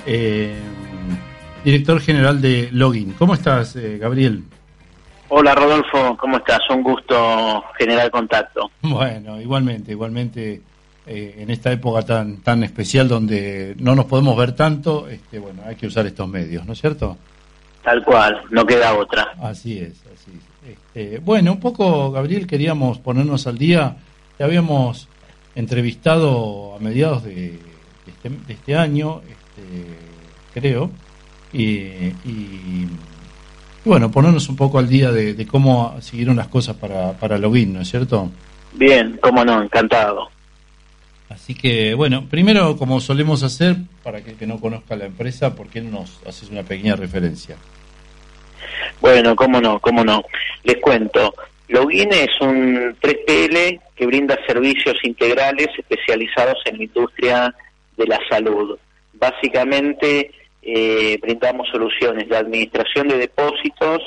eh, 0.05 0.53
director 1.63 2.01
general 2.01 2.41
de 2.41 2.67
Login. 2.73 3.13
¿Cómo 3.13 3.33
estás, 3.33 3.77
eh, 3.77 3.97
Gabriel? 3.97 4.43
Hola, 5.29 5.55
Rodolfo. 5.55 6.17
¿Cómo 6.17 6.35
estás? 6.35 6.59
Un 6.69 6.83
gusto 6.83 7.63
generar 7.77 8.11
contacto. 8.11 8.69
Bueno, 8.81 9.39
igualmente, 9.39 9.93
igualmente 9.93 10.61
eh, 11.07 11.35
en 11.37 11.49
esta 11.49 11.71
época 11.71 12.01
tan 12.01 12.41
tan 12.41 12.61
especial 12.61 13.07
donde 13.07 13.73
no 13.79 13.95
nos 13.95 14.03
podemos 14.03 14.35
ver 14.35 14.51
tanto, 14.53 15.07
este, 15.07 15.39
bueno, 15.39 15.61
hay 15.65 15.77
que 15.77 15.87
usar 15.87 16.05
estos 16.05 16.27
medios, 16.27 16.65
¿no 16.65 16.73
es 16.73 16.81
cierto? 16.81 17.17
Tal 17.83 18.03
cual, 18.03 18.41
no 18.49 18.65
queda 18.65 18.93
otra. 18.93 19.33
Así 19.41 19.77
es, 19.77 19.93
así 20.12 20.12
es. 20.12 20.12
Este, 20.65 21.19
bueno, 21.19 21.53
un 21.53 21.59
poco, 21.59 22.11
Gabriel, 22.11 22.47
queríamos 22.47 22.99
ponernos 22.99 23.47
al 23.47 23.57
día. 23.57 23.97
Te 24.37 24.43
habíamos 24.43 25.07
entrevistado 25.55 26.75
a 26.75 26.79
mediados 26.79 27.23
de, 27.23 27.59
este, 28.07 28.31
este, 28.47 28.75
año, 28.75 29.21
este, 29.21 30.59
creo, 30.59 30.89
y, 31.51 32.11
bueno, 33.85 34.09
ponernos 34.09 34.47
un 34.49 34.55
poco 34.55 34.79
al 34.79 34.87
día 34.87 35.11
de, 35.11 35.45
cómo 35.45 35.95
siguieron 36.01 36.37
las 36.37 36.47
cosas 36.47 36.75
para, 36.77 37.13
para 37.13 37.37
Login, 37.37 37.73
¿no 37.73 37.81
es 37.81 37.89
cierto? 37.89 38.31
Bien, 38.73 39.19
cómo 39.21 39.43
no, 39.45 39.61
encantado. 39.61 40.29
Así 41.29 41.53
que, 41.53 41.93
bueno, 41.93 42.25
primero, 42.29 42.77
como 42.77 42.99
solemos 43.01 43.43
hacer, 43.43 43.77
para 44.03 44.23
que, 44.23 44.33
que 44.33 44.47
no 44.47 44.59
conozca 44.59 44.95
la 44.95 45.05
empresa, 45.05 45.55
¿por 45.55 45.67
qué 45.67 45.81
no 45.81 45.99
nos 45.99 46.19
haces 46.25 46.49
una 46.49 46.63
pequeña 46.63 46.95
referencia? 46.95 47.57
Bueno, 49.01 49.35
cómo 49.35 49.59
no, 49.61 49.79
cómo 49.79 50.03
no. 50.03 50.23
Les 50.63 50.77
cuento. 50.77 51.33
Login 51.67 52.13
es 52.13 52.39
un 52.41 52.95
3PL 53.01 53.81
que 53.95 54.05
brinda 54.05 54.37
servicios 54.45 54.95
integrales 55.03 55.67
especializados 55.77 56.57
en 56.65 56.77
la 56.77 56.83
industria 56.83 57.55
de 57.97 58.07
la 58.07 58.19
salud. 58.29 58.77
Básicamente 59.13 60.31
eh, 60.61 61.17
brindamos 61.21 61.67
soluciones 61.69 62.29
de 62.29 62.37
administración 62.37 63.07
de 63.07 63.17
depósitos, 63.17 64.01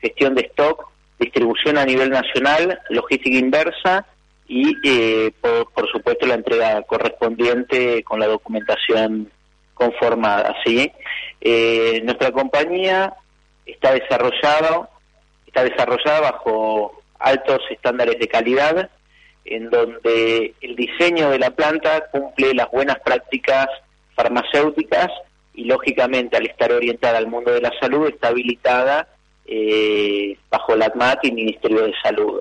gestión 0.00 0.34
de 0.34 0.42
stock, 0.42 0.90
distribución 1.18 1.78
a 1.78 1.84
nivel 1.84 2.10
nacional, 2.10 2.78
logística 2.90 3.36
inversa 3.36 4.06
y, 4.46 4.74
eh, 4.84 5.32
por, 5.40 5.90
supuesto, 5.90 6.26
la 6.26 6.34
entrega 6.34 6.82
correspondiente 6.82 8.02
con 8.02 8.20
la 8.20 8.26
documentación 8.26 9.30
conformada. 9.74 10.54
¿sí? 10.64 10.90
Eh, 11.40 12.00
nuestra 12.04 12.32
compañía 12.32 13.14
está 13.68 13.92
desarrollado, 13.92 14.88
está 15.46 15.64
desarrollada 15.64 16.32
bajo 16.32 17.02
altos 17.18 17.60
estándares 17.70 18.18
de 18.18 18.28
calidad, 18.28 18.90
en 19.44 19.70
donde 19.70 20.54
el 20.60 20.76
diseño 20.76 21.30
de 21.30 21.38
la 21.38 21.50
planta 21.50 22.08
cumple 22.10 22.54
las 22.54 22.70
buenas 22.70 22.98
prácticas 23.00 23.66
farmacéuticas 24.14 25.08
y 25.54 25.64
lógicamente 25.64 26.36
al 26.36 26.46
estar 26.46 26.72
orientada 26.72 27.18
al 27.18 27.28
mundo 27.28 27.52
de 27.52 27.60
la 27.60 27.72
salud 27.80 28.08
está 28.08 28.28
habilitada 28.28 29.08
eh, 29.46 30.36
bajo 30.50 30.76
la 30.76 30.86
ATMAT 30.86 31.24
y 31.24 31.32
Ministerio 31.32 31.82
de 31.82 31.94
Salud. 32.02 32.40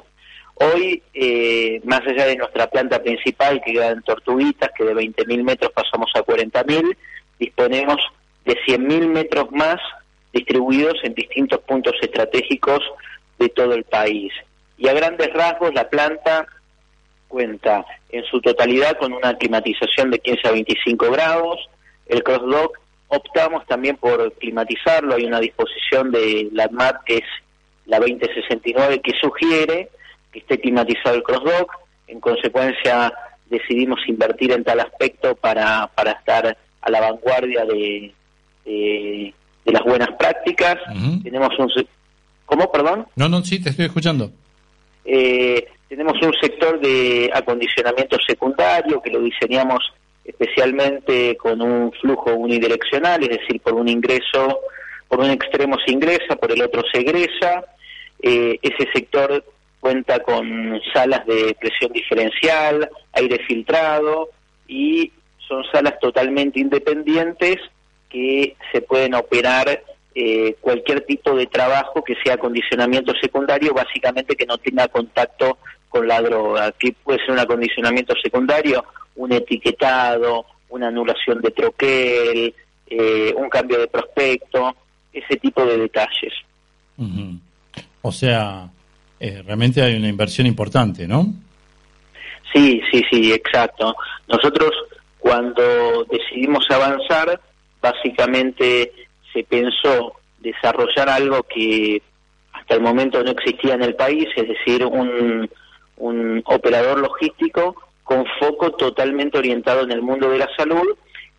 Hoy, 0.56 1.02
eh, 1.14 1.80
más 1.84 2.02
allá 2.02 2.26
de 2.26 2.36
nuestra 2.36 2.68
planta 2.68 3.02
principal 3.02 3.62
que 3.64 3.74
queda 3.74 3.90
en 3.90 4.02
Tortuguitas, 4.02 4.72
que 4.76 4.84
de 4.84 4.96
20.000 4.96 5.44
metros 5.44 5.72
pasamos 5.72 6.10
a 6.16 6.24
40.000, 6.24 6.98
disponemos 7.40 7.98
de 8.44 8.56
100.000 8.66 9.08
metros 9.08 9.52
más 9.52 9.80
distribuidos 10.38 10.96
en 11.04 11.14
distintos 11.14 11.60
puntos 11.62 11.94
estratégicos 12.02 12.80
de 13.40 13.50
todo 13.50 13.74
el 13.74 13.84
país. 13.84 14.32
Y 14.78 14.88
a 14.88 14.94
grandes 14.94 15.34
rasgos 15.34 15.74
la 15.74 15.90
planta 15.90 16.48
cuenta 17.28 17.86
en 18.10 18.24
su 18.26 18.40
totalidad 18.42 18.98
con 18.98 19.14
una 19.14 19.36
climatización 19.38 20.12
de 20.12 20.20
15 20.20 20.48
a 20.48 20.52
25 20.52 21.12
grados. 21.12 21.70
El 22.06 22.24
crossdock 22.24 22.80
optamos 23.10 23.66
también 23.68 23.98
por 23.98 24.32
climatizarlo, 24.34 25.16
hay 25.16 25.26
una 25.26 25.40
disposición 25.40 26.12
de 26.12 26.50
la 26.52 26.66
ADMAT 26.66 27.04
que 27.06 27.18
es 27.18 27.26
la 27.86 28.00
2069 28.00 29.02
que 29.02 29.14
sugiere 29.20 29.90
que 30.32 30.40
esté 30.40 30.60
climatizado 30.60 31.16
el 31.16 31.24
crossdock. 31.24 31.72
En 32.08 32.20
consecuencia 32.20 33.14
decidimos 33.50 34.00
invertir 34.08 34.52
en 34.52 34.64
tal 34.64 34.80
aspecto 34.80 35.36
para, 35.36 35.88
para 35.96 36.12
estar 36.12 36.58
a 36.82 36.90
la 36.90 37.02
vanguardia 37.02 37.66
de, 37.66 38.14
de 38.66 39.34
las 39.72 39.84
buenas 39.84 40.10
prácticas. 40.18 40.78
Tenemos 41.24 41.50
un... 41.60 41.72
¿Cómo, 42.46 42.72
perdón? 42.72 43.06
No, 43.16 43.28
no, 43.28 43.44
sí, 43.44 43.62
te 43.62 43.70
estoy 43.70 43.86
escuchando. 43.86 44.32
Eh, 45.04 45.68
tenemos 45.90 46.22
un 46.22 46.34
sector 46.42 46.80
de 46.80 47.30
acondicionamiento 47.34 48.18
secundario 48.26 49.02
que 49.02 49.12
lo 49.12 49.22
diseñamos 49.22 49.80
especialmente 50.24 51.38
con 51.38 51.62
un 51.62 51.92
flujo 51.94 52.34
unidireccional, 52.34 53.24
es 53.24 53.30
decir, 53.30 53.62
por 53.62 53.74
un 53.74 53.88
ingreso, 53.88 54.60
por 55.08 55.20
un 55.20 55.30
extremo 55.30 55.78
se 55.86 55.94
ingresa, 55.94 56.36
por 56.36 56.52
el 56.52 56.62
otro 56.62 56.84
se 56.92 57.00
egresa. 57.00 57.64
Eh, 58.22 58.60
ese 58.62 58.90
sector 58.94 59.44
cuenta 59.80 60.20
con 60.20 60.82
salas 60.94 61.26
de 61.26 61.56
presión 61.60 61.94
diferencial, 61.94 62.90
aire 63.14 63.40
filtrado 63.48 64.30
y 64.68 65.12
son 65.48 65.64
salas 65.72 65.98
totalmente 66.02 66.60
independientes 66.60 67.58
que 68.10 68.56
se 68.72 68.82
pueden 68.82 69.14
operar 69.16 69.84
eh, 70.16 70.56
cualquier 70.62 71.02
tipo 71.02 71.36
de 71.36 71.46
trabajo 71.48 72.04
que 72.04 72.16
sea 72.24 72.36
acondicionamiento 72.36 73.14
secundario, 73.22 73.74
básicamente 73.74 74.36
que 74.36 74.46
no 74.46 74.58
tenga 74.58 74.88
contacto 74.88 75.60
con 75.90 76.08
la 76.08 76.22
droga. 76.22 76.72
que 76.72 76.94
puede 77.04 77.20
ser 77.20 77.32
un 77.32 77.40
acondicionamiento 77.40 78.14
secundario? 78.22 78.84
Un 79.16 79.32
etiquetado, 79.34 80.46
una 80.70 80.88
anulación 80.88 81.42
de 81.42 81.52
troquel, 81.52 82.56
eh, 82.88 83.34
un 83.36 83.50
cambio 83.50 83.80
de 83.80 83.88
prospecto, 83.88 84.76
ese 85.14 85.38
tipo 85.38 85.66
de 85.66 85.78
detalles. 85.78 86.34
O 88.02 88.12
sea, 88.12 88.70
eh, 89.20 89.42
realmente 89.46 89.82
hay 89.82 89.96
una 89.96 90.08
inversión 90.08 90.48
importante, 90.48 91.08
¿no? 91.08 91.26
Sí, 92.54 92.82
sí, 92.92 93.04
sí, 93.12 93.34
exacto. 93.34 93.96
Nosotros 94.28 94.72
cuando 95.20 96.06
decidimos 96.06 96.66
avanzar, 96.70 97.40
básicamente 97.92 98.92
se 99.34 99.44
pensó 99.44 100.14
desarrollar 100.40 101.10
algo 101.10 101.44
que 101.44 102.02
hasta 102.54 102.76
el 102.76 102.82
momento 102.82 103.24
no 103.24 103.32
existía 103.32 103.76
en 103.76 103.84
el 103.84 103.96
país, 103.96 104.28
es 104.36 104.48
decir, 104.48 104.86
un, 104.86 105.50
operador 106.46 107.00
logístico 107.00 107.76
con 108.04 108.24
foco 108.40 108.72
totalmente 108.72 109.38
orientado 109.38 109.82
en 109.82 109.92
el 109.92 110.02
mundo 110.02 110.30
de 110.30 110.38
la 110.38 110.50
salud 110.56 110.96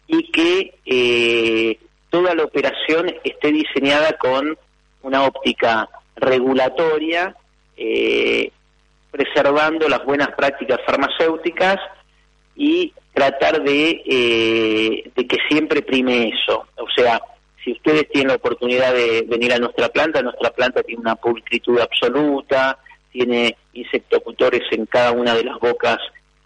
y 0.07 0.31
que 0.31 0.75
eh, 0.85 1.79
toda 2.11 2.35
la 2.35 2.45
operación 2.45 3.15
esté 3.25 3.53
diseñada 3.53 4.15
con 4.19 4.59
una 5.03 5.23
óptica 5.23 5.89
regulatoria, 6.17 7.37
eh, 7.77 8.51
preservando 9.11 9.89
las 9.89 10.05
buenas 10.05 10.29
prácticas 10.37 10.81
farmacéuticas 10.85 11.79
y 12.57 12.93
tratar 13.19 13.65
de, 13.65 14.01
eh, 14.07 15.11
de 15.15 15.27
que 15.27 15.39
siempre 15.49 15.83
prime 15.83 16.29
eso. 16.29 16.67
O 16.77 16.87
sea, 16.97 17.21
si 17.65 17.73
ustedes 17.73 18.09
tienen 18.11 18.29
la 18.29 18.37
oportunidad 18.37 18.95
de 18.95 19.25
venir 19.27 19.53
a 19.53 19.59
nuestra 19.59 19.89
planta, 19.89 20.23
nuestra 20.23 20.51
planta 20.51 20.85
tiene 20.85 21.01
una 21.01 21.17
pulcritud 21.17 21.81
absoluta, 21.81 22.79
tiene 23.11 23.57
insectocultores 23.73 24.63
en 24.71 24.87
cada 24.87 25.11
una 25.11 25.35
de 25.35 25.43
las 25.43 25.59
bocas 25.59 25.99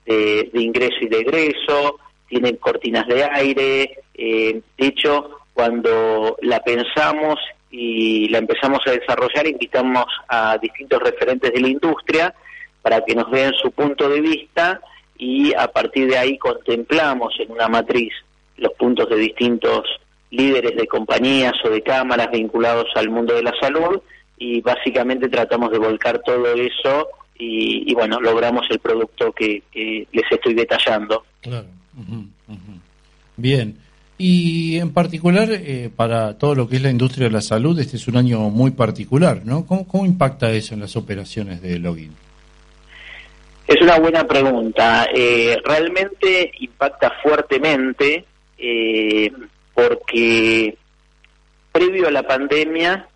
de, 0.06 0.48
ingreso 0.54 0.96
y 1.02 1.08
de 1.08 1.20
egreso, 1.20 1.98
tienen 2.26 2.56
cortinas 2.56 3.06
de 3.06 3.22
aire. 3.22 3.98
Eh, 4.14 4.62
de 4.78 4.86
hecho, 4.86 5.40
cuando 5.52 6.38
la 6.40 6.60
pensamos 6.60 7.38
y 7.70 8.30
la 8.30 8.38
empezamos 8.38 8.80
a 8.86 8.92
desarrollar, 8.92 9.46
invitamos 9.46 10.06
a 10.26 10.56
distintos 10.56 11.02
referentes 11.02 11.52
de 11.52 11.60
la 11.60 11.68
industria 11.68 12.34
para 12.80 13.04
que 13.04 13.14
nos 13.14 13.30
vean 13.30 13.52
su 13.60 13.70
punto 13.72 14.08
de 14.08 14.22
vista 14.22 14.80
y 15.22 15.54
a 15.54 15.68
partir 15.68 16.08
de 16.08 16.18
ahí 16.18 16.36
contemplamos 16.36 17.32
en 17.38 17.52
una 17.52 17.68
matriz 17.68 18.12
los 18.56 18.72
puntos 18.72 19.08
de 19.08 19.14
distintos 19.14 19.86
líderes 20.30 20.74
de 20.76 20.88
compañías 20.88 21.52
o 21.64 21.70
de 21.70 21.80
cámaras 21.80 22.28
vinculados 22.32 22.88
al 22.96 23.08
mundo 23.08 23.32
de 23.32 23.44
la 23.44 23.52
salud 23.60 24.00
y 24.36 24.60
básicamente 24.62 25.28
tratamos 25.28 25.70
de 25.70 25.78
volcar 25.78 26.20
todo 26.26 26.52
eso 26.54 27.06
y, 27.38 27.92
bueno, 27.94 28.20
logramos 28.20 28.66
el 28.70 28.78
producto 28.78 29.32
que, 29.32 29.62
les 29.72 30.24
estoy 30.30 30.54
detallando. 30.54 31.24
Claro. 31.40 31.66
Bien. 33.36 33.76
Y 34.18 34.78
en 34.78 34.92
particular, 34.92 35.48
eh, 35.50 35.90
para 35.94 36.38
todo 36.38 36.54
lo 36.54 36.68
que 36.68 36.76
es 36.76 36.82
la 36.82 36.90
industria 36.90 37.26
de 37.26 37.32
la 37.32 37.40
salud, 37.40 37.78
este 37.80 37.96
es 37.96 38.06
un 38.06 38.16
año 38.16 38.38
muy 38.50 38.72
particular, 38.72 39.42
¿no? 39.44 39.66
¿Cómo, 39.66 39.88
cómo 39.88 40.06
impacta 40.06 40.52
eso 40.52 40.74
en 40.74 40.80
las 40.80 40.94
operaciones 40.94 41.62
de 41.62 41.80
login? 41.80 42.12
Es 43.66 43.80
una 43.80 43.98
buena 43.98 44.26
pregunta. 44.26 45.06
Eh, 45.14 45.56
realmente 45.64 46.52
impacta 46.58 47.12
fuertemente 47.22 48.24
eh, 48.58 49.32
porque 49.74 50.76
previo 51.70 52.08
a 52.08 52.10
la 52.10 52.22
pandemia 52.22 53.08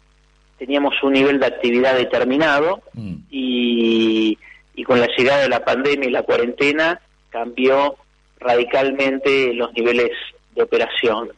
teníamos 0.59 0.94
un 1.02 1.12
nivel 1.12 1.38
de 1.38 1.46
actividad 1.46 1.94
determinado 1.94 2.82
mm. 2.94 3.14
y, 3.30 4.38
con 4.87 5.00
la 5.00 5.09
llegada 5.16 5.42
de 5.42 5.48
la 5.48 5.64
pandemia 5.64 6.09
y 6.09 6.12
la 6.12 6.22
cuarentena 6.22 7.00
cambió 7.30 7.96
radicalmente 8.38 9.52
los 9.52 9.72
niveles 9.72 10.11
de 10.54 10.62
operación. 10.62 11.30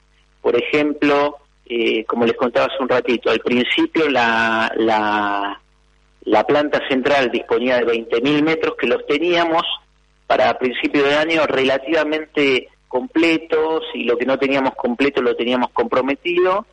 Por 0.42 0.55
ejemplo, 0.55 1.38
eh, 1.64 2.05
como 2.05 2.27
les 2.27 2.37
contaba 2.37 2.66
hace 2.66 2.83
un 2.83 2.88
ratito, 2.88 3.31
al 3.31 3.40
principio 3.40 4.09
la, 4.11 4.71
la, 4.77 5.59
la 6.29 6.45
planta 6.45 6.81
central 6.88 7.31
disponía 7.31 7.79
de 7.79 7.87
20.000 7.87 8.43
metros 8.43 8.75
que 8.79 8.87
los 8.87 9.07
teníamos 9.07 9.62
para 10.27 10.59
principio 10.59 11.03
de 11.05 11.14
año 11.14 11.47
relativamente 11.47 12.69
completos 12.87 13.85
y 13.95 14.05
lo 14.05 14.19
que 14.19 14.27
no 14.27 14.38
teníamos 14.38 14.75
completo 14.75 15.23
lo 15.23 15.35
teníamos 15.35 15.71
comprometido. 15.71 16.67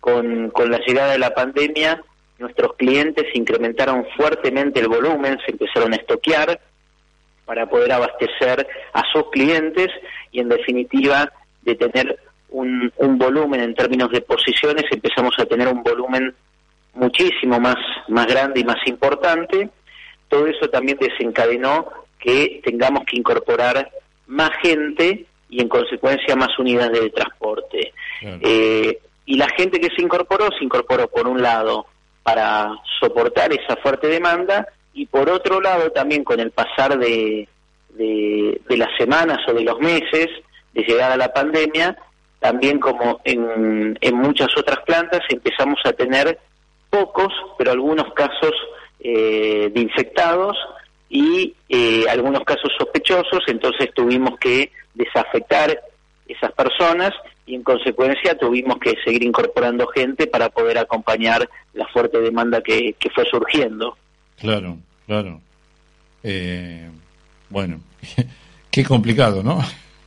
Con, 0.00 0.50
con 0.50 0.70
la 0.70 0.78
llegada 0.78 1.12
de 1.12 1.18
la 1.18 1.34
pandemia, 1.34 2.02
nuestros 2.38 2.74
clientes 2.74 3.24
incrementaron 3.34 4.06
fuertemente 4.16 4.80
el 4.80 4.88
volumen, 4.88 5.38
se 5.44 5.52
empezaron 5.52 5.92
a 5.92 5.96
estoquear 5.96 6.60
para 7.44 7.66
poder 7.68 7.92
abastecer 7.92 8.66
a 8.92 9.02
sus 9.12 9.30
clientes 9.30 9.88
y 10.30 10.40
en 10.40 10.48
definitiva 10.48 11.30
de 11.62 11.74
tener 11.74 12.18
un, 12.50 12.92
un 12.96 13.18
volumen 13.18 13.60
en 13.60 13.74
términos 13.74 14.10
de 14.10 14.20
posiciones, 14.22 14.84
empezamos 14.90 15.34
a 15.38 15.46
tener 15.46 15.68
un 15.68 15.82
volumen 15.82 16.34
muchísimo 16.94 17.60
más, 17.60 17.76
más 18.08 18.26
grande 18.26 18.60
y 18.60 18.64
más 18.64 18.78
importante. 18.86 19.70
Todo 20.28 20.46
eso 20.46 20.68
también 20.68 20.98
desencadenó 20.98 21.88
que 22.18 22.60
tengamos 22.64 23.04
que 23.04 23.16
incorporar 23.16 23.90
más 24.26 24.50
gente 24.62 25.26
y 25.48 25.60
en 25.60 25.68
consecuencia 25.68 26.36
más 26.36 26.56
unidades 26.58 27.00
de 27.00 27.10
transporte. 27.10 27.92
Eh, 28.22 28.98
y 29.26 29.36
la 29.36 29.48
gente 29.56 29.80
que 29.80 29.88
se 29.94 30.02
incorporó, 30.02 30.48
se 30.56 30.64
incorporó 30.64 31.08
por 31.08 31.26
un 31.26 31.42
lado 31.42 31.86
para 32.22 32.70
soportar 33.00 33.52
esa 33.52 33.76
fuerte 33.76 34.08
demanda 34.08 34.66
y 34.92 35.06
por 35.06 35.30
otro 35.30 35.60
lado 35.60 35.90
también 35.90 36.24
con 36.24 36.38
el 36.40 36.50
pasar 36.50 36.98
de, 36.98 37.48
de, 37.90 38.76
las 38.76 38.90
semanas 38.98 39.38
o 39.48 39.52
de 39.52 39.62
los 39.62 39.78
meses 39.78 40.28
de 40.72 40.82
llegar 40.82 41.10
a 41.10 41.16
la 41.16 41.32
pandemia, 41.32 41.96
también 42.38 42.78
como 42.78 43.20
en, 43.24 43.98
en 44.00 44.14
muchas 44.14 44.48
otras 44.56 44.80
plantas 44.84 45.20
empezamos 45.28 45.78
a 45.84 45.92
tener 45.92 46.38
pocos, 46.90 47.32
pero 47.56 47.70
algunos 47.70 48.12
casos 48.14 48.52
eh, 49.00 49.70
de 49.72 49.80
infectados 49.80 50.56
y 51.08 51.54
eh, 51.68 52.04
algunos 52.10 52.44
casos 52.44 52.70
sospechosos, 52.78 53.42
entonces 53.46 53.90
tuvimos 53.94 54.38
que 54.38 54.70
desafectar 54.94 55.80
esas 56.26 56.52
personas 56.52 57.12
y 57.46 57.54
en 57.56 57.62
consecuencia 57.62 58.38
tuvimos 58.38 58.78
que 58.78 58.94
seguir 59.04 59.24
incorporando 59.24 59.86
gente 59.88 60.26
para 60.26 60.50
poder 60.50 60.78
acompañar 60.78 61.48
la 61.74 61.86
fuerte 61.88 62.20
demanda 62.20 62.62
que, 62.62 62.94
fue 63.12 63.24
surgiendo. 63.24 63.96
Claro, 64.38 64.76
claro. 65.06 65.40
Eh, 66.22 66.88
bueno, 67.48 67.80
qué 68.70 68.84
complicado, 68.84 69.42
¿no? 69.42 69.60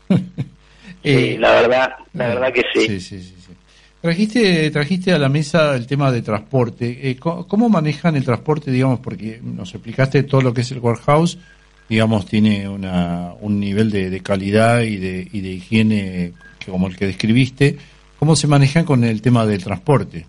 eh, 1.03 1.35
la 1.37 1.51
verdad, 1.51 1.95
la 2.13 2.27
verdad 2.27 2.53
que 2.53 2.63
sí. 2.73 2.87
Sí, 2.87 3.01
sí, 3.01 3.21
sí. 3.21 3.42
Trajiste, 4.03 4.69
trajiste 4.69 5.13
a 5.13 5.17
la 5.17 5.29
mesa 5.29 5.77
el 5.77 5.87
tema 5.87 6.11
de 6.11 6.21
transporte. 6.21 7.09
Eh, 7.09 7.15
¿Cómo 7.17 7.69
manejan 7.69 8.17
el 8.17 8.25
transporte, 8.25 8.69
digamos, 8.69 8.99
porque 8.99 9.39
nos 9.41 9.73
explicaste 9.73 10.23
todo 10.23 10.41
lo 10.41 10.53
que 10.53 10.59
es 10.59 10.71
el 10.73 10.79
warehouse, 10.79 11.37
digamos, 11.87 12.25
tiene 12.25 12.67
una, 12.67 13.33
un 13.39 13.61
nivel 13.61 13.89
de, 13.89 14.19
calidad 14.19 14.81
y 14.81 14.97
de, 14.97 15.25
y 15.31 15.39
de 15.39 15.49
higiene 15.51 16.33
como 16.69 16.87
el 16.87 16.97
que 16.97 17.05
describiste. 17.05 17.77
¿Cómo 18.19 18.35
se 18.35 18.45
manejan 18.45 18.83
con 18.83 19.05
el 19.05 19.21
tema 19.21 19.45
del 19.45 19.63
transporte? 19.63 20.25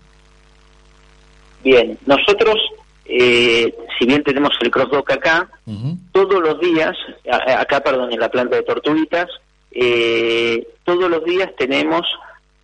Bien, 1.61 1.97
nosotros, 2.05 2.55
eh, 3.03 3.75
si 3.99 4.05
bien 4.05 4.23
tenemos 4.23 4.53
el 4.61 4.71
crossdock 4.71 5.11
acá, 5.11 5.49
todos 6.13 6.41
los 6.41 6.61
días, 6.61 6.95
acá, 7.29 7.81
perdón, 7.81 8.13
en 8.13 8.21
la 8.21 8.31
planta 8.31 8.55
de 8.55 8.63
Tortuguitas, 8.63 9.27
eh, 9.69 10.65
todos 10.85 11.09
los 11.11 11.25
días 11.25 11.51
tenemos 11.57 12.03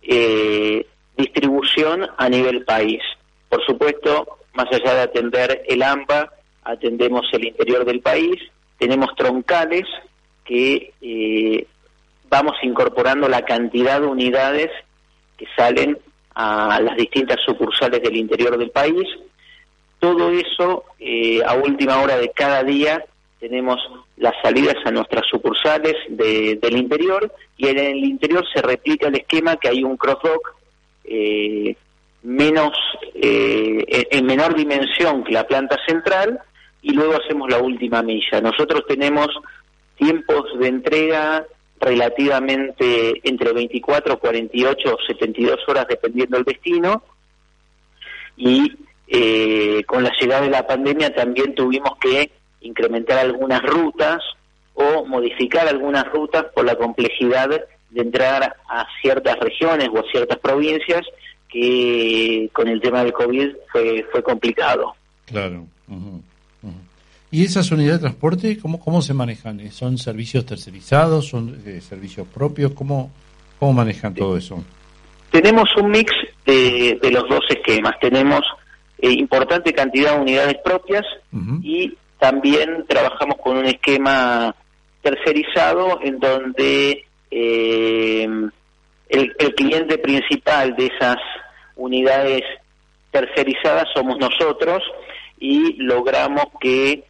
eh, 0.02 0.86
distribución 1.16 2.08
a 2.16 2.28
nivel 2.28 2.64
país. 2.64 3.00
Por 3.48 3.64
supuesto, 3.64 4.38
más 4.54 4.66
allá 4.72 4.94
de 4.94 5.00
atender 5.02 5.62
el 5.66 5.82
AMBA, 5.82 6.32
atendemos 6.64 7.26
el 7.32 7.46
interior 7.46 7.84
del 7.84 8.00
país, 8.00 8.40
tenemos 8.78 9.14
troncales 9.16 9.84
que 10.44 10.92
eh, 11.00 11.66
vamos 12.28 12.54
incorporando 12.62 13.28
la 13.28 13.42
cantidad 13.44 14.00
de 14.00 14.06
unidades 14.06 14.70
que 15.36 15.46
salen 15.56 15.98
a 16.34 16.80
las 16.80 16.96
distintas 16.96 17.38
sucursales 17.44 18.02
del 18.02 18.16
interior 18.16 18.56
del 18.56 18.70
país. 18.70 19.06
Todo 19.98 20.30
eso 20.30 20.84
eh, 20.98 21.42
a 21.46 21.54
última 21.54 22.00
hora 22.00 22.16
de 22.16 22.30
cada 22.30 22.64
día 22.64 23.04
tenemos 23.38 23.78
las 24.16 24.34
salidas 24.42 24.76
a 24.84 24.90
nuestras 24.90 25.26
sucursales 25.26 25.94
del 26.08 26.76
interior 26.76 27.32
y 27.56 27.68
en 27.68 27.78
el 27.78 27.98
interior 27.98 28.44
se 28.52 28.62
replica 28.62 29.08
el 29.08 29.16
esquema 29.16 29.56
que 29.56 29.68
hay 29.68 29.82
un 29.82 29.96
crossdock 29.96 30.54
eh, 31.04 31.76
menos 32.22 32.72
eh, 33.14 34.06
en 34.10 34.26
menor 34.26 34.54
dimensión 34.54 35.24
que 35.24 35.32
la 35.32 35.46
planta 35.46 35.76
central 35.86 36.40
y 36.82 36.92
luego 36.92 37.14
hacemos 37.14 37.50
la 37.50 37.58
última 37.58 38.02
milla. 38.02 38.40
Nosotros 38.40 38.84
tenemos 38.86 39.28
tiempos 39.96 40.44
de 40.58 40.68
entrega 40.68 41.46
relativamente 41.80 43.20
entre 43.28 43.52
24, 43.52 44.18
48 44.18 44.94
o 44.94 45.06
72 45.06 45.58
horas 45.66 45.86
dependiendo 45.88 46.36
del 46.36 46.44
destino 46.44 47.02
y 48.36 48.72
eh, 49.08 49.82
con 49.84 50.02
la 50.04 50.12
llegada 50.18 50.42
de 50.42 50.50
la 50.50 50.66
pandemia 50.66 51.14
también 51.14 51.54
tuvimos 51.54 51.98
que 52.00 52.30
incrementar 52.60 53.18
algunas 53.18 53.62
rutas 53.62 54.22
o 54.74 55.04
modificar 55.04 55.68
algunas 55.68 56.04
rutas 56.10 56.44
por 56.54 56.64
la 56.64 56.76
complejidad 56.76 57.50
de 57.92 58.00
entrar 58.02 58.56
a 58.68 58.86
ciertas 59.00 59.38
regiones 59.38 59.88
o 59.92 59.98
a 59.98 60.10
ciertas 60.10 60.38
provincias 60.38 61.02
que 61.48 62.48
con 62.52 62.68
el 62.68 62.80
tema 62.80 63.04
del 63.04 63.12
COVID 63.12 63.48
fue, 63.70 64.06
fue 64.10 64.22
complicado. 64.22 64.94
Claro. 65.26 65.66
¿Y 67.30 67.44
esas 67.44 67.70
unidades 67.70 68.00
de 68.00 68.08
transporte 68.08 68.58
cómo, 68.58 68.80
cómo 68.80 69.00
se 69.00 69.14
manejan? 69.14 69.70
¿Son 69.70 69.96
servicios 69.98 70.44
tercerizados? 70.44 71.28
¿Son 71.28 71.62
eh, 71.66 71.80
servicios 71.80 72.26
propios? 72.28 72.72
¿Cómo, 72.72 73.10
cómo 73.58 73.72
manejan 73.72 74.14
todo 74.14 74.36
eso? 74.36 74.62
Tenemos 75.30 75.68
un 75.76 75.90
mix 75.90 76.12
de, 76.44 76.98
de 77.00 77.10
los 77.10 77.26
dos 77.28 77.40
esquemas. 77.48 77.94
Tenemos 78.00 78.42
eh, 78.98 79.10
importante 79.10 79.72
cantidad 79.72 80.14
de 80.14 80.20
unidades 80.20 80.56
propias 80.62 81.04
y 81.62 81.94
también 82.18 82.84
trabajamos 82.86 83.36
con 83.42 83.56
un 83.56 83.66
esquema 83.66 84.54
tercerizado 85.02 85.98
en 86.02 86.20
donde 86.20 87.04
eh, 87.34 88.28
el, 89.08 89.54
cliente 89.54 89.96
principal 89.96 90.76
de 90.76 90.86
esas 90.86 91.16
unidades 91.76 92.42
tercerizadas 93.10 93.86
somos 93.94 94.18
nosotros 94.18 94.82
y 95.38 95.82
logramos 95.82 96.44
que 96.60 97.04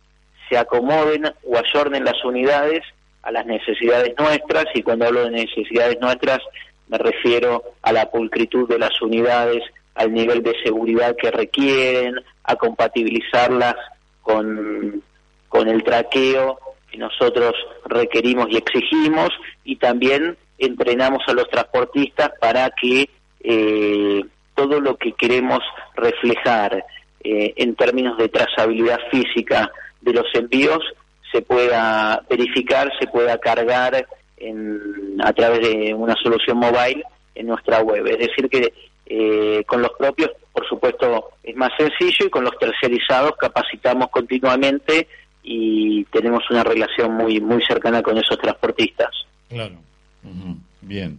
se 0.49 0.57
acomoden 0.57 1.25
o 1.45 1.57
ayornen 1.57 2.05
las 2.05 2.25
unidades 2.25 2.83
a 3.23 3.33
las 3.33 3.47
necesidades 3.47 4.15
nuestras 4.17 4.67
y 4.75 4.83
cuando 4.83 5.07
hablo 5.07 5.25
de 5.25 5.31
necesidades 5.31 5.99
nuestras 6.01 6.39
me 6.87 6.99
refiero 6.99 7.65
a 7.83 7.93
la 7.93 8.09
pulcritud 8.09 8.69
de 8.69 8.79
las 8.79 9.01
unidades, 9.03 9.63
al 9.97 10.13
nivel 10.13 10.43
de 10.43 10.55
seguridad 10.63 11.17
que 11.17 11.31
requieren, 11.31 12.15
a 12.45 12.55
compatibilizarlas 12.55 13.75
con, 14.23 15.03
con 15.49 15.69
el 15.69 15.83
traqueo 15.83 16.59
que 16.59 16.62
nosotros 16.99 17.55
requerimos 17.87 18.49
y 18.51 18.57
exigimos 18.57 19.31
y 19.65 19.77
también 19.77 20.37
entrenamos 20.59 21.23
a 21.27 21.33
los 21.33 21.49
transportistas 21.49 22.31
para 22.41 22.71
que 22.71 23.09
eh, 23.41 24.25
todo 24.55 24.81
lo 24.81 24.97
que 24.97 25.13
queremos 25.13 25.61
reflejar 25.97 26.85
eh, 27.25 27.55
en 27.57 27.75
términos 27.75 28.17
de 28.19 28.29
trazabilidad 28.29 28.99
física 29.11 29.71
de 30.01 30.13
los 30.13 30.27
envíos 30.35 30.81
se 31.33 31.43
pueda 31.43 32.23
verificar, 32.29 32.93
se 33.01 33.07
pueda 33.07 33.39
cargar 33.39 34.07
en, 34.37 35.17
a 35.23 35.33
través 35.33 35.61
de 35.61 35.95
una 35.95 36.15
solución 36.23 36.59
mobile 36.59 37.03
en 37.35 37.47
nuestra 37.47 37.81
web. 37.81 38.07
Es 38.07 38.19
decir, 38.19 38.49
que 38.51 38.73
eh, 39.07 39.65
con 39.67 39.83
los 39.83 39.93
propios, 39.99 40.31
por 40.53 40.67
supuesto, 40.69 41.31
es 41.43 41.57
más 41.57 41.71
sencillo 41.79 42.27
y 42.27 42.31
con 42.31 42.45
los 42.45 42.59
tercerizados 42.59 43.33
capacitamos 43.39 44.09
continuamente 44.11 45.09
y 45.43 46.05
tenemos 46.05 46.43
una 46.51 46.63
relación 46.63 47.15
muy 47.15 47.41
muy 47.41 47.63
cercana 47.63 48.03
con 48.03 48.17
esos 48.19 48.39
transportistas. 48.39 49.11
Claro. 49.49 49.77
Bien, 50.81 51.19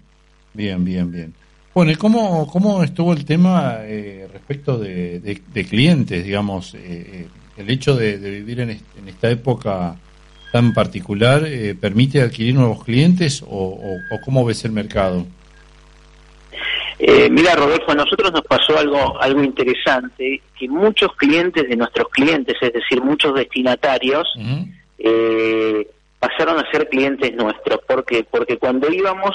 bien, 0.53 0.83
bien, 0.83 1.12
bien. 1.12 1.33
Bueno, 1.73 1.91
¿y 1.91 1.95
cómo, 1.95 2.47
cómo 2.47 2.83
estuvo 2.83 3.13
el 3.13 3.25
tema 3.25 3.77
eh, 3.81 4.27
respecto 4.31 4.77
de, 4.77 5.19
de, 5.19 5.65
clientes, 5.65 6.23
digamos, 6.23 6.75
eh, 6.75 6.79
eh, 6.83 7.27
el 7.57 7.69
hecho 7.69 7.95
de, 7.95 8.17
vivir 8.17 8.59
en, 8.59 8.79
esta 9.07 9.29
época 9.31 9.95
tan 10.51 10.73
particular 10.73 11.47
permite 11.81 12.21
adquirir 12.21 12.53
nuevos 12.53 12.83
clientes 12.83 13.43
o 13.47 13.97
cómo 14.24 14.45
ves 14.45 14.63
el 14.65 14.71
mercado? 14.71 15.26
Eh, 16.99 17.29
mira, 17.29 17.55
Rodolfo, 17.55 17.91
a 17.91 17.95
nosotros 17.95 18.31
nos 18.31 18.43
pasó 18.43 18.77
algo, 18.77 19.19
algo 19.21 19.43
interesante, 19.43 20.41
que 20.57 20.69
muchos 20.69 21.15
clientes 21.15 21.67
de 21.67 21.75
nuestros 21.75 22.07
clientes, 22.09 22.55
es 22.61 22.73
decir, 22.73 23.01
muchos 23.01 23.33
destinatarios, 23.33 24.27
eh, 24.99 25.87
pasaron 26.19 26.59
a 26.59 26.71
ser 26.71 26.87
clientes 26.89 27.33
nuestros. 27.33 27.79
¿Por 27.87 28.05
qué? 28.05 28.25
Porque 28.29 28.57
cuando 28.57 28.91
íbamos 28.91 29.31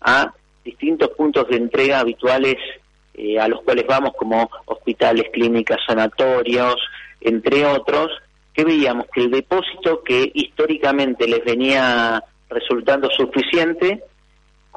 a 0.00 0.32
distintos 0.64 1.10
puntos 1.10 1.48
de 1.48 1.56
entrega 1.56 2.00
habituales 2.00 2.56
eh, 3.14 3.38
a 3.40 3.48
los 3.48 3.62
cuales 3.62 3.86
vamos, 3.86 4.12
como 4.18 4.50
hospitales, 4.66 5.24
clínicas, 5.32 5.78
sanatorios, 5.86 6.76
entre 7.20 7.64
otros, 7.64 8.10
que 8.52 8.64
veíamos 8.64 9.06
que 9.12 9.22
el 9.22 9.30
depósito 9.30 10.02
que 10.04 10.30
históricamente 10.34 11.26
les 11.26 11.44
venía 11.44 12.22
resultando 12.50 13.08
suficiente, 13.10 14.02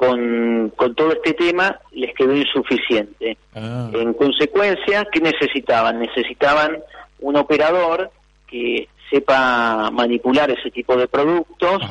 con, 0.00 0.72
con 0.76 0.94
todo 0.94 1.12
este 1.12 1.34
tema 1.34 1.78
les 1.92 2.14
quedó 2.14 2.34
insuficiente. 2.34 3.36
Ah. 3.54 3.90
En 3.92 4.14
consecuencia, 4.14 5.06
¿qué 5.12 5.20
necesitaban? 5.20 6.00
Necesitaban 6.00 6.78
un 7.18 7.36
operador 7.36 8.10
que 8.46 8.88
sepa 9.10 9.90
manipular 9.90 10.50
ese 10.50 10.70
tipo 10.70 10.96
de 10.96 11.06
productos 11.06 11.82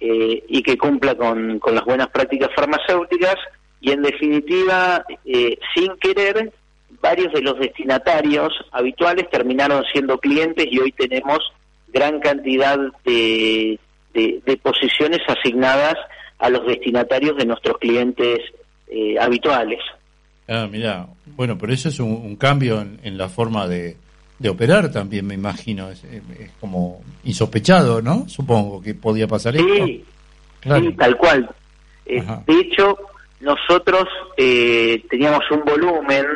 eh, 0.00 0.42
y 0.48 0.62
que 0.62 0.78
cumpla 0.78 1.14
con, 1.14 1.58
con, 1.58 1.74
las 1.74 1.84
buenas 1.84 2.08
prácticas 2.08 2.48
farmacéuticas 2.56 3.36
y 3.82 3.90
en 3.90 4.00
definitiva, 4.00 5.04
eh, 5.26 5.58
sin 5.74 5.94
querer, 5.98 6.50
varios 7.02 7.34
de 7.34 7.42
los 7.42 7.58
destinatarios 7.58 8.50
habituales 8.72 9.28
terminaron 9.28 9.84
siendo 9.92 10.16
clientes 10.16 10.66
y 10.70 10.78
hoy 10.78 10.92
tenemos 10.92 11.40
gran 11.88 12.18
cantidad 12.20 12.78
de, 13.04 13.78
de, 14.14 14.56
posiciones 14.62 15.20
asignadas 15.28 15.96
a 16.38 16.50
los 16.50 16.66
destinatarios 16.66 17.36
de 17.36 17.46
nuestros 17.46 17.78
clientes 17.78 18.40
eh, 18.88 19.16
habituales. 19.20 19.80
Ah, 20.48 20.66
mira, 20.70 21.06
bueno, 21.36 21.58
pero 21.58 21.72
eso 21.72 21.88
es 21.88 22.00
un, 22.00 22.36
cambio 22.36 22.80
en, 22.80 23.18
la 23.18 23.28
forma 23.28 23.66
de, 23.66 23.96
de, 24.38 24.48
operar 24.48 24.90
también, 24.90 25.26
me 25.26 25.34
imagino. 25.34 25.90
Es, 25.90 26.02
como 26.60 27.02
insospechado, 27.24 28.00
¿no? 28.00 28.28
Supongo 28.28 28.80
que 28.80 28.94
podía 28.94 29.26
pasar 29.26 29.54
sí, 29.54 30.04
esto. 30.62 30.80
Sí, 30.80 30.92
tal 30.92 31.16
cual. 31.18 31.50
Eh, 32.06 32.24
de 32.46 32.60
hecho, 32.60 32.96
nosotros 33.40 34.04
eh, 34.36 35.04
teníamos 35.08 35.42
un 35.50 35.64
volumen 35.64 36.26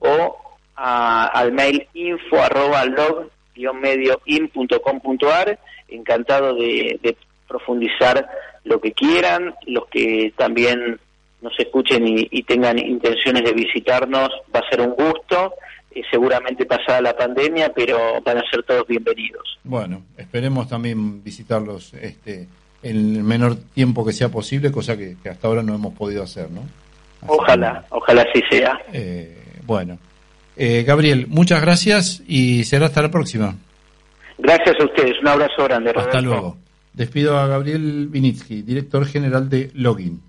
o 0.00 0.36
al 0.74 1.52
mail 1.52 1.86
info 1.94 2.42
arroba 2.42 2.84
log-medioin.com.ar 2.84 5.58
encantado 5.88 6.54
de, 6.54 6.98
de 7.02 7.16
profundizar 7.46 8.28
lo 8.64 8.80
que 8.80 8.92
quieran 8.92 9.54
los 9.66 9.86
que 9.88 10.32
también 10.36 10.98
nos 11.42 11.58
escuchen 11.58 12.06
y, 12.06 12.42
tengan 12.44 12.78
intenciones 12.78 13.42
de 13.42 13.52
visitarnos, 13.52 14.30
va 14.54 14.60
a 14.60 14.70
ser 14.70 14.80
un 14.80 14.94
gusto. 14.94 15.54
Eh, 15.90 16.02
seguramente 16.10 16.64
pasada 16.64 17.02
la 17.02 17.16
pandemia, 17.16 17.72
pero 17.74 18.22
van 18.22 18.38
a 18.38 18.50
ser 18.50 18.62
todos 18.62 18.86
bienvenidos. 18.86 19.58
Bueno, 19.62 20.04
esperemos 20.16 20.68
también 20.68 21.22
visitarlos 21.22 21.92
este, 21.94 22.48
en 22.82 23.16
el 23.16 23.22
menor 23.22 23.56
tiempo 23.74 24.04
que 24.04 24.12
sea 24.12 24.28
posible, 24.28 24.72
cosa 24.72 24.96
que, 24.96 25.16
hasta 25.28 25.48
ahora 25.48 25.62
no 25.62 25.74
hemos 25.74 25.94
podido 25.94 26.22
hacer, 26.22 26.50
¿no? 26.50 26.62
ojalá, 27.26 27.84
ojalá 27.90 28.22
así 28.22 28.42
sea. 28.50 28.80
Eh, 28.92 29.60
bueno, 29.64 29.98
eh, 30.56 30.82
Gabriel, 30.86 31.26
muchas 31.28 31.62
gracias 31.62 32.22
y 32.26 32.64
será 32.64 32.86
hasta 32.86 33.02
la 33.02 33.10
próxima. 33.10 33.54
Gracias 34.38 34.76
a 34.80 34.84
ustedes, 34.84 35.14
un 35.20 35.28
abrazo 35.28 35.64
grande. 35.64 35.92
Hasta 35.94 36.20
luego. 36.20 36.56
Despido 36.92 37.38
a 37.38 37.46
Gabriel 37.46 38.08
Vinitsky, 38.08 38.62
director 38.62 39.06
general 39.06 39.48
de 39.48 39.70
Login. 39.74 40.20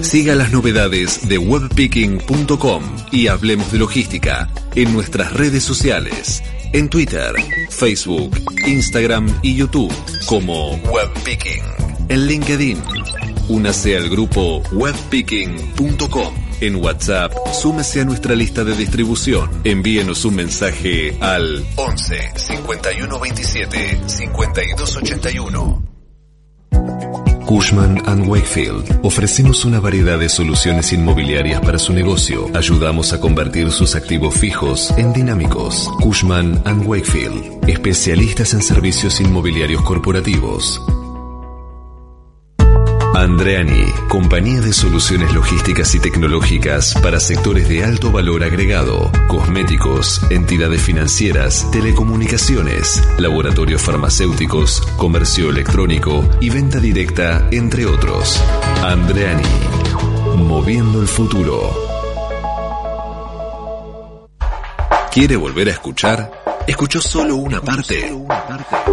Siga 0.00 0.34
las 0.34 0.52
novedades 0.52 1.26
de 1.28 1.38
webpicking.com 1.38 2.82
y 3.12 3.28
hablemos 3.28 3.72
de 3.72 3.78
logística 3.78 4.48
en 4.74 4.92
nuestras 4.92 5.32
redes 5.32 5.62
sociales, 5.62 6.42
en 6.72 6.88
Twitter, 6.88 7.32
Facebook, 7.70 8.38
Instagram 8.66 9.28
y 9.42 9.56
YouTube 9.56 9.92
como 10.26 10.70
Webpicking, 10.90 11.62
en 12.08 12.26
LinkedIn. 12.26 12.82
Únase 13.48 13.96
al 13.96 14.08
grupo 14.08 14.62
webpicking.com. 14.72 16.34
En 16.60 16.76
WhatsApp, 16.76 17.32
súmese 17.52 18.00
a 18.00 18.04
nuestra 18.04 18.34
lista 18.34 18.64
de 18.64 18.74
distribución. 18.74 19.50
Envíenos 19.64 20.24
un 20.24 20.36
mensaje 20.36 21.16
al 21.20 21.64
11 21.76 22.32
51 22.34 23.20
27 23.20 24.00
52 24.06 24.96
81. 24.96 25.85
Cushman⁇ 27.46 27.96
Wakefield. 28.28 29.00
Ofrecemos 29.04 29.64
una 29.64 29.78
variedad 29.78 30.18
de 30.18 30.28
soluciones 30.28 30.92
inmobiliarias 30.92 31.60
para 31.60 31.78
su 31.78 31.92
negocio. 31.92 32.50
Ayudamos 32.54 33.12
a 33.12 33.20
convertir 33.20 33.70
sus 33.70 33.94
activos 33.94 34.34
fijos 34.34 34.92
en 34.98 35.12
dinámicos. 35.12 35.88
Cushman⁇ 36.00 36.62
Wakefield. 36.86 37.68
Especialistas 37.68 38.52
en 38.52 38.62
servicios 38.62 39.20
inmobiliarios 39.20 39.82
corporativos. 39.82 40.82
Andreani, 43.16 43.86
compañía 44.10 44.60
de 44.60 44.74
soluciones 44.74 45.32
logísticas 45.32 45.94
y 45.94 46.00
tecnológicas 46.00 46.92
para 47.02 47.18
sectores 47.18 47.66
de 47.66 47.82
alto 47.82 48.12
valor 48.12 48.44
agregado, 48.44 49.10
cosméticos, 49.26 50.20
entidades 50.30 50.82
financieras, 50.82 51.66
telecomunicaciones, 51.70 53.02
laboratorios 53.16 53.80
farmacéuticos, 53.80 54.82
comercio 54.98 55.48
electrónico 55.48 56.28
y 56.42 56.50
venta 56.50 56.78
directa, 56.78 57.48
entre 57.52 57.86
otros. 57.86 58.38
Andreani, 58.82 59.48
moviendo 60.36 61.00
el 61.00 61.08
futuro. 61.08 61.74
¿Quiere 65.10 65.36
volver 65.36 65.68
a 65.68 65.72
escuchar? 65.72 66.45
¿Escuchó 66.66 67.00
solo 67.00 67.36
una 67.36 67.60
parte? 67.60 68.12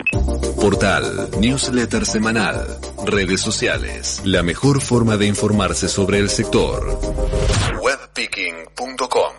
Portal, 0.62 1.30
newsletter 1.40 2.06
semanal, 2.06 2.78
redes 3.06 3.42
sociales. 3.42 4.22
La 4.24 4.44
mejor 4.44 4.82
forma 4.82 5.18
de 5.18 5.26
informarse 5.26 5.90
sobre 5.90 6.20
el 6.20 6.30
sector. 6.30 7.00
webpicking.com 7.82 9.39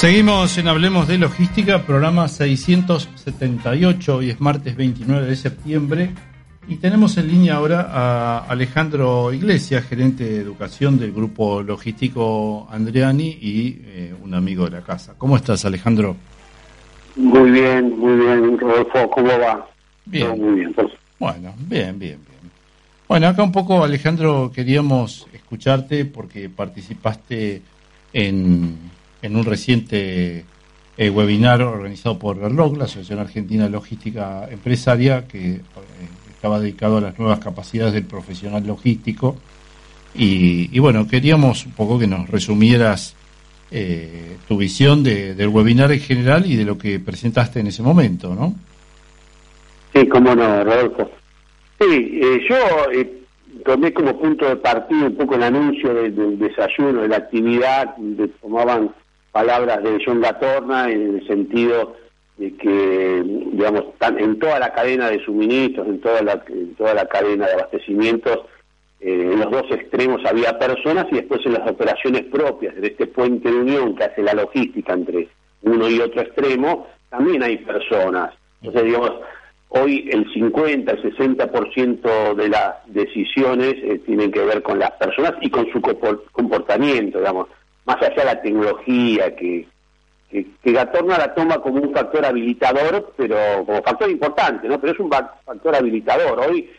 Seguimos 0.00 0.56
en 0.56 0.66
Hablemos 0.66 1.06
de 1.08 1.18
Logística, 1.18 1.82
programa 1.82 2.26
678, 2.26 4.16
hoy 4.16 4.30
es 4.30 4.40
martes 4.40 4.74
29 4.74 5.26
de 5.26 5.36
septiembre 5.36 6.10
y 6.66 6.76
tenemos 6.76 7.18
en 7.18 7.28
línea 7.28 7.56
ahora 7.56 7.86
a 7.90 8.38
Alejandro 8.38 9.30
Iglesias, 9.30 9.84
gerente 9.84 10.24
de 10.24 10.38
educación 10.38 10.98
del 10.98 11.12
grupo 11.12 11.62
logístico 11.62 12.66
Andreani 12.70 13.28
y 13.28 13.82
eh, 13.84 14.14
un 14.22 14.32
amigo 14.32 14.64
de 14.64 14.70
la 14.70 14.80
casa. 14.80 15.16
¿Cómo 15.18 15.36
estás 15.36 15.66
Alejandro? 15.66 16.16
Muy 17.16 17.50
bien, 17.50 17.98
muy 17.98 18.16
bien, 18.24 18.58
Rodolfo, 18.58 19.10
¿cómo 19.10 19.38
va? 19.38 19.68
Bien. 20.06 20.30
muy 20.40 20.60
bien. 20.60 20.72
Pues. 20.72 20.92
Bueno, 21.18 21.52
bien, 21.58 21.98
bien, 21.98 22.18
bien. 22.26 22.50
Bueno, 23.06 23.28
acá 23.28 23.42
un 23.42 23.52
poco 23.52 23.84
Alejandro 23.84 24.50
queríamos 24.50 25.26
escucharte 25.34 26.06
porque 26.06 26.48
participaste 26.48 27.60
en 28.14 28.78
en 29.22 29.36
un 29.36 29.44
reciente 29.44 30.44
eh, 30.96 31.08
webinar 31.08 31.62
organizado 31.62 32.18
por 32.18 32.38
RLOG, 32.38 32.76
la 32.76 32.84
Asociación 32.84 33.20
Argentina 33.20 33.64
de 33.64 33.70
Logística 33.70 34.46
Empresaria, 34.50 35.26
que 35.26 35.52
eh, 35.52 35.60
estaba 36.30 36.60
dedicado 36.60 36.98
a 36.98 37.00
las 37.00 37.18
nuevas 37.18 37.38
capacidades 37.38 37.94
del 37.94 38.04
profesional 38.04 38.66
logístico. 38.66 39.36
Y, 40.14 40.78
bueno, 40.80 41.06
queríamos 41.06 41.64
un 41.64 41.72
poco 41.72 41.98
que 41.98 42.06
nos 42.06 42.28
resumieras 42.28 43.14
eh, 43.70 44.36
tu 44.48 44.58
visión 44.58 45.04
del 45.04 45.48
webinar 45.48 45.92
en 45.92 46.00
general 46.00 46.44
y 46.46 46.56
de 46.56 46.64
lo 46.64 46.76
que 46.76 46.98
presentaste 46.98 47.60
en 47.60 47.68
ese 47.68 47.82
momento, 47.82 48.34
¿no? 48.34 48.54
Sí, 49.94 50.06
cómo 50.08 50.34
no, 50.34 50.64
Rodolfo. 50.64 51.10
Sí, 51.78 52.20
yo 52.48 52.56
tomé 53.64 53.92
como 53.92 54.18
punto 54.18 54.46
de 54.46 54.56
partida 54.56 55.06
un 55.06 55.16
poco 55.16 55.36
el 55.36 55.44
anuncio 55.44 55.94
del 55.94 56.38
desayuno, 56.38 57.02
de 57.02 57.08
la 57.08 57.16
actividad, 57.16 57.96
donde 57.96 58.28
tomaban 58.28 58.90
palabras 59.32 59.82
de 59.82 60.02
John 60.04 60.20
Gatorna 60.20 60.90
en 60.90 61.16
el 61.16 61.26
sentido 61.26 61.96
de 62.36 62.56
que, 62.56 63.22
digamos, 63.52 63.84
en 64.18 64.38
toda 64.38 64.58
la 64.58 64.72
cadena 64.72 65.10
de 65.10 65.22
suministros, 65.24 65.86
en 65.86 66.00
toda 66.00 66.22
la, 66.22 66.42
toda 66.76 66.94
la 66.94 67.06
cadena 67.06 67.46
de 67.46 67.52
abastecimientos, 67.52 68.38
eh, 69.00 69.30
en 69.32 69.40
los 69.40 69.50
dos 69.50 69.64
extremos 69.70 70.22
había 70.24 70.58
personas 70.58 71.06
y 71.10 71.16
después 71.16 71.40
en 71.44 71.54
las 71.54 71.70
operaciones 71.70 72.24
propias, 72.24 72.74
de 72.76 72.88
este 72.88 73.06
puente 73.06 73.50
de 73.50 73.58
unión 73.58 73.94
que 73.94 74.04
hace 74.04 74.22
la 74.22 74.34
logística 74.34 74.94
entre 74.94 75.28
uno 75.62 75.88
y 75.88 76.00
otro 76.00 76.22
extremo, 76.22 76.86
también 77.10 77.42
hay 77.42 77.58
personas. 77.58 78.32
Entonces, 78.62 78.84
digamos, 78.84 79.12
hoy 79.68 80.08
el 80.10 80.30
50, 80.32 80.92
el 80.92 81.02
60% 81.14 82.34
de 82.34 82.48
las 82.48 82.74
decisiones 82.86 83.74
eh, 83.82 84.00
tienen 84.06 84.30
que 84.30 84.44
ver 84.44 84.62
con 84.62 84.78
las 84.78 84.92
personas 84.92 85.34
y 85.42 85.50
con 85.50 85.70
su 85.70 85.80
comportamiento, 86.32 87.18
digamos 87.18 87.48
más 87.84 87.96
allá 88.02 88.14
de 88.16 88.24
la 88.24 88.42
tecnología, 88.42 89.34
que, 89.34 89.66
que, 90.30 90.72
Gatorna 90.72 91.18
la 91.18 91.34
toma 91.34 91.58
como 91.58 91.80
un 91.80 91.92
factor 91.92 92.24
habilitador, 92.24 93.12
pero 93.16 93.36
como 93.66 93.82
factor 93.82 94.10
importante, 94.10 94.68
¿no? 94.68 94.80
Pero 94.80 94.92
es 94.92 95.00
un 95.00 95.10
factor 95.10 95.74
habilitador. 95.74 96.40
Hoy, 96.40 96.70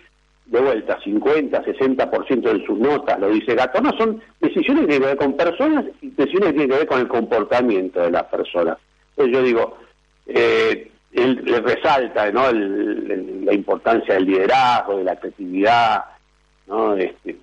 de 0.45 0.59
vuelta, 0.59 0.99
50, 1.03 1.63
60% 1.63 2.41
de 2.41 2.65
sus 2.65 2.77
notas, 2.77 3.19
lo 3.19 3.29
dice 3.29 3.55
Gatorna, 3.55 3.93
son 3.97 4.21
decisiones 4.39 4.81
que 4.81 4.87
tienen 4.87 5.01
que 5.01 5.07
ver 5.07 5.17
con 5.17 5.37
personas 5.37 5.85
y 6.01 6.09
decisiones 6.09 6.49
que 6.49 6.53
tienen 6.53 6.69
que 6.69 6.77
ver 6.77 6.87
con 6.87 6.99
el 6.99 7.07
comportamiento 7.07 8.01
de 8.01 8.11
las 8.11 8.23
personas. 8.23 8.77
Entonces 9.11 9.33
yo 9.33 9.43
digo, 9.43 9.77
eh, 10.27 10.91
él, 11.13 11.63
resalta 11.63 12.31
¿no? 12.31 12.51
la 12.51 13.53
importancia 13.53 14.13
del 14.15 14.25
liderazgo, 14.25 14.97
de 14.97 15.03
la 15.03 15.15
creatividad, 15.17 16.05
¿no? 16.67 16.95
Este, 16.95 17.37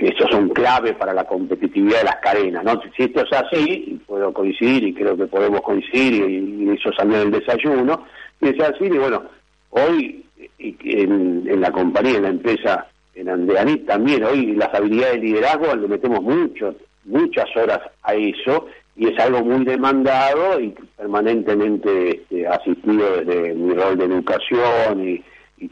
que 0.00 0.08
esos 0.08 0.30
son 0.30 0.48
clave 0.48 0.94
para 0.94 1.12
la 1.12 1.24
competitividad 1.24 1.98
de 1.98 2.04
las 2.04 2.16
cadenas. 2.16 2.64
¿no? 2.64 2.80
Si 2.96 3.02
esto 3.02 3.20
es 3.20 3.32
así, 3.34 4.00
puedo 4.06 4.32
coincidir 4.32 4.82
y 4.84 4.94
creo 4.94 5.14
que 5.14 5.26
podemos 5.26 5.60
coincidir, 5.60 6.24
y, 6.30 6.70
eso 6.70 6.90
salió 6.96 7.18
del 7.18 7.32
desayuno, 7.32 8.06
y 8.40 8.48
es 8.48 8.60
así, 8.60 8.84
y 8.84 8.96
bueno, 8.96 9.24
hoy 9.68 10.24
en, 10.58 11.60
la 11.60 11.70
compañía, 11.70 12.16
en 12.16 12.22
la 12.22 12.28
empresa, 12.30 12.86
en 13.14 13.28
Andeanit 13.28 13.86
también, 13.86 14.24
hoy 14.24 14.54
las 14.54 14.72
habilidades 14.72 15.16
de 15.16 15.26
liderazgo 15.26 15.76
le 15.76 15.86
metemos 15.86 16.22
mucho, 16.22 16.74
muchas 17.04 17.54
horas 17.54 17.80
a 18.02 18.14
eso, 18.14 18.68
y 18.96 19.08
es 19.08 19.18
algo 19.18 19.44
muy 19.44 19.66
demandado 19.66 20.58
y 20.60 20.74
permanentemente 20.96 22.22
este, 22.22 22.46
asistido 22.46 23.18
desde 23.22 23.54
mi 23.54 23.74
rol 23.74 23.98
de 23.98 24.06
educación 24.06 25.06
y, 25.06 25.22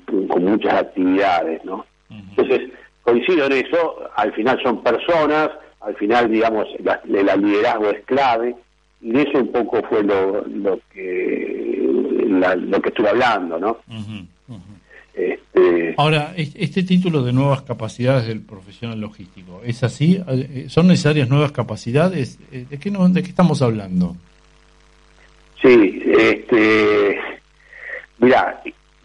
con 0.05 0.45
muchas 0.45 0.75
actividades, 0.75 1.65
¿no? 1.65 1.87
Entonces, 2.11 2.71
coincido 3.09 3.47
en 3.47 3.53
eso, 3.53 4.01
al 4.17 4.33
final 4.35 4.61
son 4.63 4.83
personas, 4.83 5.51
al 5.81 5.97
final, 5.97 6.31
digamos, 6.31 6.67
el 6.79 7.43
liderazgo 7.43 7.91
es 7.91 8.05
clave, 8.05 8.55
y 9.01 9.13
de 9.13 9.23
eso 9.23 9.39
un 9.39 9.53
poco 9.53 9.83
fue 9.89 10.03
lo, 10.03 10.45
lo 10.47 10.79
que 10.93 11.89
lo 12.29 12.83
que 12.83 12.89
estuve 12.91 13.09
hablando, 13.09 13.59
¿no? 13.59 13.79
Este, 15.15 15.95
Ahora, 15.97 16.35
este 16.37 16.83
título 16.83 17.23
de 17.23 17.33
nuevas 17.33 17.63
capacidades 17.63 18.27
del 18.27 18.43
profesional 18.43 19.01
logístico, 19.01 19.63
¿es 19.65 19.83
así? 19.83 20.23
¿Son 20.69 20.87
necesarias 20.87 21.29
nuevas 21.29 21.53
capacidades? 21.53 22.39
Eh, 22.53 22.67
¿De 22.69 22.79
qué, 22.79 22.91
no, 22.91 23.09
de 23.09 23.23
qué 23.23 23.31
estamos 23.31 23.63
hablando? 23.63 24.17
Sí, 25.63 26.03
este, 26.07 27.19
mira, 28.19 28.63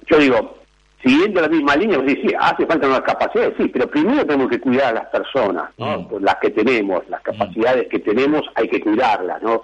yo 0.07 0.19
digo, 0.19 0.62
siguiendo 1.03 1.41
la 1.41 1.49
misma 1.49 1.75
línea, 1.75 1.97
vos 1.97 2.07
decís, 2.07 2.29
sí, 2.29 2.35
hace 2.39 2.65
falta 2.65 2.87
nuevas 2.87 3.05
capacidades, 3.05 3.53
sí, 3.57 3.67
pero 3.67 3.87
primero 3.87 4.25
tenemos 4.25 4.49
que 4.49 4.59
cuidar 4.59 4.87
a 4.87 5.01
las 5.01 5.07
personas, 5.07 5.69
¿no? 5.77 5.99
Mm. 5.99 6.23
Las 6.23 6.35
que 6.37 6.51
tenemos, 6.51 7.07
las 7.09 7.21
capacidades 7.21 7.87
que 7.89 7.99
tenemos, 7.99 8.41
hay 8.55 8.69
que 8.69 8.79
cuidarlas, 8.79 9.41
¿no? 9.41 9.63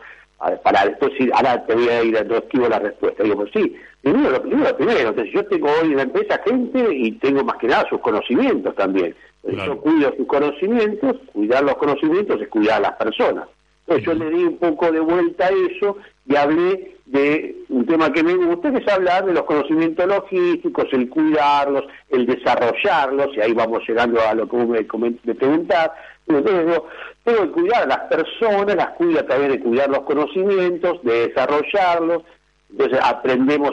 Para 0.64 0.86
después 0.86 1.12
ir, 1.20 1.32
ahora 1.34 1.66
te 1.66 1.76
voy 1.76 1.90
a 1.90 2.04
ir, 2.04 2.16
esquivo 2.16 2.70
la 2.70 2.80
respuesta. 2.80 3.24
Digo, 3.24 3.36
pues 3.38 3.52
sí, 3.54 3.76
primero 4.02 4.30
lo 4.30 4.42
primero, 4.42 4.78
primero. 4.78 5.10
Entonces, 5.10 5.34
yo 5.34 5.46
tengo 5.46 5.68
hoy 5.82 5.92
en 5.92 5.98
la 5.98 6.04
empresa 6.04 6.42
gente 6.46 6.96
y 6.96 7.12
tengo 7.14 7.44
más 7.44 7.58
que 7.58 7.68
nada 7.68 7.86
sus 7.90 8.00
conocimientos 8.00 8.74
también. 8.76 9.16
Entonces, 9.44 9.66
yo 9.66 9.82
cuido 9.82 10.14
sus 10.16 10.28
conocimientos, 10.28 11.18
cuidar 11.34 11.64
los 11.64 11.76
conocimientos 11.76 12.42
es 12.42 12.48
cuidar 12.48 12.78
a 12.78 12.90
las 12.90 12.94
personas. 12.94 13.50
Entonces, 13.88 14.06
yo 14.06 14.14
le 14.14 14.30
di 14.30 14.44
un 14.44 14.58
poco 14.58 14.92
de 14.92 15.00
vuelta 15.02 15.48
a 15.48 15.50
eso 15.50 15.98
y 16.30 16.36
hablé 16.36 16.96
de 17.08 17.56
un 17.70 17.88
tema 17.88 18.14
que 18.14 18.24
me 18.24 18.36
gusta, 18.36 18.72
que 18.72 18.78
es 18.78 18.88
hablar 18.88 19.26
de 19.26 19.34
los 19.34 19.44
conocimientos 19.44 20.06
logísticos, 20.06 20.86
el 20.92 21.10
cuidarlos, 21.10 21.86
el 22.10 22.28
desarrollarlos, 22.28 23.36
y 23.36 23.42
ahí 23.42 23.54
vamos 23.54 23.82
llegando 23.88 24.22
a 24.22 24.36
lo 24.36 24.48
que 24.48 24.58
me, 24.58 24.86
me 25.24 25.36
preguntás. 25.36 25.90
Entonces 26.28 26.68
digo, 26.68 26.88
tengo 27.24 27.42
que 27.42 27.52
cuidar 27.52 27.84
a 27.84 27.88
las 27.88 28.00
personas, 28.02 28.76
las 28.76 28.90
cuida 28.90 29.22
a 29.22 29.26
través 29.26 29.50
de 29.50 29.60
cuidar 29.60 29.90
los 29.90 30.02
conocimientos, 30.02 31.02
de 31.02 31.30
desarrollarlos, 31.30 32.24
entonces 32.70 33.00
aprendemos 33.04 33.72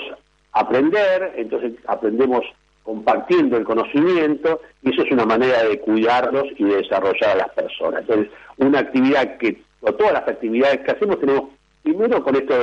a 0.52 0.60
aprender, 0.60 1.34
entonces 1.36 1.74
aprendemos 1.86 2.40
compartiendo 2.84 3.58
el 3.58 3.64
conocimiento, 3.64 4.62
y 4.80 4.94
eso 4.94 5.02
es 5.02 5.12
una 5.12 5.26
manera 5.26 5.62
de 5.62 5.78
cuidarlos 5.80 6.44
y 6.56 6.64
de 6.64 6.76
desarrollar 6.76 7.32
a 7.32 7.36
las 7.36 7.50
personas. 7.50 8.00
Entonces, 8.00 8.32
una 8.56 8.78
actividad 8.78 9.36
que, 9.36 9.62
o 9.80 9.92
todas 9.92 10.14
las 10.14 10.26
actividades 10.26 10.80
que 10.80 10.92
hacemos 10.92 11.20
tenemos 11.20 11.50
primero 11.86 12.22
con 12.22 12.34
esto 12.34 12.54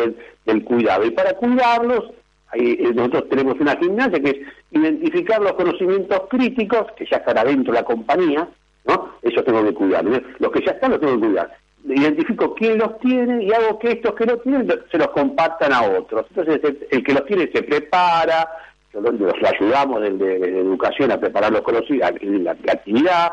del, 0.46 0.64
cuidado. 0.66 1.06
Y 1.06 1.12
para 1.12 1.34
cuidarlos, 1.34 2.12
eh, 2.54 2.92
nosotros 2.94 3.30
tenemos 3.30 3.58
una 3.60 3.78
gimnasia 3.78 4.20
que 4.20 4.30
es 4.30 4.38
identificar 4.72 5.42
los 5.42 5.54
conocimientos 5.54 6.24
críticos, 6.30 6.92
que 6.98 7.06
ya 7.10 7.18
están 7.18 7.38
adentro 7.38 7.74
de 7.74 7.80
la 7.80 7.86
compañía, 7.86 8.50
¿no? 8.86 9.14
Eso 9.22 9.42
tengo 9.44 9.64
que 9.64 9.74
cuidar. 9.74 10.04
Los 10.04 10.52
que 10.52 10.66
ya 10.66 10.72
están 10.72 10.92
los 10.92 11.00
tengo 11.00 11.14
que 11.14 11.28
cuidar. 11.28 11.58
Identifico 11.86 12.54
quién 12.54 12.78
los 12.80 13.00
tiene 13.00 13.44
y 13.44 13.54
hago 13.54 13.80
que 13.80 13.92
estos 13.92 14.14
que 14.16 14.26
no 14.26 14.38
tienen 14.38 14.68
se 14.92 14.98
los 14.98 15.08
compartan 15.10 15.72
a 15.72 15.84
otros. 15.84 16.26
Entonces 16.36 16.86
el, 16.92 17.04
que 17.04 17.14
los 17.14 17.26
tiene 17.26 17.50
se 17.54 17.64
prepara, 17.64 18.50
los 18.94 19.34
ayudamos 19.54 20.02
desde 20.02 20.40
de, 20.40 20.60
educación 20.60 21.12
a 21.12 21.20
preparar 21.20 21.52
los 21.52 21.62
conocimientos, 21.62 22.22
la, 22.22 22.52
actividad, 22.52 23.32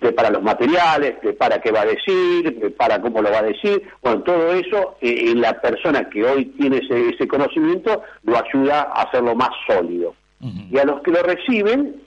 prepara 0.00 0.30
los 0.30 0.42
materiales, 0.42 1.16
prepara 1.20 1.60
qué 1.60 1.70
va 1.70 1.82
a 1.82 1.86
decir, 1.86 2.58
prepara 2.58 3.00
cómo 3.00 3.20
lo 3.20 3.30
va 3.30 3.38
a 3.38 3.42
decir, 3.42 3.82
bueno, 4.02 4.22
todo 4.22 4.52
eso, 4.52 4.96
eh, 5.00 5.34
la 5.34 5.60
persona 5.60 6.08
que 6.08 6.24
hoy 6.24 6.46
tiene 6.46 6.78
ese, 6.78 7.28
conocimiento 7.28 8.02
lo 8.24 8.36
ayuda 8.36 8.88
a 8.94 9.02
hacerlo 9.02 9.34
más 9.34 9.50
sólido. 9.66 10.14
Y 10.72 10.76
a 10.76 10.84
los 10.84 11.02
que 11.02 11.12
lo 11.12 11.22
reciben, 11.22 12.02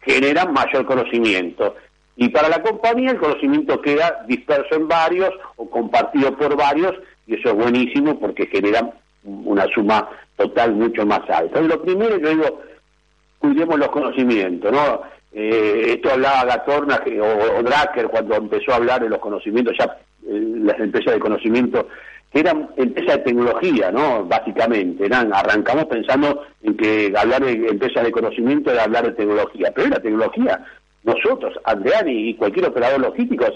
generan 0.00 0.52
mayor 0.52 0.86
conocimiento. 0.86 1.76
Y 2.16 2.30
para 2.30 2.48
la 2.48 2.60
compañía 2.60 3.12
el 3.12 3.18
conocimiento 3.18 3.80
queda 3.80 4.24
disperso 4.26 4.74
en 4.74 4.88
varios 4.88 5.30
o 5.56 5.70
compartido 5.70 6.36
por 6.36 6.56
varios, 6.56 6.94
y 7.28 7.34
eso 7.34 7.50
es 7.50 7.54
buenísimo 7.54 8.18
porque 8.18 8.46
genera 8.46 8.90
una 9.22 9.66
suma 9.72 10.08
total 10.36 10.74
mucho 10.74 11.06
más 11.06 11.20
alta. 11.30 11.60
lo 11.60 11.80
primero 11.82 12.18
yo 12.18 12.28
digo, 12.30 12.62
cuidemos 13.38 13.78
los 13.78 13.88
conocimientos, 13.88 14.72
¿no? 14.72 15.02
Eh, 15.32 15.94
esto 15.94 16.12
hablaba 16.12 16.44
Gatorna 16.44 17.00
o, 17.20 17.58
o, 17.58 17.62
Dracker 17.62 18.08
cuando 18.08 18.36
empezó 18.36 18.72
a 18.72 18.76
hablar 18.76 19.02
de 19.02 19.10
los 19.10 19.18
conocimientos, 19.18 19.74
ya 19.78 19.98
eh, 20.26 20.40
las 20.62 20.78
empresas 20.80 21.14
de 21.14 21.20
conocimiento, 21.20 21.88
que 22.32 22.40
eran 22.40 22.70
empresas 22.76 23.18
de 23.18 23.24
tecnología, 23.24 23.90
¿no? 23.90 24.24
Básicamente, 24.24 25.04
eran, 25.04 25.32
arrancamos 25.34 25.86
pensando 25.86 26.42
en 26.62 26.76
que 26.76 27.12
hablar 27.16 27.44
de 27.44 27.52
empresas 27.68 28.04
de 28.04 28.12
conocimiento 28.12 28.70
era 28.70 28.84
hablar 28.84 29.04
de 29.04 29.12
tecnología, 29.12 29.72
pero 29.74 29.88
la 29.88 30.00
tecnología, 30.00 30.64
nosotros, 31.04 31.54
Andreani 31.64 32.30
y 32.30 32.34
cualquier 32.34 32.66
operador 32.66 33.00
logístico, 33.00 33.46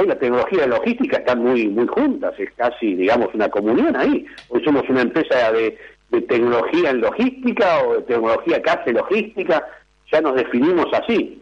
Hoy 0.00 0.06
la 0.06 0.16
tecnología 0.16 0.58
y 0.58 0.68
la 0.68 0.76
logística 0.76 1.16
están 1.16 1.42
muy 1.42 1.66
muy 1.66 1.88
juntas, 1.88 2.32
es 2.38 2.52
casi, 2.52 2.94
digamos, 2.94 3.34
una 3.34 3.48
comunión 3.48 3.96
ahí. 3.96 4.24
Hoy 4.48 4.62
somos 4.62 4.88
una 4.88 5.02
empresa 5.02 5.50
de, 5.50 5.76
tecnología 6.28 6.90
en 6.90 7.00
logística 7.00 7.82
o 7.82 7.94
de 7.94 8.02
tecnología 8.02 8.62
hace 8.64 8.92
logística, 8.92 9.66
ya 10.10 10.20
nos 10.20 10.34
definimos 10.34 10.86
así. 10.92 11.40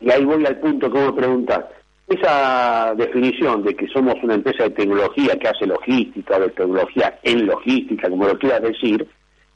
Y 0.00 0.10
ahí 0.10 0.24
voy 0.24 0.44
al 0.46 0.58
punto 0.58 0.90
que 0.90 0.98
vos 0.98 1.12
preguntar. 1.12 1.70
Esa 2.06 2.94
definición 2.96 3.62
de 3.64 3.74
que 3.74 3.86
somos 3.88 4.14
una 4.22 4.34
empresa 4.34 4.64
de 4.64 4.70
tecnología 4.70 5.38
que 5.38 5.48
hace 5.48 5.66
logística 5.66 6.36
o 6.36 6.40
de 6.40 6.50
tecnología 6.50 7.18
en 7.22 7.46
logística, 7.46 8.08
como 8.08 8.26
lo 8.26 8.38
quieras 8.38 8.62
decir, 8.62 9.06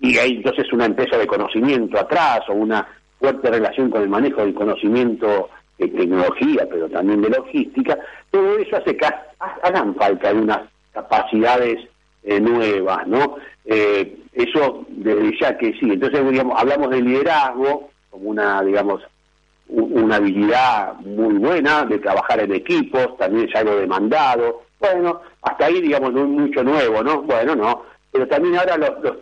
y 0.01 0.19
hay 0.19 0.33
entonces 0.33 0.71
una 0.73 0.87
empresa 0.87 1.17
de 1.17 1.27
conocimiento 1.27 1.99
atrás 1.99 2.41
o 2.49 2.55
una 2.55 2.87
fuerte 3.19 3.51
relación 3.51 3.89
con 3.89 4.03
el 4.03 4.09
manejo 4.09 4.43
del 4.43 4.53
conocimiento 4.53 5.49
de 5.79 5.89
tecnología, 5.89 6.67
pero 6.69 6.89
también 6.91 7.23
de 7.23 7.31
logística, 7.31 7.97
todo 8.31 8.59
eso 8.59 8.77
hace 8.77 8.97
que 8.97 9.07
hagan 9.63 9.95
falta 9.95 10.29
algunas 10.29 10.61
capacidades 10.93 11.79
eh, 12.25 12.41
nuevas, 12.41 13.07
¿no? 13.07 13.37
Eh, 13.65 14.19
eso 14.33 14.87
ya 15.41 15.57
que 15.57 15.73
sí. 15.75 15.91
Entonces, 15.91 16.21
hablamos 16.55 16.91
de 16.91 17.01
liderazgo 17.01 17.92
como 18.13 18.29
una, 18.29 18.63
digamos, 18.63 19.03
una 19.69 20.17
habilidad 20.17 20.95
muy 21.01 21.35
buena 21.39 21.85
de 21.87 21.99
trabajar 21.99 22.41
en 22.41 22.55
equipos, 22.55 23.17
también 23.17 23.49
es 23.49 23.57
algo 23.57 23.77
demandado. 23.77 24.65
Bueno, 24.79 25.23
hasta 25.41 25.67
ahí, 25.67 25.81
digamos, 25.81 26.13
no 26.13 26.21
hay 26.21 26.27
mucho 26.27 26.63
nuevo, 26.63 27.03
¿no? 27.03 27.23
Bueno, 27.23 27.57
no. 27.57 27.85
Pero 28.13 28.29
también 28.29 28.59
ahora 28.59 28.77
los, 28.77 29.15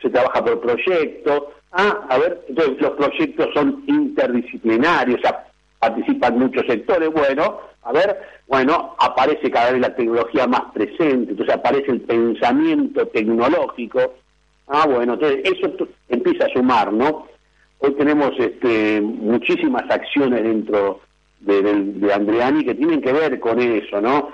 se 0.00 0.08
trabaja 0.08 0.42
por 0.42 0.60
proyectos. 0.60 1.42
Ah, 1.72 2.06
a 2.08 2.18
ver, 2.18 2.44
entonces 2.48 2.80
los 2.80 2.92
proyectos 2.92 3.48
son 3.52 3.84
interdisciplinarios, 3.86 5.20
participan 5.78 6.38
muchos 6.38 6.64
sectores, 6.66 7.10
bueno, 7.10 7.60
a 7.82 7.92
ver, 7.92 8.16
bueno, 8.46 8.94
aparece 8.98 9.50
cada 9.50 9.72
vez 9.72 9.80
la 9.80 9.94
tecnología 9.94 10.46
más 10.46 10.62
presente, 10.72 11.32
entonces 11.32 11.54
aparece 11.54 11.90
el 11.90 12.00
pensamiento 12.02 13.06
tecnológico, 13.08 14.14
ah, 14.68 14.86
bueno, 14.86 15.14
entonces 15.14 15.40
eso 15.44 15.88
empieza 16.08 16.46
a 16.46 16.50
sumar, 16.50 16.92
¿no? 16.92 17.26
Hoy 17.84 17.92
tenemos 17.96 18.30
este, 18.38 18.98
muchísimas 19.02 19.82
acciones 19.90 20.42
dentro 20.42 21.00
de, 21.40 21.60
de, 21.60 22.14
Andreani 22.14 22.64
que 22.64 22.74
tienen 22.74 23.02
que 23.02 23.12
ver 23.12 23.38
con 23.40 23.60
eso, 23.60 24.00
¿no? 24.00 24.30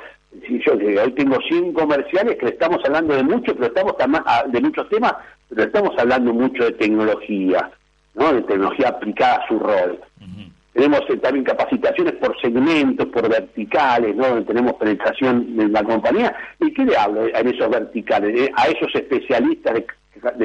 Si 0.46 0.60
yo 0.64 0.74
hoy 0.74 1.12
tengo 1.14 1.36
100 1.48 1.72
comerciales 1.72 2.36
que 2.36 2.46
estamos 2.46 2.78
hablando 2.84 3.16
de 3.16 3.24
mucho, 3.24 3.52
pero 3.56 3.66
estamos 3.66 4.22
ah, 4.24 4.44
de 4.46 4.60
muchos 4.60 4.88
temas, 4.88 5.14
pero 5.48 5.64
estamos 5.64 5.90
hablando 5.98 6.32
mucho 6.32 6.62
de 6.62 6.72
tecnología, 6.72 7.72
¿no? 8.14 8.32
De 8.32 8.42
tecnología 8.42 8.90
aplicada 8.90 9.42
a 9.42 9.48
su 9.48 9.58
rol. 9.58 9.98
Tenemos 10.72 11.00
eh, 11.08 11.16
también 11.16 11.44
capacitaciones 11.44 12.12
por 12.14 12.40
segmentos, 12.40 13.08
por 13.08 13.28
verticales, 13.28 14.14
¿no? 14.14 14.28
Donde 14.28 14.44
tenemos 14.44 14.74
penetración 14.74 15.56
en 15.58 15.72
la 15.72 15.82
compañía. 15.82 16.36
¿Y 16.60 16.72
qué 16.72 16.84
le 16.84 16.96
hablo 16.96 17.26
en 17.26 17.48
esos 17.48 17.68
verticales? 17.68 18.42
Eh, 18.42 18.52
a 18.54 18.68
esos 18.68 18.94
especialistas 18.94 19.74
de, 19.74 19.86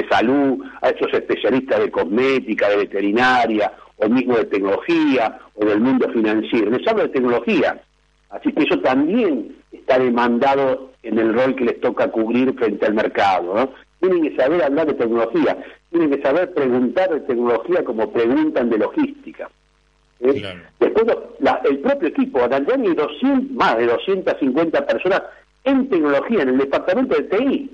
salud, 0.10 0.64
a 0.82 0.90
esos 0.90 1.14
especialistas 1.14 1.80
de 1.80 1.92
cosmética, 1.92 2.70
de 2.70 2.78
veterinaria, 2.78 3.74
o 3.98 4.10
mismo 4.10 4.38
de 4.38 4.46
tecnología, 4.46 5.40
o 5.56 5.66
del 5.66 5.80
mundo 5.80 6.10
financiero. 6.12 6.72
Les 6.72 6.88
hablo 6.88 7.04
de 7.04 7.10
tecnología. 7.10 7.82
Así 8.30 8.52
que 8.52 8.64
eso 8.64 8.80
también 8.80 9.56
está 9.72 10.00
demandado 10.00 10.92
en 11.04 11.20
el 11.20 11.34
rol 11.34 11.56
que 11.56 11.66
les 11.66 11.80
toca 11.80 12.10
cubrir 12.10 12.54
frente 12.56 12.86
al 12.86 12.94
mercado. 12.94 13.54
¿no? 13.56 13.70
Tienen 14.00 14.24
que 14.24 14.36
saber 14.36 14.64
hablar 14.64 14.88
de 14.88 14.94
tecnología, 14.96 15.58
tienen 15.90 16.12
que 16.12 16.22
saber 16.22 16.54
preguntar 16.54 17.10
de 17.10 17.22
tecnología 17.22 17.84
como 17.84 18.12
preguntan 18.12 18.70
de 18.70 18.78
logística. 18.78 19.50
¿eh? 20.20 20.58
Después 20.80 21.06
el 21.70 21.80
propio 21.80 22.10
equipo, 22.10 22.44
Andrés, 22.44 22.96
200, 22.96 23.52
más 23.52 23.78
de 23.78 23.86
250 23.86 24.86
personas 24.86 25.24
en 25.64 25.90
tecnología, 25.90 26.42
en 26.42 26.50
el 26.50 26.58
departamento 26.58 27.16
de 27.16 27.24
TI. 27.24 27.72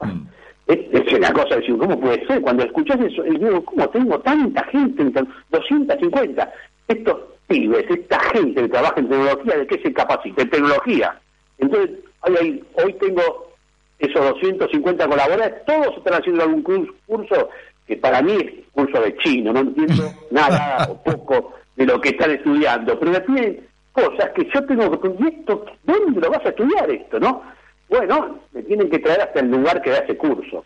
Mm. 0.00 0.35
Es, 0.66 1.12
una 1.12 1.32
cosa, 1.32 1.56
decir, 1.56 1.76
¿cómo 1.78 1.98
puede 2.00 2.26
ser? 2.26 2.40
Cuando 2.42 2.64
escuchas 2.64 2.98
eso, 3.00 3.22
digo, 3.22 3.64
¿cómo 3.64 3.88
tengo 3.90 4.18
tanta 4.20 4.64
gente? 4.64 5.04
250. 5.50 6.52
Estos 6.88 7.18
pibes, 7.46 7.84
esta 7.88 8.18
gente 8.30 8.62
que 8.62 8.68
trabaja 8.68 8.98
en 8.98 9.08
tecnología, 9.08 9.58
¿de 9.58 9.66
qué 9.66 9.78
se 9.80 9.92
capacita? 9.92 10.42
En 10.42 10.50
tecnología. 10.50 11.20
Entonces, 11.58 11.90
hoy, 12.22 12.64
hoy 12.82 12.92
tengo 12.94 13.52
esos 13.98 14.20
250 14.20 15.08
colaboradores, 15.08 15.64
todos 15.64 15.96
están 15.96 16.14
haciendo 16.14 16.42
algún 16.42 16.62
curso 17.06 17.48
que 17.86 17.96
para 17.96 18.20
mí 18.20 18.32
es 18.32 18.52
curso 18.72 19.00
de 19.00 19.16
chino, 19.18 19.52
no 19.52 19.60
entiendo 19.60 20.04
nada 20.30 20.88
o 20.90 21.02
poco 21.02 21.54
de 21.76 21.86
lo 21.86 22.00
que 22.00 22.10
están 22.10 22.32
estudiando, 22.32 22.98
pero 22.98 23.12
me 23.12 23.20
piden 23.20 23.66
cosas 23.92 24.30
que 24.34 24.48
yo 24.52 24.66
tengo 24.66 25.00
que 25.00 25.28
esto, 25.28 25.64
¿dónde 25.84 26.20
lo 26.20 26.30
vas 26.30 26.44
a 26.44 26.48
estudiar 26.48 26.90
esto, 26.90 27.20
no? 27.20 27.42
Bueno, 27.88 28.40
me 28.52 28.62
tienen 28.62 28.90
que 28.90 28.98
traer 28.98 29.20
hasta 29.20 29.40
el 29.40 29.50
lugar 29.50 29.80
que 29.82 29.90
da 29.90 29.98
ese 29.98 30.16
curso, 30.16 30.64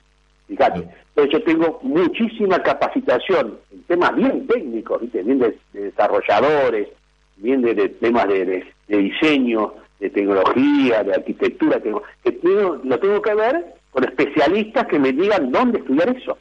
fíjate. 0.48 0.88
Entonces 1.14 1.32
yo 1.32 1.42
tengo 1.42 1.80
muchísima 1.82 2.62
capacitación 2.62 3.58
en 3.72 3.82
temas 3.84 4.14
bien 4.16 4.46
técnicos, 4.46 5.00
bien 5.12 5.38
de, 5.38 5.58
desarrolladores, 5.72 6.88
bien 7.36 7.62
de, 7.62 7.74
temas 7.88 8.26
de, 8.28 8.64
diseño, 8.88 9.74
de 9.98 10.10
tecnología, 10.10 11.02
de 11.02 11.14
arquitectura, 11.14 11.80
que 11.80 11.90
lo 11.90 12.98
tengo 12.98 13.20
que 13.20 13.34
ver 13.34 13.74
con 13.90 14.04
especialistas 14.04 14.86
que 14.86 14.98
me 14.98 15.12
digan 15.12 15.50
dónde 15.50 15.78
estudiar 15.80 16.16
eso. 16.16 16.38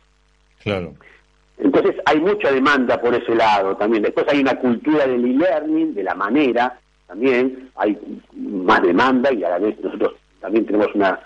Claro. 0.63 0.93
Entonces 1.57 1.95
hay 2.05 2.21
mucha 2.21 2.51
demanda 2.51 3.01
por 3.01 3.13
ese 3.13 3.35
lado 3.35 3.75
también. 3.75 4.03
Después 4.03 4.25
hay 4.29 4.39
una 4.39 4.55
cultura 4.55 5.05
del 5.05 5.25
e-learning, 5.25 5.93
de 5.93 6.03
la 6.03 6.15
manera, 6.15 6.79
también 7.07 7.69
hay 7.75 7.97
más 8.33 8.81
demanda 8.81 9.33
y 9.33 9.43
a 9.43 9.49
la 9.49 9.59
vez 9.59 9.77
nosotros 9.81 10.13
también 10.39 10.65
tenemos 10.65 10.93
una 10.95 11.19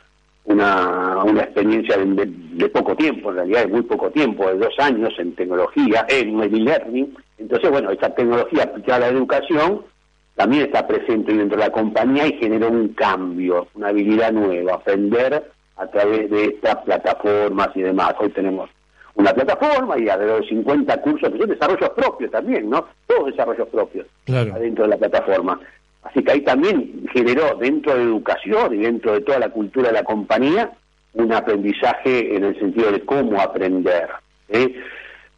una, 0.45 1.23
una 1.23 1.41
experiencia 1.41 1.97
de, 1.97 2.69
poco 2.69 2.95
tiempo, 2.95 3.29
en 3.29 3.35
realidad 3.37 3.61
de 3.61 3.67
muy 3.67 3.81
poco 3.83 4.11
tiempo, 4.11 4.47
de 4.47 4.57
dos 4.57 4.73
años 4.79 5.13
en 5.17 5.35
tecnología, 5.35 6.05
en 6.09 6.39
el 6.41 6.53
e-learning. 6.53 7.15
Entonces, 7.37 7.69
bueno, 7.69 7.91
esa 7.91 8.09
tecnología 8.09 8.63
aplicada 8.63 8.97
a 8.97 9.11
la 9.11 9.17
educación 9.17 9.83
también 10.35 10.63
está 10.63 10.85
presente 10.87 11.33
dentro 11.33 11.57
de 11.57 11.65
la 11.65 11.71
compañía 11.71 12.27
y 12.27 12.37
generó 12.39 12.69
un 12.69 12.89
cambio, 12.89 13.67
una 13.75 13.89
habilidad 13.89 14.31
nueva, 14.31 14.75
aprender 14.75 15.51
a 15.77 15.87
través 15.87 16.29
de 16.29 16.45
estas 16.45 16.77
plataformas 16.77 17.69
y 17.75 17.81
demás. 17.81 18.15
Hoy 18.19 18.29
tenemos 18.29 18.69
una 19.15 19.31
plataforma 19.31 19.97
y 19.97 20.09
alrededor 20.09 20.41
de 20.41 20.49
50 20.49 21.01
cursos 21.01 21.31
que 21.31 21.37
son 21.37 21.49
desarrollos 21.49 21.89
propios 21.91 22.31
también, 22.31 22.69
¿no? 22.69 22.85
Todos 23.05 23.27
desarrollos 23.27 23.67
propios 23.69 24.07
claro. 24.25 24.53
dentro 24.59 24.85
de 24.85 24.89
la 24.89 24.97
plataforma. 24.97 25.59
Así 26.03 26.23
que 26.23 26.31
ahí 26.31 26.41
también 26.41 27.05
generó 27.13 27.55
dentro 27.55 27.95
de 27.95 28.03
educación 28.03 28.73
y 28.73 28.83
dentro 28.83 29.13
de 29.13 29.21
toda 29.21 29.39
la 29.39 29.49
cultura 29.49 29.87
de 29.87 29.93
la 29.93 30.03
compañía 30.03 30.71
un 31.13 31.31
aprendizaje 31.31 32.35
en 32.35 32.43
el 32.43 32.59
sentido 32.59 32.91
de 32.91 33.01
cómo 33.01 33.39
aprender. 33.39 34.09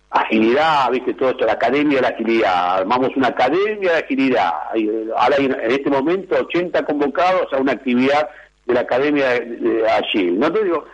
Agilidad, 0.09 0.89
viste, 0.91 1.13
todo 1.13 1.31
esto, 1.31 1.45
la 1.45 1.53
academia 1.53 1.97
de 1.97 2.01
la 2.01 2.07
agilidad. 2.09 2.77
Armamos 2.77 3.09
una 3.17 3.27
academia 3.27 3.91
de 3.91 3.97
agilidad. 3.97 4.51
Ahora 5.17 5.35
hay 5.37 5.45
en 5.45 5.71
este 5.71 5.89
momento 5.89 6.35
80 6.35 6.85
convocados 6.85 7.51
a 7.51 7.57
una 7.57 7.73
actividad 7.73 8.29
de 8.65 8.73
la 8.73 8.81
academia 8.81 9.31
de, 9.31 9.85
Agile. 9.87 10.31
No 10.31 10.51
te 10.51 10.63
digo, 10.63 10.85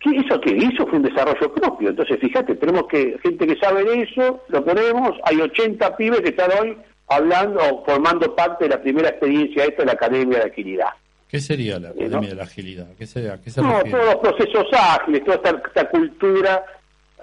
¿Qué, 0.00 0.16
¿Eso 0.16 0.40
qué? 0.40 0.56
Eso 0.56 0.86
fue 0.86 0.98
un 0.98 1.02
desarrollo 1.02 1.52
propio. 1.52 1.90
Entonces, 1.90 2.18
fíjate, 2.18 2.54
tenemos 2.54 2.86
que 2.86 3.18
gente 3.22 3.46
que 3.46 3.56
sabe 3.56 3.84
de 3.84 4.02
eso, 4.02 4.40
lo 4.48 4.64
ponemos, 4.64 5.18
hay 5.24 5.40
80 5.40 5.96
pibes 5.96 6.20
que 6.20 6.30
están 6.30 6.50
hoy 6.58 6.76
hablando 7.14 7.60
o 7.60 7.84
formando 7.84 8.34
parte 8.34 8.64
de 8.64 8.70
la 8.70 8.82
primera 8.82 9.08
experiencia 9.08 9.64
esta 9.64 9.82
de 9.82 9.86
la 9.86 9.92
Academia 9.92 10.38
de 10.38 10.44
Agilidad. 10.50 10.90
¿Qué 11.28 11.40
sería 11.40 11.78
la 11.78 11.90
Academia 11.90 12.28
de 12.28 12.34
la 12.34 12.42
Agilidad? 12.42 12.88
¿Qué, 12.98 13.06
sería? 13.06 13.40
¿Qué 13.42 13.50
no, 13.60 13.82
todos 13.84 14.04
los 14.04 14.16
procesos 14.16 14.66
ágiles, 14.72 15.24
toda 15.24 15.36
esta, 15.36 15.88
cultura 15.88 16.64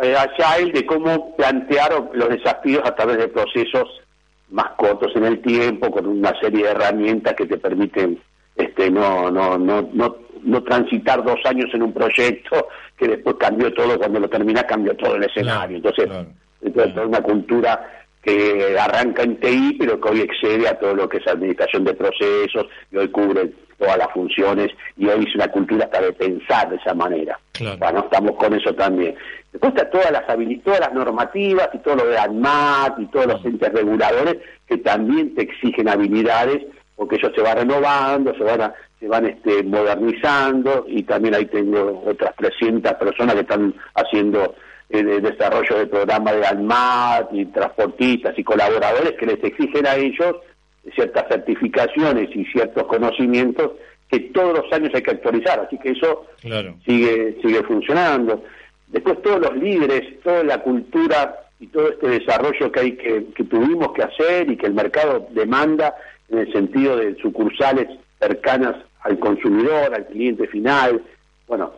eh, 0.01 0.15
el 0.59 0.71
de 0.71 0.85
cómo 0.85 1.35
plantear 1.35 2.09
los 2.13 2.29
desafíos 2.29 2.81
a 2.85 2.95
través 2.95 3.17
de 3.17 3.27
procesos 3.27 3.87
más 4.49 4.71
cortos 4.77 5.11
en 5.15 5.25
el 5.25 5.41
tiempo, 5.41 5.91
con 5.91 6.07
una 6.07 6.33
serie 6.39 6.63
de 6.63 6.71
herramientas 6.71 7.35
que 7.35 7.45
te 7.45 7.57
permiten 7.57 8.19
este, 8.55 8.89
no, 8.89 9.29
no, 9.31 9.57
no, 9.57 9.89
no, 9.93 10.15
no 10.43 10.63
transitar 10.63 11.23
dos 11.23 11.39
años 11.45 11.69
en 11.73 11.83
un 11.83 11.93
proyecto 11.93 12.67
que 12.97 13.07
después 13.07 13.35
cambió 13.39 13.73
todo, 13.73 13.97
cuando 13.97 14.19
lo 14.19 14.29
termina 14.29 14.63
cambió 14.63 14.95
todo 14.95 15.15
el 15.15 15.23
escenario. 15.23 15.77
Entonces, 15.77 16.09
es 16.61 16.95
una 16.95 17.21
cultura 17.21 18.07
que 18.21 18.77
arranca 18.77 19.23
en 19.23 19.39
TI, 19.39 19.77
pero 19.79 19.99
que 19.99 20.09
hoy 20.09 20.21
excede 20.21 20.67
a 20.67 20.77
todo 20.77 20.93
lo 20.93 21.07
que 21.07 21.17
es 21.17 21.27
administración 21.27 21.83
de 21.83 21.93
procesos, 21.93 22.67
y 22.91 22.97
hoy 22.97 23.09
cubre 23.09 23.51
todas 23.77 23.97
las 23.97 24.11
funciones, 24.11 24.67
y 24.97 25.07
hoy 25.07 25.25
es 25.27 25.35
una 25.35 25.47
cultura 25.47 25.85
hasta 25.85 26.01
de 26.01 26.13
pensar 26.13 26.69
de 26.69 26.75
esa 26.75 26.93
manera. 26.93 27.39
Bueno, 27.77 27.99
estamos 27.99 28.35
con 28.35 28.53
eso 28.53 28.73
también. 28.73 29.15
Después 29.51 29.73
está 29.73 29.89
todas 29.89 30.11
las 30.11 30.25
todas 30.63 30.79
las 30.79 30.93
normativas 30.93 31.69
y 31.73 31.79
todo 31.79 31.95
lo 31.95 32.05
de 32.05 32.17
ANMAT 32.17 32.99
y 32.99 33.05
todos 33.07 33.25
los 33.25 33.45
entes 33.45 33.73
reguladores 33.73 34.37
que 34.67 34.77
también 34.77 35.33
te 35.33 35.43
exigen 35.43 35.89
habilidades 35.89 36.65
porque 36.99 37.15
ellos 37.15 37.31
se 37.33 37.41
van 37.41 37.57
renovando, 37.57 38.35
se 38.35 38.43
van, 38.43 38.73
se 38.99 39.07
van 39.07 39.25
este, 39.25 39.63
modernizando 39.63 40.85
y 40.85 41.03
también 41.03 41.33
ahí 41.33 41.45
tengo 41.45 42.03
otras 42.05 42.35
300 42.35 42.93
personas 42.95 43.35
que 43.35 43.41
están 43.41 43.73
haciendo 43.95 44.53
el 44.89 45.09
eh, 45.09 45.21
desarrollo 45.21 45.77
de 45.77 45.87
programas 45.87 46.35
de 46.35 46.47
ANMAT 46.47 47.33
y 47.33 47.45
transportistas 47.45 48.37
y 48.37 48.43
colaboradores 48.43 49.13
que 49.13 49.25
les 49.25 49.43
exigen 49.43 49.85
a 49.85 49.95
ellos 49.95 50.35
ciertas 50.95 51.27
certificaciones 51.27 52.29
y 52.35 52.45
ciertos 52.45 52.83
conocimientos 52.85 53.71
que 54.09 54.19
todos 54.19 54.57
los 54.57 54.73
años 54.73 54.91
hay 54.93 55.03
que 55.03 55.11
actualizar, 55.11 55.59
así 55.59 55.77
que 55.77 55.91
eso 55.91 56.25
sigue 56.83 57.37
sigue 57.41 57.63
funcionando. 57.63 58.43
Después 58.87 59.21
todos 59.21 59.39
los 59.39 59.55
líderes, 59.57 60.19
toda 60.23 60.43
la 60.43 60.63
cultura 60.63 61.35
y 61.59 61.67
todo 61.67 61.89
este 61.89 62.07
desarrollo 62.07 62.71
que 62.71 62.79
hay 62.79 62.91
que, 62.93 63.25
que 63.35 63.43
tuvimos 63.43 63.93
que 63.93 64.01
hacer 64.01 64.49
y 64.49 64.57
que 64.57 64.65
el 64.65 64.73
mercado 64.73 65.27
demanda 65.31 65.93
en 66.29 66.39
el 66.39 66.51
sentido 66.51 66.97
de 66.97 67.15
sucursales 67.21 67.87
cercanas 68.19 68.75
al 69.01 69.19
consumidor, 69.19 69.93
al 69.93 70.07
cliente 70.07 70.47
final. 70.47 71.03
Bueno, 71.47 71.73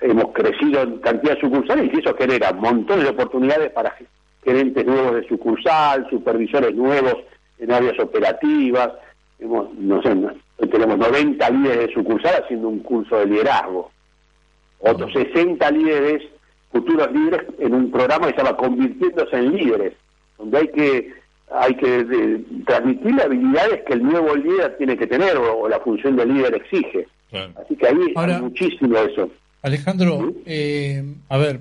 hemos 0.00 0.32
crecido 0.32 0.82
en 0.82 0.98
cantidad 0.98 1.34
de 1.34 1.40
sucursales 1.40 1.90
y 1.92 1.98
eso 1.98 2.14
genera 2.16 2.52
montones 2.52 3.04
de 3.04 3.10
oportunidades 3.10 3.70
para 3.72 3.96
gerentes 4.44 4.86
nuevos 4.86 5.14
de 5.14 5.28
sucursal, 5.28 6.06
supervisores 6.10 6.74
nuevos 6.74 7.16
en 7.58 7.72
áreas 7.72 7.98
operativas. 7.98 8.90
Hemos, 9.38 9.72
no 9.74 10.02
sé, 10.02 10.16
tenemos 10.70 10.98
90 10.98 11.50
líderes 11.50 11.88
de 11.88 11.94
sucursal 11.94 12.42
haciendo 12.42 12.68
un 12.68 12.80
curso 12.80 13.18
de 13.18 13.26
liderazgo. 13.26 13.90
Otros 14.78 15.12
60 15.12 15.70
líderes, 15.70 16.22
futuros 16.70 17.10
líderes, 17.12 17.46
en 17.58 17.74
un 17.74 17.90
programa 17.90 18.26
que 18.26 18.34
se 18.34 18.44
llama 18.44 18.56
Convirtiéndose 18.56 19.36
en 19.36 19.56
Líderes, 19.56 19.94
donde 20.38 20.58
hay 20.58 20.68
que 20.68 21.26
hay 21.48 21.74
que 21.76 22.42
transmitir 22.66 23.20
habilidades 23.22 23.82
que 23.84 23.92
el 23.92 24.02
nuevo 24.02 24.34
líder 24.34 24.76
tiene 24.78 24.96
que 24.96 25.06
tener 25.06 25.36
o, 25.36 25.68
la 25.68 25.78
función 25.80 26.16
del 26.16 26.34
líder 26.34 26.56
exige. 26.56 27.06
Así 27.32 27.76
que 27.76 27.86
ahí 27.86 28.12
hay 28.16 28.42
muchísimo 28.42 28.98
eso. 28.98 29.30
Alejandro, 29.66 30.32
eh, 30.46 31.02
a 31.28 31.36
ver, 31.38 31.60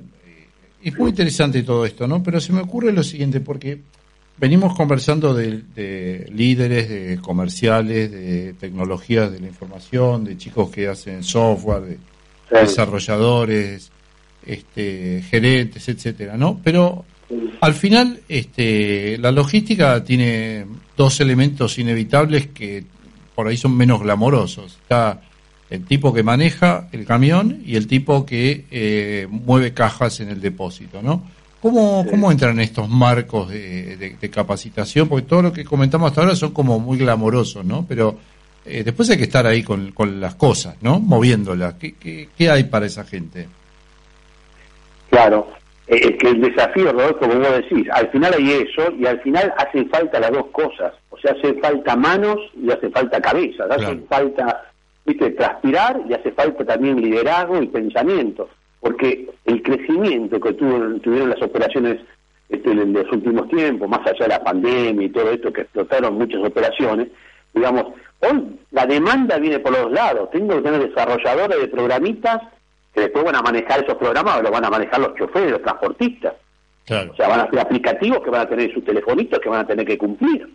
es 0.84 0.96
muy 0.96 1.10
interesante 1.10 1.64
todo 1.64 1.88
esto, 1.88 2.08
¿no? 2.08 2.22
Pero 2.22 2.40
se 2.40 2.54
me 2.54 2.62
ocurre 2.62 2.92
lo 2.92 3.02
siguiente, 3.02 3.40
porque 3.40 3.80
venimos 4.38 4.76
conversando 4.76 5.34
de, 5.34 6.30
líderes, 6.32 6.88
de 6.88 7.18
comerciales, 7.20 8.12
de 8.12 8.54
tecnologías 8.60 9.32
de 9.32 9.40
la 9.40 9.48
información, 9.48 10.24
de 10.24 10.38
chicos 10.38 10.70
que 10.70 10.88
hacen 10.88 11.24
software, 11.24 11.82
de 11.82 11.98
desarrolladores, 12.52 13.90
este, 14.46 15.24
gerentes, 15.28 15.90
etcétera, 15.90 16.38
¿no? 16.38 16.62
Pero 16.64 17.06
al 17.60 17.74
final, 17.74 18.20
este, 18.30 19.18
la 19.18 19.32
logística 19.32 20.04
tiene 20.04 20.68
dos 20.96 21.20
elementos 21.22 21.80
inevitables 21.80 22.50
que 22.50 22.84
por 23.34 23.48
ahí 23.48 23.58
son 23.58 23.76
menos 23.76 24.00
glamorosos. 24.00 24.78
Está 24.84 25.24
el 25.70 25.86
tipo 25.86 26.14
que 26.14 26.24
maneja 26.24 26.88
el 26.92 27.06
camión 27.06 27.62
y 27.66 27.76
el 27.76 27.88
tipo 27.88 28.26
que 28.26 28.66
eh, 28.72 29.28
mueve 29.30 29.74
cajas 29.74 30.20
en 30.20 30.30
el 30.30 30.42
depósito, 30.42 31.02
¿no? 31.02 31.24
¿Cómo, 31.62 32.06
¿Cómo 32.08 32.32
entran 32.32 32.60
estos 32.60 32.88
marcos 32.88 33.50
de, 33.50 34.30
capacitación? 34.32 35.10
Porque 35.10 35.26
todo 35.26 35.42
lo 35.42 35.54
que 35.54 35.66
comentamos 35.66 36.10
hasta 36.10 36.22
ahora 36.22 36.36
son 36.36 36.52
como 36.52 36.80
muy 36.80 37.00
glamorosos, 37.00 37.66
¿no? 37.66 37.86
Pero 37.88 38.20
eh, 38.66 38.84
después 38.84 39.10
hay 39.10 39.18
que 39.18 39.24
estar 39.24 39.48
ahí 39.48 39.64
con, 39.64 39.92
con 39.92 40.22
las 40.22 40.36
cosas, 40.36 40.76
¿no? 40.82 41.00
Moviéndolas. 41.00 41.74
¿Qué, 41.76 41.96
qué, 41.96 42.30
qué 42.38 42.52
hay 42.52 42.66
para 42.66 42.86
esa 42.86 43.04
gente? 43.04 43.48
Claro, 45.10 45.48
eh, 45.88 46.18
que 46.18 46.30
el 46.30 46.42
desafío, 46.42 46.92
Rodolfo, 46.92 47.20
como 47.20 47.40
vos 47.40 47.52
decís, 47.54 47.88
al 47.92 48.10
final 48.10 48.34
hay 48.38 48.52
eso 48.52 48.92
y 49.00 49.06
al 49.06 49.20
final 49.22 49.54
hacen 49.58 49.90
falta 49.90 50.20
las 50.20 50.32
dos 50.32 50.48
cosas. 50.52 50.94
O 51.10 51.18
sea, 51.18 51.32
hace 51.32 51.54
falta 51.56 51.96
manos 51.96 52.38
y 52.62 52.72
hace 52.72 52.90
falta 52.90 53.22
cabeza, 53.22 53.64
hace 53.70 53.96
falta 54.08 54.66
¿viste? 55.06 55.32
transpirar 55.32 56.02
y 56.10 56.14
hace 56.14 56.32
falta 56.32 56.66
también 56.66 57.02
liderazgo 57.02 57.62
y 57.62 57.68
pensamiento. 57.68 58.50
Porque 58.80 59.30
el 59.46 59.64
crecimiento 59.64 60.40
que 60.40 60.54
tuvieron 60.54 61.30
las 61.30 61.42
operaciones 61.42 62.02
este, 62.50 62.72
en 62.72 62.94
los 62.94 63.12
últimos 63.12 63.48
tiempos, 63.50 63.90
más 63.90 64.02
allá 64.06 64.26
de 64.26 64.28
la 64.28 64.44
pandemia 64.44 65.06
y 65.06 65.10
todo 65.10 65.32
esto 65.32 65.52
que 65.52 65.62
explotaron 65.62 66.18
muchas 66.18 66.44
operaciones, 66.44 67.08
digamos, 67.54 67.86
hoy 68.20 68.60
la 68.72 68.86
demanda 68.86 69.40
viene 69.40 69.60
por 69.60 69.72
los 69.72 69.92
lados. 69.92 70.30
Tengo 70.32 70.56
que 70.56 70.62
tener 70.62 70.88
desarrolladores 70.88 71.60
de 71.60 71.68
programitas 71.68 72.42
que 72.94 73.02
después 73.02 73.26
van 73.26 73.36
a 73.36 73.42
manejar 73.42 73.84
esos 73.84 73.96
programas, 73.96 74.42
los 74.42 74.52
van 74.52 74.66
a 74.66 74.70
manejar 74.70 75.00
los 75.00 75.16
choferes, 75.16 75.52
los 75.52 75.62
transportistas. 75.62 76.34
O 76.88 77.16
sea, 77.16 77.28
van 77.28 77.40
a 77.40 77.50
ser 77.50 77.60
aplicativos 77.60 78.22
que 78.22 78.30
van 78.30 78.42
a 78.42 78.50
tener 78.50 78.72
sus 78.72 78.86
telefonitos 78.86 79.40
que 79.40 79.50
van 79.50 79.62
a 79.62 79.68
tener 79.68 79.86
que 79.88 79.98
cumplir. 79.98 80.48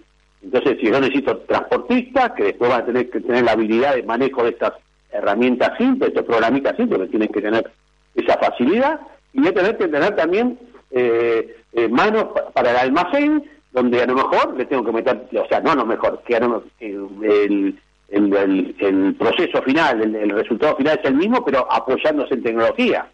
Entonces, 0.43 0.79
si 0.81 0.87
yo 0.87 1.01
necesito 1.01 1.39
transportistas, 1.39 2.33
que 2.33 2.45
después 2.45 2.71
van 2.71 2.83
a 2.83 2.87
tener 2.87 3.11
que 3.11 3.21
tener 3.21 3.45
la 3.45 3.53
habilidad 3.53 3.95
de 3.95 4.03
manejo 4.03 4.43
de 4.43 4.51
estas 4.51 4.73
herramientas 5.13 5.77
simples, 5.77 6.11
estos 6.11 6.25
programitas 6.25 6.77
simples, 6.77 7.03
que 7.03 7.09
tienen 7.09 7.29
que 7.29 7.43
tener 7.43 7.71
esa 8.15 8.39
facilidad, 8.39 9.01
y 9.33 9.41
voy 9.41 9.49
a 9.49 9.55
tener 9.55 9.77
que 9.77 9.89
tener 9.89 10.17
también 10.17 10.59
eh, 10.91 11.57
eh, 11.73 11.89
manos 11.89 12.27
para 12.55 12.71
el 12.71 12.77
almacén, 12.77 13.45
donde 13.73 14.03
a 14.03 14.07
lo 14.07 14.15
mejor 14.15 14.57
le 14.57 14.65
tengo 14.65 14.85
que 14.85 14.93
meter, 14.93 15.29
o 15.33 15.47
sea, 15.47 15.61
no 15.61 15.73
a 15.73 15.77
lo 15.77 15.87
mejor, 15.87 16.23
que 16.27 16.37
a 16.37 16.41
lo, 16.41 16.65
el, 16.81 17.79
el, 18.09 19.15
proceso 19.19 19.63
final, 19.63 20.03
el, 20.03 20.31
resultado 20.31 20.77
final 20.77 20.99
es 20.99 21.09
el 21.09 21.15
mismo, 21.15 21.45
pero 21.45 21.71
apoyándose 21.71 22.35
en 22.35 22.43
tecnología. 22.43 23.09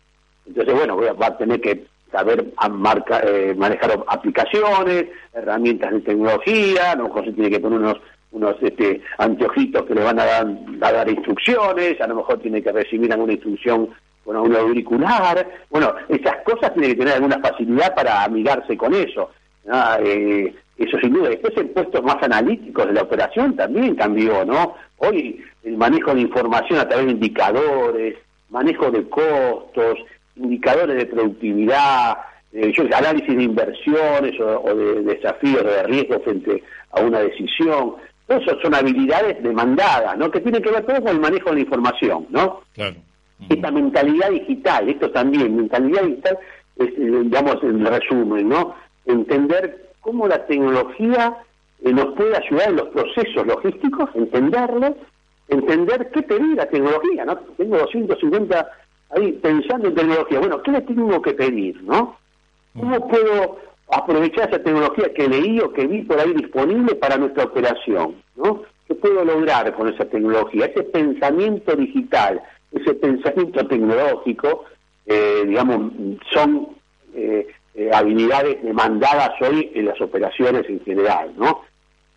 Entonces, 0.46 0.74
bueno, 0.74 0.96
voy 0.96 1.08
a, 1.08 1.12
va 1.12 1.26
a 1.26 1.36
tener 1.36 1.60
que 1.60 1.84
saber 2.10 2.46
marca, 2.70 3.20
eh, 3.24 3.54
manejar 3.56 4.02
aplicaciones, 4.06 5.06
herramientas 5.32 5.92
de 5.92 6.00
tecnología, 6.00 6.92
a 6.92 6.96
lo 6.96 7.04
mejor 7.04 7.24
se 7.24 7.32
tiene 7.32 7.50
que 7.50 7.60
poner 7.60 7.80
unos 7.80 7.96
unos 8.32 8.56
este, 8.60 9.00
anteojitos 9.18 9.86
que 9.86 9.94
le 9.94 10.02
van 10.02 10.20
a 10.20 10.26
dar, 10.26 10.46
a 10.82 10.92
dar 10.92 11.08
instrucciones, 11.08 11.98
a 12.00 12.06
lo 12.06 12.16
mejor 12.16 12.38
tiene 12.40 12.62
que 12.62 12.70
recibir 12.70 13.10
alguna 13.10 13.32
instrucción 13.32 13.88
con 14.24 14.36
un 14.36 14.54
auricular. 14.54 15.48
Bueno, 15.70 15.94
esas 16.08 16.42
cosas 16.44 16.74
tiene 16.74 16.88
que 16.88 16.96
tener 16.96 17.14
alguna 17.14 17.38
facilidad 17.38 17.94
para 17.94 18.24
amigarse 18.24 18.76
con 18.76 18.92
eso. 18.92 19.30
Eh, 20.04 20.54
eso 20.76 20.98
sin 20.98 21.14
duda. 21.14 21.30
Después 21.30 21.56
en 21.56 21.68
puestos 21.72 22.02
más 22.02 22.22
analíticos 22.22 22.86
de 22.86 22.92
la 22.92 23.02
operación 23.02 23.56
también 23.56 23.94
cambió, 23.94 24.44
¿no? 24.44 24.74
Hoy 24.98 25.42
el 25.64 25.76
manejo 25.76 26.14
de 26.14 26.20
información 26.20 26.78
a 26.78 26.88
través 26.88 27.06
de 27.06 27.12
indicadores, 27.12 28.16
manejo 28.50 28.90
de 28.90 29.08
costos, 29.08 29.98
indicadores 30.36 30.96
de 30.96 31.06
productividad, 31.06 32.18
eh, 32.52 32.72
análisis 32.94 33.36
de 33.36 33.42
inversiones 33.42 34.40
o, 34.40 34.74
de 34.74 35.02
desafíos 35.02 35.64
de 35.64 35.82
riesgo 35.84 36.20
frente 36.20 36.62
a 36.92 37.00
una 37.00 37.20
decisión. 37.20 37.94
Todo 38.26 38.38
eso 38.38 38.58
son 38.62 38.74
habilidades 38.74 39.42
demandadas, 39.42 40.16
¿no? 40.16 40.30
Que 40.30 40.40
tienen 40.40 40.62
que 40.62 40.70
ver 40.70 40.84
todo 40.84 41.00
con 41.00 41.12
el 41.12 41.20
manejo 41.20 41.50
de 41.50 41.56
la 41.56 41.60
información, 41.60 42.26
¿no? 42.30 42.62
Claro. 42.74 42.96
Esta 43.48 43.70
mentalidad 43.70 44.30
digital, 44.30 44.88
esto 44.88 45.10
también, 45.10 45.54
mentalidad 45.54 46.02
digital, 46.02 46.38
es, 46.76 46.88
eh, 46.88 47.20
digamos, 47.24 47.62
en 47.62 47.84
resumen, 47.84 48.48
¿no? 48.48 48.74
Entender 49.04 49.90
cómo 50.00 50.26
la 50.26 50.46
tecnología 50.46 51.36
eh, 51.84 51.92
nos 51.92 52.14
puede 52.14 52.36
ayudar 52.36 52.70
en 52.70 52.76
los 52.76 52.88
procesos 52.88 53.46
logísticos, 53.46 54.08
entenderlo, 54.14 54.96
entender 55.48 56.10
qué 56.12 56.22
pedir 56.22 56.60
a 56.60 56.66
tecnología, 56.66 57.24
¿no? 57.24 57.36
Tengo 57.56 57.78
250 57.78 58.66
ahí 59.10 59.32
pensando 59.32 59.88
en 59.88 59.94
tecnología. 59.94 60.40
Bueno, 60.40 60.62
¿qué 60.62 60.72
le 60.72 60.80
tengo 60.82 61.22
que 61.22 61.34
pedir, 61.34 61.82
no? 61.82 62.16
¿Cómo 62.78 63.08
puedo 63.08 63.58
aprovechar 63.88 64.48
esa 64.48 64.62
tecnología 64.62 65.12
que 65.14 65.28
leí 65.28 65.60
o 65.60 65.72
que 65.72 65.86
vi 65.86 66.02
por 66.02 66.18
ahí 66.18 66.32
disponible 66.34 66.94
para 66.96 67.16
nuestra 67.16 67.44
operación, 67.44 68.16
no? 68.36 68.62
¿Qué 68.86 68.94
puedo 68.94 69.24
lograr 69.24 69.74
con 69.74 69.88
esa 69.88 70.04
tecnología? 70.04 70.66
Ese 70.66 70.84
pensamiento 70.84 71.74
digital, 71.74 72.40
ese 72.72 72.94
pensamiento 72.94 73.66
tecnológico, 73.66 74.64
eh, 75.06 75.44
digamos, 75.46 75.92
son 76.32 76.68
eh, 77.14 77.46
eh, 77.74 77.90
habilidades 77.92 78.62
demandadas 78.62 79.30
hoy 79.40 79.70
en 79.74 79.86
las 79.86 80.00
operaciones 80.00 80.68
en 80.68 80.80
general, 80.80 81.32
¿no? 81.36 81.62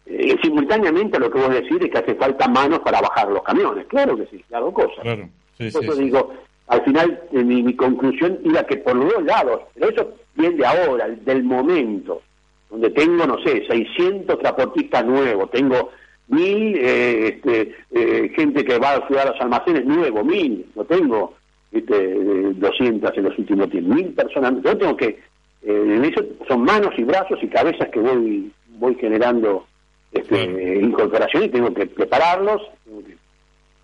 Eh, 0.05 0.35
simultáneamente 0.41 1.19
lo 1.19 1.29
que 1.29 1.37
voy 1.37 1.55
a 1.55 1.61
decir 1.61 1.83
es 1.83 1.91
que 1.91 1.97
hace 1.99 2.15
falta 2.15 2.47
manos 2.47 2.79
para 2.79 2.99
bajar 2.99 3.29
los 3.29 3.43
camiones, 3.43 3.85
claro 3.87 4.17
que 4.17 4.25
sí, 4.27 4.43
claro 4.47 4.71
cosa. 4.71 5.01
Claro. 5.01 5.29
Sí, 5.57 5.69
digo, 5.97 6.33
al 6.69 6.83
final 6.83 7.21
mi, 7.31 7.61
mi, 7.61 7.75
conclusión 7.75 8.39
era 8.45 8.63
que 8.63 8.77
por 8.77 8.95
los 8.95 9.11
dos 9.11 9.23
lados, 9.23 9.61
pero 9.73 9.89
eso 9.89 10.13
viene 10.35 10.55
de 10.55 10.65
ahora, 10.65 11.07
del 11.07 11.43
momento, 11.43 12.21
donde 12.69 12.91
tengo, 12.91 13.25
no 13.25 13.37
sé, 13.43 13.65
600 13.67 14.39
transportistas 14.39 15.05
nuevos, 15.05 15.51
tengo 15.51 15.89
mil 16.27 16.75
eh, 16.77 17.27
este, 17.27 17.75
eh, 17.91 18.31
gente 18.35 18.63
que 18.63 18.77
va 18.77 18.95
a 18.95 19.07
cuidar 19.07 19.29
los 19.29 19.41
almacenes 19.41 19.85
nuevos, 19.85 20.23
mil, 20.23 20.65
no 20.75 20.85
tengo 20.85 21.33
este, 21.71 22.53
200 22.53 23.17
en 23.17 23.23
los 23.23 23.37
últimos 23.37 23.69
tiempos, 23.69 23.95
mil 23.95 24.13
personas, 24.13 24.53
yo 24.63 24.77
tengo 24.77 24.95
que, 24.95 25.07
eh, 25.07 25.17
en 25.63 26.05
eso 26.05 26.23
son 26.47 26.61
manos 26.61 26.93
y 26.97 27.03
brazos 27.03 27.39
y 27.41 27.47
cabezas 27.47 27.89
que 27.89 27.99
voy 27.99 28.51
voy 28.79 28.95
generando 28.95 29.65
este, 30.11 30.79
incorporación 30.81 31.43
y 31.43 31.49
tengo 31.49 31.73
que 31.73 31.85
prepararlos. 31.85 32.61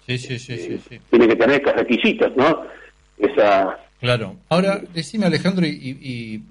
Sí, 0.06 0.18
sí, 0.18 0.40
sí, 0.40 0.58
sí, 0.58 0.80
sí, 0.90 1.00
Tiene 1.10 1.28
que 1.28 1.36
tener 1.36 1.58
estos 1.58 1.76
requisitos, 1.76 2.32
¿no? 2.36 2.64
Esa... 3.18 3.78
Claro. 4.00 4.36
Ahora, 4.50 4.82
decime 4.94 5.26
Alejandro, 5.26 5.66
y, 5.66 6.42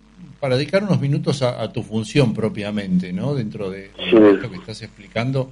para 0.40 0.56
dedicar 0.56 0.82
unos 0.82 1.00
minutos 1.00 1.42
a, 1.42 1.72
tu 1.72 1.82
función 1.82 2.34
propiamente, 2.34 3.12
¿no? 3.12 3.34
Dentro 3.34 3.70
de, 3.70 3.90
lo 4.12 4.50
que 4.50 4.56
estás 4.56 4.82
explicando, 4.82 5.50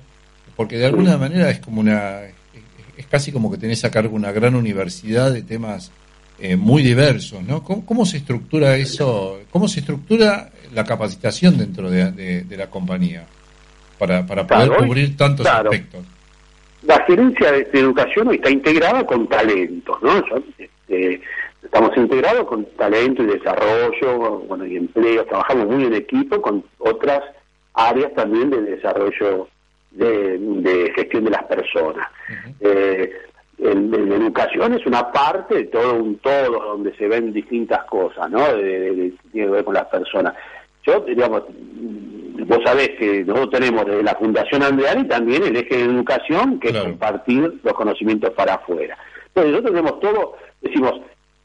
porque 0.56 0.76
de 0.76 0.86
alguna 0.86 1.16
manera 1.16 1.50
es 1.50 1.60
como 1.60 1.80
una, 1.80 2.20
es, 2.96 3.06
casi 3.06 3.32
como 3.32 3.50
que 3.50 3.58
tenés 3.58 3.84
a 3.84 3.90
cargo 3.90 4.16
una 4.16 4.32
gran 4.32 4.54
universidad 4.54 5.32
de 5.32 5.42
temas 5.42 5.92
eh, 6.38 6.56
muy 6.56 6.82
diversos, 6.82 7.42
¿no? 7.42 7.62
¿Cómo, 7.62 8.04
se 8.04 8.18
estructura 8.18 8.76
eso? 8.76 9.40
¿Cómo 9.50 9.68
se 9.68 9.80
estructura 9.80 10.50
la 10.74 10.84
capacitación 10.84 11.56
dentro 11.56 11.90
de, 11.90 12.44
la 12.50 12.68
compañía 12.68 13.24
para, 13.98 14.26
para 14.26 14.46
poder 14.46 14.70
cubrir 14.84 15.16
tantos 15.16 15.46
aspectos? 15.46 16.04
La 16.82 17.04
gerencia 17.04 17.52
de, 17.52 17.68
educación 17.72 18.34
está 18.34 18.50
integrada 18.50 19.06
con 19.06 19.28
talentos, 19.28 20.02
¿no? 20.02 20.12
Este, 20.58 21.20
estamos 21.62 21.96
integrados 21.96 22.46
con 22.46 22.64
talento 22.76 23.22
y 23.22 23.26
desarrollo, 23.26 24.40
bueno, 24.40 24.66
y 24.66 24.76
empleo, 24.76 25.24
trabajamos 25.26 25.66
muy 25.66 25.84
en 25.84 25.94
equipo 25.94 26.42
con 26.42 26.64
otras 26.78 27.20
áreas 27.74 28.12
también 28.14 28.50
de 28.50 28.62
desarrollo 28.62 29.48
de, 29.92 30.92
gestión 30.96 31.24
de 31.24 31.30
las 31.30 31.44
personas. 31.44 32.08
Eh, 32.60 33.12
en, 33.58 33.94
educación 33.94 34.74
es 34.74 34.84
una 34.86 35.12
parte 35.12 35.54
de 35.54 35.64
todo 35.64 35.94
un 35.94 36.18
todo 36.18 36.50
donde 36.50 36.94
se 36.96 37.06
ven 37.06 37.32
distintas 37.32 37.84
cosas, 37.84 38.28
¿no? 38.30 38.40
De, 38.56 39.12
tiene 39.30 39.46
que 39.46 39.52
ver 39.52 39.64
con 39.64 39.74
las 39.74 39.86
personas. 39.86 40.34
Yo, 40.84 41.00
digamos, 41.00 41.44
vos 42.46 42.58
sabés 42.64 42.90
que 42.98 43.24
nosotros 43.24 43.50
tenemos 43.50 43.86
desde 43.86 44.02
la 44.02 44.14
Fundación 44.14 44.62
Andreani 44.62 45.06
también 45.08 45.44
el 45.44 45.56
eje 45.56 45.76
de 45.76 45.84
educación, 45.84 46.58
que 46.58 46.68
es 46.68 46.76
compartir 46.76 47.60
los 47.62 47.72
conocimientos 47.74 48.30
para 48.30 48.54
afuera. 48.54 48.96
Entonces, 49.28 49.52
nosotros 49.52 49.72
tenemos 49.72 50.00
todo, 50.00 50.36
decimos, 50.60 51.00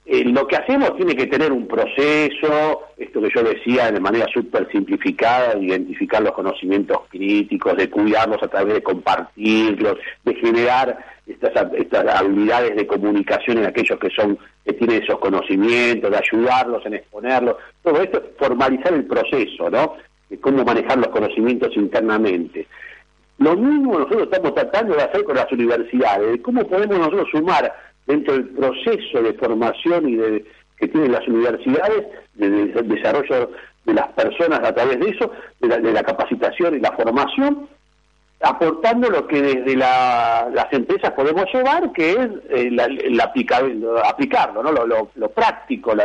eh, 0.09 0.23
lo 0.23 0.47
que 0.47 0.55
hacemos 0.55 0.95
tiene 0.95 1.17
que 1.17 1.27
tener 1.27 1.51
un 1.51 1.67
proceso, 1.67 2.83
esto 2.97 3.21
que 3.21 3.29
yo 3.35 3.43
decía 3.43 3.91
de 3.91 3.99
manera 3.99 4.25
súper 4.33 4.71
simplificada, 4.71 5.55
de 5.55 5.65
identificar 5.65 6.21
los 6.21 6.31
conocimientos 6.31 6.99
críticos, 7.09 7.75
de 7.75 7.89
cuidarlos 7.89 8.41
a 8.41 8.47
través 8.47 8.75
de 8.75 8.83
compartirlos, 8.83 9.97
de 10.23 10.35
generar 10.35 10.97
estas, 11.27 11.73
estas 11.73 12.07
habilidades 12.07 12.77
de 12.77 12.87
comunicación 12.87 13.57
en 13.57 13.65
aquellos 13.65 13.99
que 13.99 14.09
son 14.11 14.39
que 14.63 14.71
tienen 14.73 15.03
esos 15.03 15.19
conocimientos, 15.19 16.09
de 16.09 16.17
ayudarlos 16.17 16.85
en 16.85 16.93
exponerlos. 16.93 17.57
Todo 17.83 18.01
esto 18.01 18.19
es 18.19 18.23
formalizar 18.37 18.93
el 18.93 19.05
proceso, 19.05 19.69
¿no? 19.69 19.95
De 20.29 20.39
cómo 20.39 20.63
manejar 20.63 20.97
los 20.97 21.07
conocimientos 21.07 21.75
internamente. 21.75 22.67
Lo 23.39 23.55
mismo 23.55 23.99
nosotros 23.99 24.23
estamos 24.23 24.55
tratando 24.55 24.95
de 24.95 25.03
hacer 25.03 25.23
con 25.23 25.35
las 25.35 25.51
universidades, 25.51 26.31
de 26.31 26.41
cómo 26.41 26.67
podemos 26.67 26.97
nosotros 26.97 27.27
sumar 27.31 27.73
dentro 28.07 28.33
del 28.33 28.49
proceso 28.49 29.21
de 29.21 29.33
formación 29.33 30.09
y 30.09 30.15
de 30.15 30.45
que 30.77 30.87
tienen 30.87 31.11
las 31.11 31.27
universidades, 31.27 32.05
del 32.35 32.87
desarrollo 32.87 33.51
de 33.85 33.93
las 33.93 34.07
personas 34.09 34.59
a 34.63 34.73
través 34.73 34.99
de 34.99 35.09
eso, 35.09 35.31
de 35.59 35.91
la, 35.91 36.03
capacitación 36.03 36.75
y 36.75 36.79
la 36.79 36.91
formación, 36.91 37.67
aportando 38.41 39.09
lo 39.09 39.25
que 39.27 39.41
desde 39.41 39.75
las 39.75 40.71
empresas 40.71 41.11
podemos 41.11 41.45
llevar, 41.51 41.91
que 41.93 42.11
es 42.11 42.29
eh, 42.49 42.77
aplicarlo, 44.03 44.61
¿no? 44.61 44.71
lo, 44.71 45.29
práctico, 45.29 45.95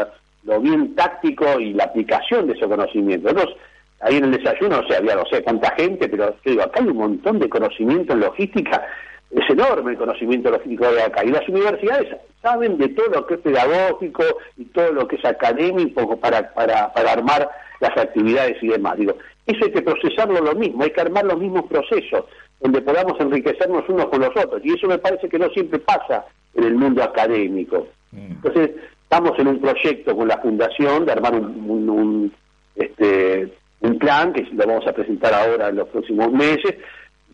lo 0.45 0.61
bien 0.61 0.95
táctico 0.95 1.61
y 1.61 1.75
la 1.75 1.85
aplicación 1.85 2.47
de 2.47 2.55
ese 2.55 2.66
conocimiento. 2.66 3.29
Entonces, 3.29 3.57
ahí 4.03 4.16
en 4.16 4.24
el 4.24 4.32
desayuno, 4.32 4.80
o 4.80 4.86
sea, 4.86 4.98
había 4.98 5.14
no 5.14 5.24
sé 5.26 5.42
cuánta 5.42 5.74
gente, 5.76 6.09
pero 6.09 6.34
digo, 6.44 6.62
acá 6.62 6.80
hay 6.80 6.88
un 6.88 6.96
montón 6.96 7.38
de 7.38 7.48
conocimiento 7.48 8.12
en 8.12 8.20
logística 8.20 8.86
es 9.32 9.48
enorme 9.48 9.92
el 9.92 9.98
conocimiento 9.98 10.50
logístico 10.50 10.92
de 10.92 11.03
acá. 11.03 11.24
Y 11.24 11.30
las 11.30 11.48
universidades 11.48 12.16
saben 12.42 12.76
de 12.76 12.88
todo 12.88 13.07
lo 13.09 13.26
que 13.26 13.34
es 13.34 13.40
pedagógico 13.40 14.24
y 14.59 14.66
todo 14.66 14.92
lo 14.92 15.09
que 15.09 15.16
es 15.16 15.24
académico 15.24 16.16
para, 16.18 16.53
para, 16.53 16.92
para 16.92 17.12
armar 17.12 17.48
las 17.80 17.96
actividades 17.96 18.62
y 18.62 18.68
demás. 18.68 18.98
Digo, 18.98 19.16
eso 19.46 19.64
hay 19.64 19.72
que 19.72 19.82
procesarlo 19.82 20.40
lo 20.40 20.55
mismo, 20.55 20.84
hay 20.84 20.90
que 20.90 21.00
armar 21.00 21.24
los 21.24 21.38
mismos 21.38 21.64
procesos, 21.64 22.24
donde 22.61 22.82
podamos 22.82 23.18
enriquecernos 23.20 23.88
unos 23.88 24.07
con 24.07 24.20
los 24.20 24.30
otros. 24.36 24.61
Y 24.64 24.74
eso 24.74 24.86
me 24.86 24.98
parece 24.98 25.28
que 25.28 25.38
no 25.38 25.48
siempre 25.50 25.78
pasa 25.78 26.26
en 26.55 26.64
el 26.64 26.74
mundo 26.74 27.03
académico. 27.03 27.88
Mm. 28.11 28.32
Entonces, 28.32 28.70
estamos 29.03 29.38
en 29.38 29.48
un 29.48 29.61
proyecto 29.61 30.14
con 30.14 30.28
la 30.28 30.38
Fundación 30.38 31.07
de 31.07 31.12
armar 31.12 31.34
un, 31.34 31.88
un 31.88 32.32
este, 32.76 33.50
un 33.83 33.99
plan 33.99 34.33
que 34.33 34.43
lo 34.43 34.66
vamos 34.66 34.87
a 34.87 34.93
presentar 34.93 35.35
ahora 35.35 35.68
en 35.68 35.76
los 35.76 35.89
próximos 35.89 36.33
meses, 36.33 36.76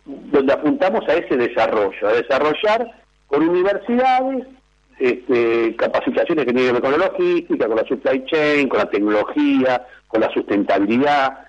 donde 0.05 0.53
apuntamos 0.53 1.07
a 1.09 1.15
ese 1.15 1.37
desarrollo, 1.37 2.09
a 2.09 2.13
desarrollar 2.13 2.91
con 3.27 3.47
universidades 3.47 4.47
este, 4.99 5.77
capacitaciones 5.77 6.45
que 6.45 6.53
tienen 6.53 6.75
que 6.75 6.81
ver 6.81 6.83
con 6.83 6.93
la 6.93 7.07
logística, 7.07 7.67
con 7.67 7.77
la 7.77 7.85
supply 7.87 8.25
chain, 8.25 8.69
con 8.69 8.79
la 8.79 8.91
tecnología, 8.91 9.87
con 10.09 10.21
la 10.21 10.31
sustentabilidad, 10.33 11.47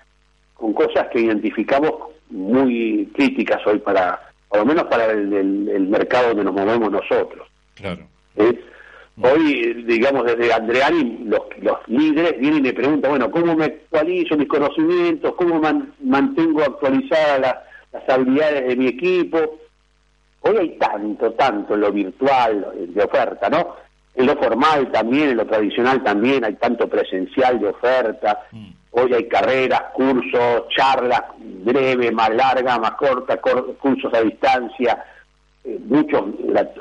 con 0.54 0.74
cosas 0.74 1.08
que 1.12 1.20
identificamos 1.20 1.92
muy 2.28 3.10
críticas 3.14 3.66
hoy 3.66 3.78
para, 3.78 4.20
por 4.48 4.60
lo 4.60 4.66
menos 4.66 4.84
para 4.84 5.06
el, 5.06 5.88
mercado 5.88 6.28
donde 6.28 6.44
nos 6.44 6.54
movemos 6.54 6.92
nosotros. 6.92 7.48
Claro. 7.74 8.06
Hoy, 9.22 9.84
digamos, 9.86 10.24
desde 10.24 10.52
Andreani, 10.52 11.24
los, 11.24 11.42
los 11.60 11.76
líderes 11.88 12.38
vienen 12.40 12.60
y 12.60 12.68
me 12.68 12.72
preguntan, 12.72 13.10
bueno, 13.10 13.30
¿cómo 13.30 13.54
me 13.54 13.66
actualizo 13.66 14.36
mis 14.36 14.48
conocimientos? 14.48 15.34
¿Cómo 15.34 15.60
mantengo 16.00 16.62
actualizada 16.62 17.38
la, 17.38 17.64
las 17.92 18.08
habilidades 18.08 18.68
de 18.68 18.76
mi 18.76 18.86
equipo. 18.86 19.58
Hoy 20.42 20.56
hay 20.56 20.78
tanto, 20.78 21.32
tanto 21.32 21.74
en 21.74 21.80
lo 21.80 21.92
virtual 21.92 22.72
de 22.74 23.02
oferta, 23.02 23.48
¿no? 23.50 23.76
En 24.14 24.26
lo 24.26 24.36
formal 24.36 24.90
también, 24.90 25.30
en 25.30 25.36
lo 25.36 25.46
tradicional 25.46 26.02
también, 26.02 26.44
hay 26.44 26.54
tanto 26.54 26.88
presencial 26.88 27.60
de 27.60 27.68
oferta. 27.68 28.40
Mm. 28.50 28.70
Hoy 28.92 29.14
hay 29.14 29.28
carreras, 29.28 29.82
cursos, 29.94 30.68
charlas 30.76 31.22
breves, 31.38 32.12
más 32.12 32.30
largas, 32.30 32.80
más 32.80 32.92
cortas, 32.92 33.38
cursos 33.78 34.12
a 34.12 34.20
distancia, 34.22 35.04
muchos, 35.86 36.22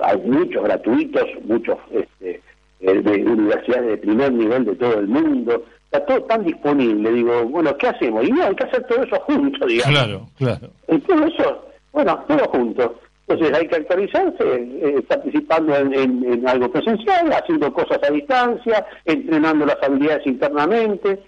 hay 0.02 0.18
muchos 0.18 0.64
gratuitos, 0.64 1.26
muchos 1.44 1.78
este, 1.92 2.42
eh, 2.82 3.02
de 3.02 3.24
universidades 3.24 3.88
de 3.88 3.98
primer 3.98 4.32
nivel 4.32 4.66
de 4.66 4.76
todo 4.76 5.00
el 5.00 5.08
mundo 5.08 5.64
está 5.92 6.06
todo 6.06 6.22
tan 6.26 6.44
disponible, 6.44 7.12
digo, 7.12 7.46
bueno, 7.46 7.76
¿qué 7.78 7.88
hacemos? 7.88 8.24
Y 8.24 8.32
no, 8.32 8.44
hay 8.44 8.56
que 8.56 8.64
hacer 8.64 8.86
todo 8.86 9.04
eso 9.04 9.20
juntos, 9.22 9.68
digamos. 9.68 10.00
Claro, 10.00 10.28
claro. 10.38 10.70
Y 10.88 11.00
todo 11.00 11.26
eso, 11.26 11.66
bueno, 11.92 12.24
todo 12.28 12.46
junto. 12.50 13.00
Entonces 13.28 13.58
hay 13.58 13.68
que 13.68 13.76
actualizarse, 13.76 14.44
eh, 14.44 15.02
participando 15.08 15.76
en, 15.76 16.48
algo 16.48 16.72
presencial, 16.72 17.32
haciendo 17.32 17.74
cosas 17.74 18.00
a 18.08 18.12
distancia, 18.12 18.86
entrenando 19.06 19.66
las 19.66 19.78
habilidades 19.82 20.26
internamente, 20.28 21.24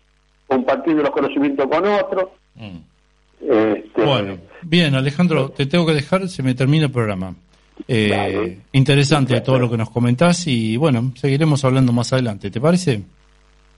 compartiendo 0.47 1.03
los 1.03 1.11
conocimientos 1.11 1.67
con 1.67 1.85
otros. 1.85 2.25
Mm. 2.55 2.77
Este, 3.41 4.03
bueno, 4.03 4.37
bien, 4.61 4.95
Alejandro, 4.95 5.49
te 5.49 5.65
tengo 5.65 5.85
que 5.85 5.93
dejar, 5.93 6.27
se 6.29 6.43
me 6.43 6.53
termina 6.53 6.85
el 6.85 6.91
programa. 6.91 7.35
Eh, 7.87 8.59
interesante 8.73 9.41
todo 9.41 9.57
lo 9.57 9.69
que 9.69 9.77
nos 9.77 9.89
comentás 9.89 10.45
y 10.47 10.77
bueno, 10.77 11.11
seguiremos 11.15 11.65
hablando 11.65 11.91
más 11.91 12.13
adelante, 12.13 12.51
¿te 12.51 12.61
parece? 12.61 13.03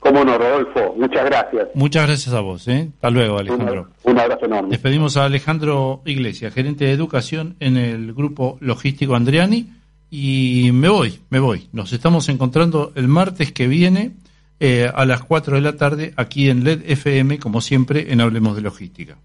Cómo 0.04 0.26
no, 0.26 0.38
Rodolfo. 0.38 0.96
Muchas 0.98 1.26
gracias. 1.26 1.68
Muchas 1.76 2.08
gracias 2.08 2.36
a 2.36 2.42
vos. 2.42 2.68
¿eh? 2.68 2.90
Hasta 2.94 3.10
luego, 3.10 3.40
Alejandro. 3.40 3.88
Un, 4.04 4.20
abrazo 4.20 4.46
enorme. 4.46 4.70
Despedimos 4.70 5.16
a 5.16 5.24
Alejandro 5.24 6.02
Iglesias, 6.06 6.54
gerente 6.54 6.84
de 6.86 6.92
educación 6.92 7.56
en 7.62 7.78
el 7.78 8.14
grupo 8.14 8.58
logístico 8.60 9.16
Andriani. 9.16 9.70
Y 10.12 10.72
me 10.74 10.90
voy, 10.90 11.22
me 11.30 11.40
voy. 11.40 11.70
Nos 11.72 11.94
estamos 11.94 12.28
encontrando 12.28 12.92
el 12.96 13.08
martes 13.08 13.54
que 13.54 13.68
viene 13.68 14.12
eh, 14.60 14.92
a 14.94 15.06
las 15.06 15.24
4 15.24 15.56
de 15.56 15.62
la 15.62 15.78
tarde 15.78 16.14
aquí 16.18 16.50
en 16.50 16.66
LED 16.66 16.82
FM, 16.86 17.40
como 17.40 17.62
siempre, 17.62 18.12
en 18.12 18.20
Hablemos 18.20 18.58
de 18.58 18.62
Logística. 18.62 19.18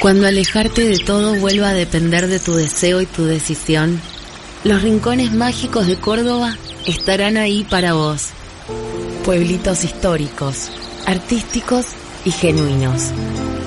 Cuando 0.00 0.26
alejarte 0.26 0.88
de 0.88 0.98
todo 0.98 1.34
vuelva 1.36 1.68
a 1.68 1.74
depender 1.74 2.26
de 2.26 2.38
tu 2.38 2.54
deseo 2.54 3.02
y 3.02 3.06
tu 3.06 3.26
decisión, 3.26 4.00
los 4.64 4.80
rincones 4.80 5.34
mágicos 5.34 5.86
de 5.86 5.96
Córdoba 5.96 6.56
estarán 6.86 7.36
ahí 7.36 7.64
para 7.64 7.92
vos. 7.92 8.30
Pueblitos 9.26 9.84
históricos, 9.84 10.70
artísticos 11.04 11.88
y 12.24 12.30
genuinos. 12.30 13.10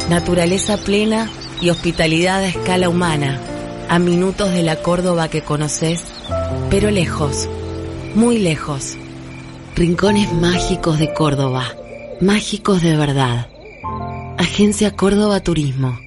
Naturaleza 0.09 0.77
plena 0.77 1.29
y 1.61 1.69
hospitalidad 1.69 2.39
a 2.39 2.47
escala 2.47 2.89
humana. 2.89 3.39
a 3.89 3.99
minutos 3.99 4.51
de 4.51 4.63
la 4.63 4.77
Córdoba 4.77 5.27
que 5.27 5.43
conoces, 5.43 6.03
pero 6.71 6.89
lejos, 6.89 7.47
muy 8.15 8.39
lejos. 8.39 8.97
Rincones 9.75 10.33
mágicos 10.33 10.97
de 10.97 11.13
Córdoba, 11.13 11.75
mágicos 12.21 12.81
de 12.81 12.97
verdad. 12.97 13.49
Agencia 14.39 14.95
Córdoba 14.95 15.41
Turismo. 15.41 15.99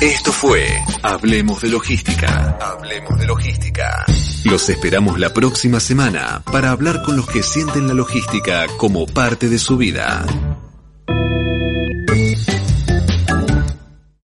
Esto 0.00 0.30
fue 0.30 0.64
Hablemos 1.02 1.60
de 1.60 1.70
Logística. 1.70 2.56
Hablemos 2.60 3.18
de 3.18 3.26
Logística. 3.26 4.06
Los 4.44 4.68
esperamos 4.68 5.18
la 5.18 5.32
próxima 5.34 5.80
semana 5.80 6.40
para 6.52 6.70
hablar 6.70 7.02
con 7.02 7.16
los 7.16 7.26
que 7.26 7.42
sienten 7.42 7.88
la 7.88 7.94
logística 7.94 8.66
como 8.76 9.06
parte 9.06 9.48
de 9.48 9.58
su 9.58 9.76
vida. 9.76 10.24